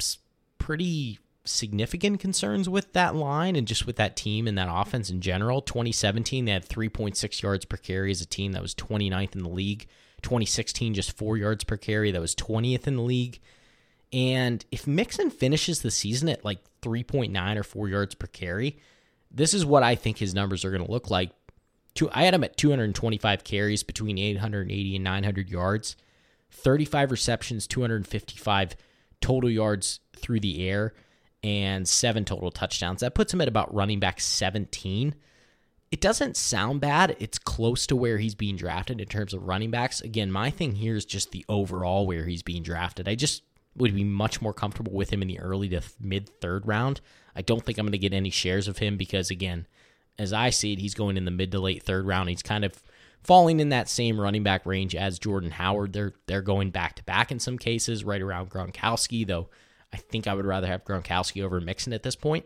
pretty 0.58 1.20
significant 1.44 2.20
concerns 2.20 2.68
with 2.68 2.94
that 2.94 3.16
line 3.16 3.56
and 3.56 3.68
just 3.68 3.86
with 3.86 3.96
that 3.96 4.16
team 4.16 4.48
and 4.48 4.58
that 4.58 4.70
offense 4.70 5.10
in 5.10 5.22
general. 5.22 5.62
2017, 5.62 6.46
they 6.46 6.52
had 6.52 6.68
3.6 6.68 7.42
yards 7.42 7.66
per 7.66 7.78
carry 7.78 8.12
as 8.12 8.22
a 8.22 8.26
team 8.26 8.52
that 8.52 8.62
was 8.62 8.76
29th 8.76 9.36
in 9.36 9.44
the 9.44 9.50
league. 9.50 9.88
2016, 10.22 10.94
just 10.94 11.16
four 11.16 11.38
yards 11.38 11.64
per 11.64 11.78
carry, 11.78 12.12
that 12.12 12.22
was 12.22 12.36
20th 12.36 12.88
in 12.88 12.96
the 12.96 13.02
league. 13.02 13.40
And 14.14 14.64
if 14.72 14.88
Mixon 14.88 15.30
finishes 15.30 15.82
the 15.82 15.92
season 15.92 16.30
at 16.30 16.46
like 16.46 16.60
3.9 16.82 17.58
or 17.58 17.64
4 17.64 17.90
yards 17.90 18.16
per 18.16 18.28
carry, 18.28 18.80
this 19.30 19.54
is 19.54 19.66
what 19.66 19.84
I 19.84 19.96
think 19.96 20.18
his 20.18 20.34
numbers 20.34 20.64
are 20.64 20.72
going 20.72 20.86
to 20.86 20.92
look 20.92 21.10
like. 21.10 21.32
I 22.12 22.24
had 22.24 22.34
him 22.34 22.44
at 22.44 22.58
225 22.58 23.44
carries 23.44 23.84
between 23.84 24.18
880 24.20 24.96
and 24.96 25.04
900 25.04 25.50
yards, 25.50 25.96
35 26.52 27.12
receptions, 27.12 27.68
255 27.68 28.76
total 29.20 29.50
yards 29.50 30.00
through 30.16 30.42
the 30.42 30.70
air, 30.70 30.94
and 31.44 31.88
seven 31.88 32.24
total 32.24 32.52
touchdowns. 32.52 33.02
That 33.02 33.16
puts 33.16 33.34
him 33.34 33.42
at 33.42 33.48
about 33.48 33.74
running 33.74 34.00
back 34.00 34.20
17. 34.20 35.16
It 35.90 36.02
doesn't 36.02 36.36
sound 36.38 36.82
bad. 36.82 37.16
It's 37.20 37.40
close 37.40 37.88
to 37.88 37.96
where 37.96 38.18
he's 38.18 38.36
being 38.36 38.58
drafted 38.58 39.00
in 39.00 39.08
terms 39.08 39.34
of 39.34 39.48
running 39.48 39.72
backs. 39.72 40.02
Again, 40.02 40.32
my 40.32 40.50
thing 40.50 40.76
here 40.76 40.96
is 40.96 41.06
just 41.06 41.32
the 41.32 41.46
overall 41.48 42.06
where 42.06 42.26
he's 42.26 42.44
being 42.44 42.62
drafted. 42.62 43.08
I 43.08 43.16
just 43.16 43.44
would 43.78 43.96
be 43.96 44.04
much 44.04 44.42
more 44.42 44.54
comfortable 44.54 44.94
with 44.94 45.12
him 45.12 45.22
in 45.22 45.28
the 45.28 45.40
early 45.40 45.70
to 45.70 45.82
mid 46.00 46.30
third 46.42 46.68
round. 46.68 47.02
I 47.36 47.42
don't 47.42 47.64
think 47.64 47.78
I'm 47.78 47.86
going 47.86 47.92
to 47.92 47.98
get 47.98 48.14
any 48.14 48.30
shares 48.30 48.68
of 48.68 48.80
him 48.80 48.98
because, 48.98 49.30
again, 49.30 49.68
as 50.18 50.34
I 50.34 50.50
see 50.50 50.74
it, 50.74 50.80
he's 50.80 50.96
going 50.96 51.18
in 51.18 51.26
the 51.26 51.32
mid 51.32 51.52
to 51.52 51.60
late 51.60 51.84
third 51.84 52.06
round. 52.06 52.30
He's 52.30 52.42
kind 52.42 52.66
of 52.66 52.82
falling 53.24 53.60
in 53.60 53.70
that 53.70 53.90
same 53.90 54.20
running 54.20 54.44
back 54.44 54.66
range 54.66 54.96
as 54.96 55.20
Jordan 55.20 55.52
Howard. 55.52 55.94
They're 55.94 56.14
they're 56.26 56.42
going 56.42 56.72
back 56.72 56.96
to 56.96 57.04
back 57.04 57.32
in 57.32 57.40
some 57.40 57.58
cases, 57.58 58.04
right 58.04 58.22
around 58.22 58.50
Gronkowski, 58.50 59.26
though 59.26 59.50
I 59.94 59.98
think 59.98 60.28
I 60.28 60.34
would 60.34 60.46
rather 60.46 60.68
have 60.68 60.84
Gronkowski 60.84 61.44
over 61.44 61.62
Mixon 61.62 61.94
at 61.94 62.04
this 62.04 62.16
point. 62.16 62.46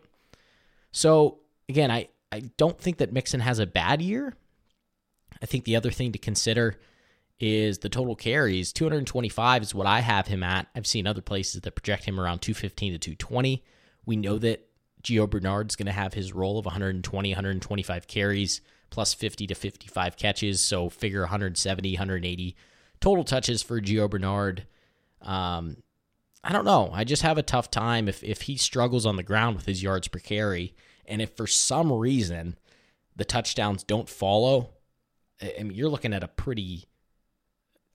So 0.92 1.40
again, 1.70 1.90
I, 1.92 2.10
I 2.32 2.42
don't 2.58 2.80
think 2.80 2.98
that 2.98 3.14
Mixon 3.14 3.40
has 3.40 3.60
a 3.60 3.66
bad 3.66 4.02
year. 4.02 4.36
I 5.42 5.46
think 5.46 5.64
the 5.64 5.76
other 5.76 5.92
thing 5.92 6.12
to 6.12 6.20
consider 6.20 6.80
is 7.42 7.80
the 7.80 7.90
total 7.90 8.16
carries. 8.16 8.74
225 8.74 9.64
is 9.64 9.76
what 9.76 9.88
I 9.88 10.02
have 10.02 10.28
him 10.28 10.44
at. 10.44 10.68
I've 10.76 10.88
seen 10.88 11.08
other 11.08 11.22
places 11.22 11.62
that 11.62 11.76
project 11.76 12.06
him 12.06 12.20
around 12.20 12.42
215 12.42 12.94
to 12.94 13.00
220. 13.00 13.64
We 14.06 14.16
know 14.16 14.38
that 14.40 14.68
Gio 15.04 15.30
Bernard's 15.30 15.76
going 15.76 15.88
to 15.88 15.92
have 15.92 16.14
his 16.14 16.34
role 16.34 16.60
of 16.60 16.66
120, 16.66 17.30
125 17.30 18.08
carries 18.08 18.62
plus 18.90 19.14
50 19.14 19.48
to 19.48 19.56
55 19.56 20.18
catches. 20.18 20.62
So 20.62 20.90
figure 20.90 21.22
170, 21.22 21.94
180 21.94 22.56
total 23.00 23.24
touches 23.24 23.64
for 23.64 23.82
Gio 23.82 24.10
Bernard. 24.10 24.68
Um, 25.22 25.78
I 26.44 26.52
don't 26.52 26.66
know. 26.66 26.92
I 26.94 27.04
just 27.04 27.22
have 27.22 27.38
a 27.38 27.44
tough 27.44 27.70
time 27.72 28.08
if, 28.08 28.24
if 28.24 28.44
he 28.44 28.58
struggles 28.58 29.06
on 29.06 29.16
the 29.16 29.24
ground 29.24 29.56
with 29.56 29.66
his 29.66 29.84
yards 29.84 30.08
per 30.08 30.20
carry. 30.20 30.76
And 31.06 31.22
if 31.22 31.36
for 31.36 31.48
some 31.48 31.92
reason 31.92 32.58
the 33.16 33.26
touchdowns 33.26 33.84
don't 33.84 34.10
follow, 34.10 34.70
I 35.42 35.64
mean, 35.64 35.74
you're 35.74 35.90
looking 35.90 36.14
at 36.14 36.24
a 36.24 36.28
pretty 36.28 36.86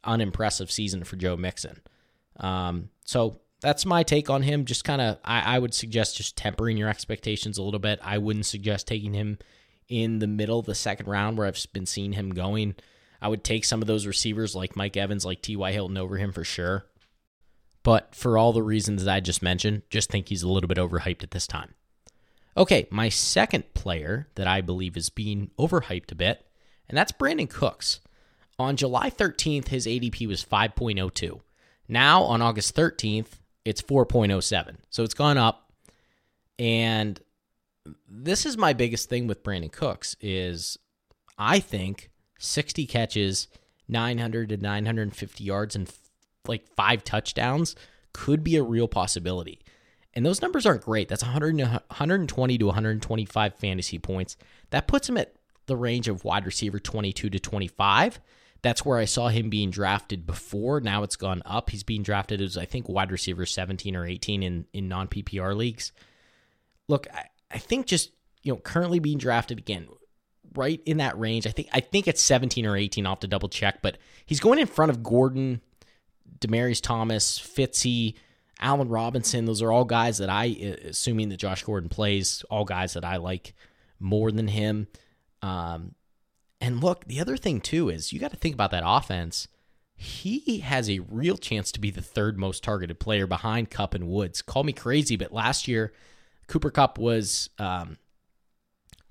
unimpressive 0.07 0.71
season 0.71 1.05
for 1.05 1.17
Joe 1.17 1.37
Mixon. 1.37 1.81
Um, 2.39 2.91
so 3.05 3.41
that's 3.61 3.87
my 3.87 4.03
take 4.03 4.31
on 4.31 4.43
him. 4.43 4.65
Just 4.65 4.85
kind 4.85 5.01
of, 5.01 5.19
I, 5.25 5.57
I, 5.57 5.59
would 5.59 5.75
suggest 5.75 6.17
just 6.17 6.37
tempering 6.37 6.77
your 6.77 6.89
expectations 6.89 7.59
a 7.59 7.63
little 7.63 7.81
bit. 7.81 7.99
I 8.03 8.19
wouldn't 8.19 8.47
suggest 8.47 8.87
taking 8.87 9.15
him 9.15 9.39
in 9.89 10.19
the 10.19 10.27
middle 10.27 10.59
of 10.59 10.67
the 10.67 10.75
second 10.75 11.07
round 11.07 11.39
where 11.39 11.47
I've 11.47 11.65
been 11.73 11.87
seeing 11.87 12.13
him 12.13 12.31
going. 12.31 12.75
I 13.21 13.29
would 13.29 13.45
take 13.45 13.65
some 13.65 13.81
of 13.81 13.89
those 13.89 14.07
receivers 14.07 14.55
like 14.55 14.77
Mike 14.77 14.97
Evans, 14.97 15.25
like 15.25 15.41
T.Y. 15.41 15.73
Hilton 15.73 15.97
over 15.97 16.19
him 16.19 16.33
for 16.33 16.45
sure. 16.45 16.85
But 17.83 18.15
for 18.15 18.37
all 18.37 18.53
the 18.53 18.63
reasons 18.63 19.05
that 19.05 19.15
I 19.15 19.21
just 19.21 19.43
mentioned, 19.43 19.83
just 19.91 20.11
think 20.11 20.29
he's 20.29 20.43
a 20.43 20.49
little 20.49 20.69
bit 20.69 20.79
overhyped 20.79 21.23
at 21.23 21.31
this 21.31 21.47
time. 21.47 21.75
Okay, 22.57 22.89
my 22.91 23.09
second 23.09 23.75
player 23.75 24.29
that 24.35 24.47
I 24.47 24.61
believe 24.61 24.97
is 24.97 25.11
being 25.11 25.51
overhyped 25.59 26.11
a 26.11 26.17
bit, 26.17 26.47
and 26.89 26.97
that's 26.97 27.13
Brandin 27.13 27.49
Cooks. 27.49 28.01
On 28.59 28.77
July 28.77 29.11
13th, 29.11 29.69
his 29.69 29.87
ADP 29.87 30.27
was 30.27 30.45
5.02. 30.45 31.41
Now, 31.89 32.23
on 32.23 32.41
August 32.43 32.75
13th, 32.75 33.39
it's 33.65 33.83
4.07. 33.83 34.77
So 34.91 35.03
it's 35.03 35.15
gone 35.15 35.37
up. 35.37 35.71
And 36.59 37.21
this 38.09 38.47
is 38.47 38.57
my 38.57 38.73
biggest 38.73 39.09
thing 39.09 39.27
with 39.27 39.43
Brandin 39.43 39.71
Cooks 39.73 40.17
is 40.21 40.79
I 41.39 41.61
think 41.61 42.11
60 42.39 42.87
catches, 42.87 43.49
900 43.89 44.49
to 44.49 44.57
950 44.57 45.45
yards 45.45 45.77
and 45.77 45.93
like 46.49 46.67
5 46.75 47.05
touchdowns 47.05 47.77
could 48.13 48.43
be 48.43 48.57
a 48.57 48.63
real 48.63 48.89
possibility. 48.89 49.61
And 50.15 50.25
those 50.25 50.41
numbers 50.41 50.65
aren't 50.65 50.85
great. 50.85 51.09
That's 51.09 51.23
100, 51.23 51.61
120 51.61 52.59
to 52.59 52.67
125 52.67 53.55
fantasy 53.55 53.99
points. 53.99 54.37
That 54.71 54.89
puts 54.89 55.09
him 55.09 55.19
at 55.19 55.35
the 55.67 55.77
range 55.77 56.09
of 56.09 56.25
wide 56.25 56.47
receiver 56.47 56.79
22 56.79 57.29
to 57.29 57.39
25. 57.39 58.21
That's 58.67 58.85
where 58.85 58.99
I 58.99 59.05
saw 59.05 59.29
him 59.29 59.49
being 59.49 59.71
drafted 59.71 60.27
before. 60.27 60.81
Now 60.81 61.05
it's 61.05 61.15
gone 61.15 61.41
up. 61.47 61.71
He's 61.71 61.85
being 61.85 62.03
drafted 62.03 62.41
as 62.41 62.57
I 62.57 62.65
think 62.65 62.89
wide 62.89 63.13
receiver 63.13 63.47
17 63.47 63.95
or 63.95 64.05
18 64.05 64.43
in 64.43 64.67
in 64.73 64.89
non 64.89 65.07
PPR 65.07 65.55
leagues. 65.55 65.93
Look, 66.89 67.07
I, 67.15 67.27
I 67.49 67.59
think 67.59 67.87
just 67.87 68.11
you 68.43 68.53
know 68.53 68.59
currently 68.59 68.99
being 68.99 69.19
drafted 69.19 69.61
again 69.61 69.87
right 70.57 70.83
in 70.85 70.97
that 70.97 71.17
range. 71.17 71.47
I 71.47 71.51
think 71.51 71.69
I 71.73 71.79
think 71.79 72.09
it's 72.09 72.21
17 72.21 72.67
or 72.67 72.77
18. 72.77 73.07
I'll 73.07 73.13
have 73.13 73.21
to 73.21 73.29
double 73.29 73.49
check, 73.49 73.83
but 73.83 73.99
he's 74.27 74.41
going 74.41 74.59
in 74.59 74.67
front 74.67 74.91
of 74.91 75.01
Gordon, 75.01 75.61
Demaryius 76.41 76.83
Thomas, 76.83 77.39
Fitzy, 77.39 78.15
Allen 78.59 78.89
Robinson. 78.89 79.45
Those 79.45 79.63
are 79.63 79.71
all 79.71 79.85
guys 79.85 80.19
that 80.19 80.29
I, 80.29 80.47
assuming 80.87 81.29
that 81.29 81.37
Josh 81.37 81.63
Gordon 81.63 81.89
plays, 81.89 82.45
all 82.51 82.65
guys 82.65 82.95
that 82.95 83.05
I 83.05 83.19
like 83.19 83.55
more 84.01 84.33
than 84.33 84.49
him. 84.49 84.89
Um, 85.41 85.95
and 86.67 86.83
look, 86.83 87.05
the 87.07 87.21
other 87.21 87.37
thing 87.37 87.61
too 87.61 87.89
is 87.89 88.13
you 88.13 88.19
got 88.19 88.33
to 88.33 88.37
think 88.37 88.55
about 88.55 88.73
that 88.73 88.83
offense. 88.85 89.49
he 89.95 90.59
has 90.59 90.91
a 90.91 90.99
real 90.99 91.39
chance 91.39 91.73
to 91.73 91.81
be 91.81 91.91
the 91.91 92.03
third 92.03 92.39
most 92.39 92.63
targeted 92.63 92.99
player 92.99 93.27
behind 93.27 93.71
Kupp 93.71 93.95
and 93.95 94.09
Woods. 94.09 94.43
Call 94.43 94.65
me 94.65 94.73
crazy, 94.73 95.17
but 95.17 95.33
last 95.33 95.69
year 95.69 95.93
Cooper 96.49 96.71
Kupp 96.71 96.99
was 96.99 97.51
um, 97.59 97.97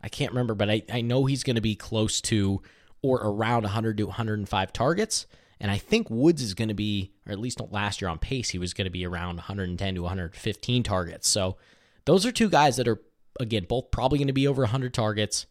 I 0.02 0.10
can't 0.10 0.32
remember, 0.32 0.54
but 0.54 0.70
I, 0.70 0.84
I 0.92 1.02
know 1.02 1.26
he's 1.26 1.44
going 1.44 1.56
to 1.56 1.62
be 1.62 1.76
close 1.76 2.22
to 2.22 2.62
or 3.02 3.18
around 3.18 3.64
100 3.64 3.98
to 3.98 4.06
105 4.06 4.74
targets. 4.74 5.26
And 5.60 5.72
I 5.72 5.78
think 5.78 6.10
Woods 6.10 6.42
is 6.42 6.54
going 6.54 6.68
to 6.68 6.76
be, 6.76 7.14
or 7.26 7.32
at 7.32 7.40
least 7.40 7.62
last 7.72 8.02
year 8.02 8.10
on 8.10 8.20
pace, 8.20 8.50
he 8.50 8.60
was 8.60 8.74
going 8.74 8.86
to 8.86 8.92
be 8.92 9.06
around 9.06 9.38
110 9.38 9.96
to 9.96 10.02
115 10.02 10.84
targets. 10.84 11.28
So 11.28 11.58
those 12.06 12.26
are 12.26 12.32
two 12.32 12.50
guys 12.50 12.76
that 12.76 12.88
are, 12.88 13.02
again, 13.40 13.66
both 13.68 13.90
probably 13.90 14.20
going 14.20 14.28
to 14.28 14.34
be 14.34 14.48
over 14.48 14.64
100 14.64 14.94
targets. 14.94 15.46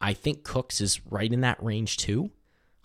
I 0.00 0.12
think 0.12 0.44
Cooks 0.44 0.80
is 0.80 1.00
right 1.06 1.32
in 1.32 1.40
that 1.40 1.62
range 1.62 1.96
too. 1.96 2.30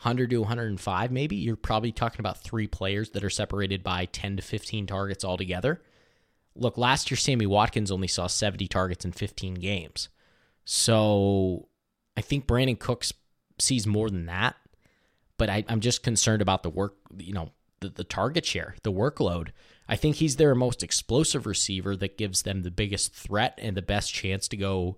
100 0.02 0.32
to 0.32 0.38
105, 0.40 1.12
maybe. 1.12 1.36
You're 1.36 1.56
probably 1.56 1.92
talking 1.92 2.20
about 2.20 2.42
three 2.42 2.66
players 2.66 3.12
that 3.12 3.24
are 3.24 3.30
separated 3.30 3.84
by 3.84 4.06
10 4.06 4.38
to 4.38 4.42
15 4.42 4.88
targets 4.88 5.24
altogether. 5.24 5.82
Look, 6.56 6.78
last 6.78 7.12
year, 7.12 7.18
Sammy 7.18 7.46
Watkins 7.46 7.92
only 7.92 8.08
saw 8.08 8.28
70 8.28 8.68
targets 8.68 9.06
in 9.06 9.12
15 9.12 9.56
games. 9.56 10.10
So 10.66 11.68
I 12.18 12.22
think 12.22 12.48
brandin 12.48 12.80
Cooks 12.80 13.14
sees 13.60 13.86
more 13.86 14.10
than 14.10 14.26
that. 14.26 14.56
But 15.38 15.50
I, 15.50 15.66
am 15.70 15.82
just 15.82 16.04
concerned 16.04 16.42
about 16.42 16.64
the 16.64 16.70
work, 16.70 16.96
you 17.18 17.34
know, 17.34 17.52
the, 17.80 17.90
the 17.90 18.04
target 18.04 18.46
share, 18.46 18.76
the 18.84 18.92
workload. 18.92 19.50
I 19.88 19.96
think 19.96 20.16
he's 20.16 20.38
their 20.38 20.56
most 20.56 20.84
explosive 20.84 21.46
receiver 21.46 21.96
that 21.98 22.18
gives 22.18 22.44
them 22.44 22.62
the 22.62 22.72
biggest 22.72 23.14
threat 23.14 23.58
and 23.62 23.76
the 23.76 23.82
best 23.82 24.14
chance 24.14 24.48
to 24.48 24.58
go 24.58 24.98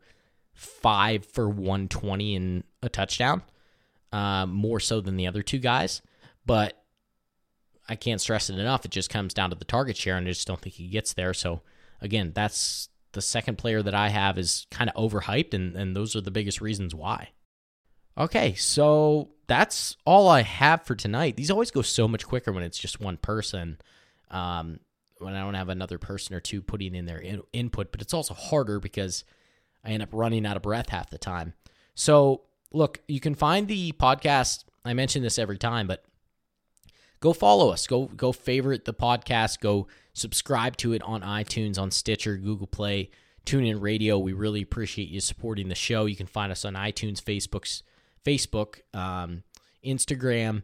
five 0.54 1.26
for 1.26 1.50
120 1.50 2.36
in 2.36 2.64
a 2.82 2.90
touchdown, 2.90 3.42
uh, 4.12 4.46
more 4.46 4.80
so 4.80 5.02
than 5.02 5.18
the 5.18 5.28
other 5.28 5.42
two 5.44 5.60
guys. 5.60 6.02
But 6.46 6.82
I 7.88 7.96
can't 7.96 8.22
stress 8.22 8.50
it 8.50 8.58
enough. 8.58 8.86
It 8.86 8.92
just 8.92 9.10
comes 9.10 9.34
down 9.34 9.50
to 9.50 9.56
the 9.56 9.66
target 9.66 9.98
share, 9.98 10.18
and 10.18 10.28
I 10.28 10.32
just 10.32 10.48
don't 10.48 10.60
think 10.60 10.76
he 10.76 10.88
gets 10.88 11.14
there. 11.14 11.34
So, 11.34 11.62
again, 12.02 12.32
that's 12.34 12.90
the 13.14 13.22
second 13.22 13.58
player 13.58 13.82
that 13.82 13.94
I 13.96 14.10
have 14.10 14.38
is 14.38 14.68
kind 14.72 14.90
of 14.90 14.96
overhyped, 14.96 15.54
and, 15.54 15.76
and 15.76 15.96
those 15.96 16.16
are 16.16 16.22
the 16.22 16.32
biggest 16.32 16.62
reasons 16.62 16.94
why. 16.96 17.30
Okay, 18.18 18.54
so 18.54 19.32
that's 19.48 19.98
all 20.06 20.28
I 20.28 20.42
have 20.42 20.86
for 20.86 20.96
tonight. 20.96 21.36
These 21.36 21.52
always 21.52 21.72
go 21.72 21.82
so 21.82 22.08
much 22.08 22.26
quicker 22.26 22.52
when 22.52 22.64
it's 22.64 22.78
just 22.78 23.00
one 23.00 23.18
person. 23.18 23.80
Um, 24.30 24.80
when 25.20 25.36
I 25.36 25.42
don't 25.42 25.54
have 25.54 25.70
another 25.70 25.98
person 25.98 26.36
or 26.36 26.40
two 26.40 26.62
putting 26.62 26.96
in 26.96 27.06
their 27.06 27.20
in- 27.20 27.44
input, 27.54 27.92
but 27.92 28.02
it's 28.02 28.14
also 28.14 28.34
harder 28.34 28.80
because 28.80 29.24
I 29.84 29.92
end 29.92 30.04
up 30.04 30.10
running 30.12 30.46
out 30.46 30.58
of 30.58 30.64
breath 30.64 30.90
half 30.90 31.10
the 31.10 31.18
time. 31.18 31.54
So, 31.96 32.42
look, 32.72 33.00
you 33.08 33.20
can 33.20 33.36
find 33.36 33.68
the 33.68 33.92
podcast. 33.94 34.64
I 34.86 34.94
mention 34.94 35.24
this 35.24 35.38
every 35.38 35.58
time, 35.58 35.88
but 35.88 36.04
go 37.20 37.34
follow 37.34 37.70
us. 37.70 37.88
Go 37.88 38.06
go 38.06 38.32
favorite 38.32 38.86
the 38.86 38.94
podcast. 38.94 39.60
Go 39.60 39.88
subscribe 40.14 40.78
to 40.78 40.94
it 40.94 41.02
on 41.04 41.22
iTunes, 41.22 41.80
on 41.80 41.92
Stitcher, 41.92 42.38
Google 42.38 42.68
Play, 42.68 43.10
TuneIn 43.46 43.82
Radio. 43.82 44.18
We 44.18 44.34
really 44.34 44.62
appreciate 44.62 45.10
you 45.10 45.20
supporting 45.20 45.70
the 45.70 45.76
show. 45.76 46.06
You 46.06 46.16
can 46.16 46.28
find 46.28 46.52
us 46.52 46.66
on 46.66 46.74
iTunes, 46.74 47.22
Facebook's 47.22 47.84
Facebook, 48.26 48.82
um, 48.94 49.44
Instagram, 49.86 50.64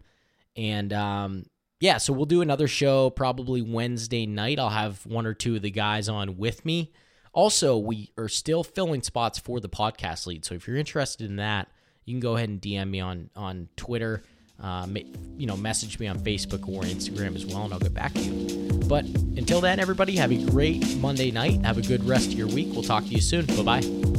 and 0.55 0.91
um, 0.93 1.45
yeah. 1.79 1.97
So 1.97 2.13
we'll 2.13 2.25
do 2.25 2.41
another 2.41 2.67
show 2.67 3.09
probably 3.09 3.61
Wednesday 3.61 4.25
night. 4.25 4.59
I'll 4.59 4.69
have 4.69 5.05
one 5.05 5.25
or 5.25 5.33
two 5.33 5.55
of 5.55 5.61
the 5.61 5.71
guys 5.71 6.09
on 6.09 6.37
with 6.37 6.65
me. 6.65 6.91
Also, 7.31 7.77
we 7.77 8.11
are 8.17 8.27
still 8.27 8.63
filling 8.63 9.01
spots 9.01 9.39
for 9.39 9.59
the 9.59 9.69
podcast 9.69 10.25
lead. 10.27 10.45
So 10.45 10.55
if 10.55 10.67
you're 10.67 10.77
interested 10.77 11.29
in 11.29 11.37
that, 11.37 11.67
you 12.05 12.13
can 12.13 12.19
go 12.19 12.35
ahead 12.35 12.49
and 12.49 12.61
DM 12.61 12.89
me 12.89 12.99
on 12.99 13.29
on 13.35 13.69
Twitter. 13.75 14.23
Uh, 14.61 14.85
you 15.37 15.47
know, 15.47 15.55
message 15.55 15.99
me 15.99 16.07
on 16.07 16.19
Facebook 16.19 16.67
or 16.67 16.81
Instagram 16.81 17.35
as 17.35 17.45
well, 17.45 17.63
and 17.63 17.73
I'll 17.73 17.79
get 17.79 17.93
back 17.93 18.13
to 18.15 18.21
you. 18.21 18.79
But 18.89 19.05
until 19.05 19.61
then, 19.61 19.79
everybody, 19.79 20.17
have 20.17 20.31
a 20.31 20.43
great 20.51 20.97
Monday 20.97 21.31
night. 21.31 21.63
Have 21.63 21.77
a 21.77 21.81
good 21.81 22.03
rest 22.05 22.27
of 22.27 22.33
your 22.33 22.47
week. 22.47 22.67
We'll 22.71 22.83
talk 22.83 23.05
to 23.05 23.09
you 23.09 23.21
soon. 23.21 23.45
Bye 23.45 23.79
bye. 23.79 24.18